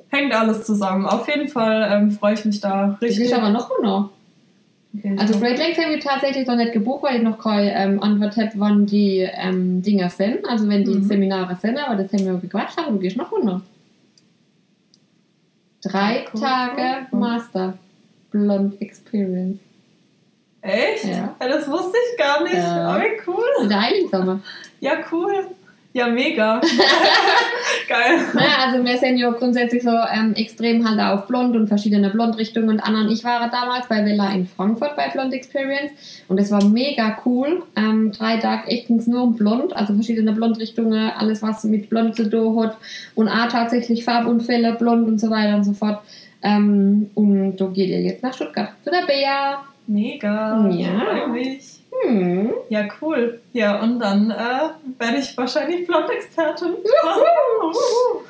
hängt 0.09 0.33
alles 0.35 0.64
zusammen. 0.64 1.05
Auf 1.07 1.27
jeden 1.29 1.49
Fall 1.49 1.89
ähm, 1.91 2.11
freue 2.12 2.35
ich 2.35 2.45
mich 2.45 2.61
da 2.61 2.97
richtig. 3.01 3.24
ist 3.27 3.33
aber 3.35 3.51
noch 3.51 3.70
Also 5.18 5.38
Great 5.40 5.59
Lakes 5.59 5.78
haben 5.78 5.90
wir 5.90 6.01
tatsächlich 6.01 6.47
noch 6.47 6.57
nicht 6.57 6.72
gebucht, 6.72 7.03
weil 7.03 7.16
ich 7.16 7.22
noch 7.22 7.38
keine 7.38 7.74
ähm, 7.74 8.03
Antwort 8.03 8.36
habe, 8.36 8.51
wann 8.57 8.86
die 8.86 9.18
ähm, 9.20 9.82
Dinger 9.82 10.09
sind. 10.11 10.49
Also 10.49 10.68
wenn 10.68 10.84
die 10.84 10.94
Mhm. 10.94 11.03
Seminare 11.05 11.57
sind, 11.57 11.76
aber 11.78 11.97
das 12.03 12.12
haben 12.12 12.24
wir 12.24 12.34
gequatscht, 12.38 12.78
aber 12.78 12.92
du 12.92 12.99
gehst 12.99 13.16
noch 13.16 13.30
runter. 13.32 13.61
Drei 15.82 16.24
Cool, 16.32 16.40
Tage 16.40 17.07
cool. 17.12 17.18
Master 17.20 17.78
Blond 18.30 18.80
Experience. 18.80 19.59
Echt? 20.62 21.05
Ja. 21.05 21.11
Ja. 21.40 21.49
Das 21.49 21.70
wusste 21.70 21.97
ich 22.12 22.18
gar 22.18 22.42
nicht. 22.42 22.55
Ja. 22.55 22.88
Aber 22.94 23.05
cool. 23.26 23.44
In 23.62 23.68
der 23.68 23.80
Eilingsommer. 23.80 24.40
Ja, 24.80 24.92
cool. 25.12 25.47
Ja, 25.97 26.09
mega. 26.09 26.61
Geil. 27.88 28.18
Naja, 28.34 28.66
also 28.66 28.84
wir 28.84 28.99
sind 28.99 29.16
ja 29.16 29.30
grundsätzlich 29.30 29.82
so 29.82 29.88
ähm, 29.88 30.34
extrem 30.34 30.86
halt 30.86 31.01
auf 31.01 31.26
Blond 31.26 31.57
und 31.57 31.68
verschiedene 31.68 32.11
Blondrichtungen 32.11 32.68
und 32.68 32.80
anderen. 32.80 33.09
Ich 33.09 33.24
war 33.24 33.49
damals 33.51 33.88
bei 33.88 34.05
Villa 34.05 34.30
in 34.34 34.47
Frankfurt 34.47 34.94
bei 34.94 35.09
Blond 35.09 35.32
Experience 35.32 35.92
und 36.28 36.38
es 36.38 36.51
war 36.51 36.62
mega 36.62 37.16
cool. 37.24 37.62
Ähm, 37.76 38.12
drei 38.12 38.36
Tage 38.36 38.68
echt 38.68 38.88
ging's 38.88 39.07
nur 39.07 39.22
um 39.22 39.36
Blond, 39.36 39.74
also 39.74 39.94
verschiedene 39.94 40.32
Blondrichtungen, 40.32 41.12
alles 41.16 41.40
was 41.40 41.64
mit 41.64 41.88
Blond 41.88 42.14
zu 42.14 42.28
tun 42.28 42.62
hat 42.62 42.76
und 43.14 43.28
auch 43.28 43.49
tatsächlich 43.49 44.05
Farbunfälle, 44.05 44.74
Blond 44.74 45.09
und 45.09 45.18
so 45.18 45.30
weiter 45.30 45.57
und 45.57 45.64
so 45.64 45.72
fort. 45.72 46.01
Ähm, 46.42 47.09
und 47.14 47.57
da 47.57 47.68
geht 47.68 47.88
ihr 47.88 48.03
jetzt 48.03 48.22
nach 48.22 48.34
Stuttgart 48.34 48.72
zu 48.84 48.90
der 48.90 49.07
Bea. 49.07 49.64
Mega. 49.86 50.68
Ja. 50.68 51.01
Freue 51.01 51.28
mich. 51.28 51.80
Hm. 52.05 52.53
Ja, 52.68 52.88
cool. 53.01 53.40
Ja, 53.53 53.80
und 53.80 54.01
dann 54.01 54.30
äh, 54.30 54.70
werde 54.99 55.18
ich 55.18 55.36
wahrscheinlich 55.36 55.86
Blond-Expertin. 55.86 56.74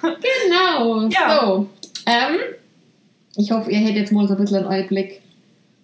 Genau. 0.03 1.09
Ja. 1.09 1.41
So. 1.41 1.67
Ähm, 2.07 2.37
ich 3.37 3.51
hoffe, 3.51 3.71
ihr 3.71 3.79
hättet 3.79 3.97
jetzt 3.97 4.13
mal 4.13 4.27
so 4.27 4.35
ein 4.35 4.41
bisschen 4.41 4.59
einen 4.59 4.69
Einblick 4.69 5.21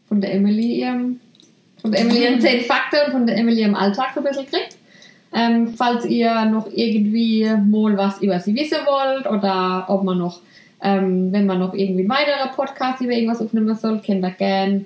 von 0.09 0.21
der 0.21 0.35
Emily, 0.35 0.81
ihrem, 0.81 1.21
von 1.81 1.93
der 1.93 2.03
Emily 2.03 2.25
ihren 2.25 2.41
10 2.41 2.65
Fakten 2.65 2.99
und 3.07 3.13
von 3.13 3.27
der 3.27 3.37
Emily 3.37 3.63
im 3.63 3.75
Alltag 3.75 4.11
so 4.15 4.21
ein 4.21 4.25
bisschen 4.25 4.47
kriegt. 4.47 4.77
Ähm, 5.35 5.69
falls 5.69 6.05
ihr 6.05 6.45
noch 6.45 6.69
irgendwie 6.71 7.51
mal 7.67 7.97
was 7.97 8.21
über 8.21 8.39
sie 8.39 8.55
wissen 8.55 8.79
wollt 8.85 9.27
oder 9.27 9.87
ob 9.89 10.05
man 10.05 10.19
noch, 10.19 10.41
ähm, 10.83 11.33
wenn 11.33 11.47
man 11.47 11.59
noch 11.59 11.73
irgendwie 11.73 12.07
weitere 12.09 12.55
Podcasts 12.55 13.01
über 13.01 13.13
irgendwas 13.13 13.41
aufnehmen 13.41 13.75
soll, 13.75 14.03
könnt 14.05 14.25
ihr 14.25 14.31
gerne 14.33 14.85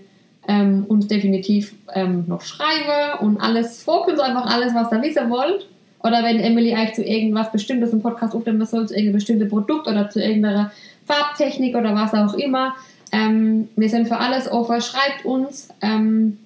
ähm, 0.48 0.84
uns 0.88 1.08
definitiv 1.08 1.74
ähm, 1.94 2.24
noch 2.26 2.42
schreiben 2.42 3.20
und 3.20 3.40
alles, 3.40 3.84
uns 3.86 4.20
einfach 4.20 4.46
alles, 4.46 4.74
was 4.74 4.92
ihr 4.92 5.02
wissen 5.02 5.30
wollt. 5.30 5.68
Oder 6.00 6.22
wenn 6.22 6.38
Emily 6.38 6.72
euch 6.74 6.94
zu 6.94 7.02
irgendwas 7.02 7.50
Bestimmtes 7.50 7.92
im 7.92 8.00
Podcast 8.00 8.34
aufnehmen 8.34 8.64
soll, 8.64 8.86
zu 8.86 8.94
irgendeinem 8.94 9.14
bestimmten 9.14 9.48
Produkt 9.48 9.88
oder 9.88 10.08
zu 10.08 10.22
irgendeiner 10.22 10.70
Farbtechnik 11.04 11.74
oder 11.74 11.94
was 11.94 12.14
auch 12.14 12.34
immer. 12.34 12.76
Ähm, 13.12 13.68
wir 13.76 13.88
sind 13.88 14.06
für 14.06 14.18
alles 14.18 14.50
offen. 14.50 14.80
Schreibt 14.80 15.24
uns. 15.24 15.68
Ähm, 15.80 16.38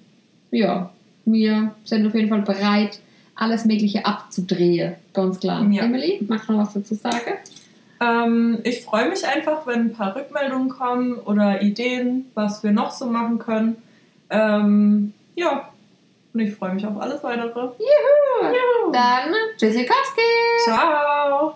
ja, 0.51 0.89
wir 1.25 1.75
sind 1.83 2.07
auf 2.07 2.15
jeden 2.15 2.29
Fall 2.29 2.41
bereit, 2.41 2.99
alles 3.35 3.65
Mögliche 3.65 4.05
abzudrehen. 4.05 4.95
Ganz 5.13 5.39
klar. 5.39 5.63
Ja. 5.69 5.83
Emily, 5.83 6.19
magst 6.27 6.49
du 6.49 6.53
noch 6.53 6.65
was 6.65 6.73
dazu 6.73 6.95
sagen? 6.95 7.33
Ähm, 8.01 8.59
ich 8.63 8.81
freue 8.81 9.09
mich 9.09 9.25
einfach, 9.27 9.67
wenn 9.67 9.79
ein 9.79 9.93
paar 9.93 10.15
Rückmeldungen 10.15 10.69
kommen 10.69 11.19
oder 11.19 11.61
Ideen, 11.61 12.25
was 12.33 12.63
wir 12.63 12.71
noch 12.71 12.91
so 12.91 13.05
machen 13.05 13.37
können. 13.37 13.77
Ähm, 14.31 15.13
ja, 15.35 15.69
und 16.33 16.39
ich 16.39 16.55
freue 16.55 16.73
mich 16.73 16.85
auf 16.87 16.97
alles 16.99 17.21
weitere. 17.23 17.59
Juhu! 17.59 18.91
Dann 18.91 19.33
Tschüssikowski! 19.57 20.21
Ciao! 20.63 21.55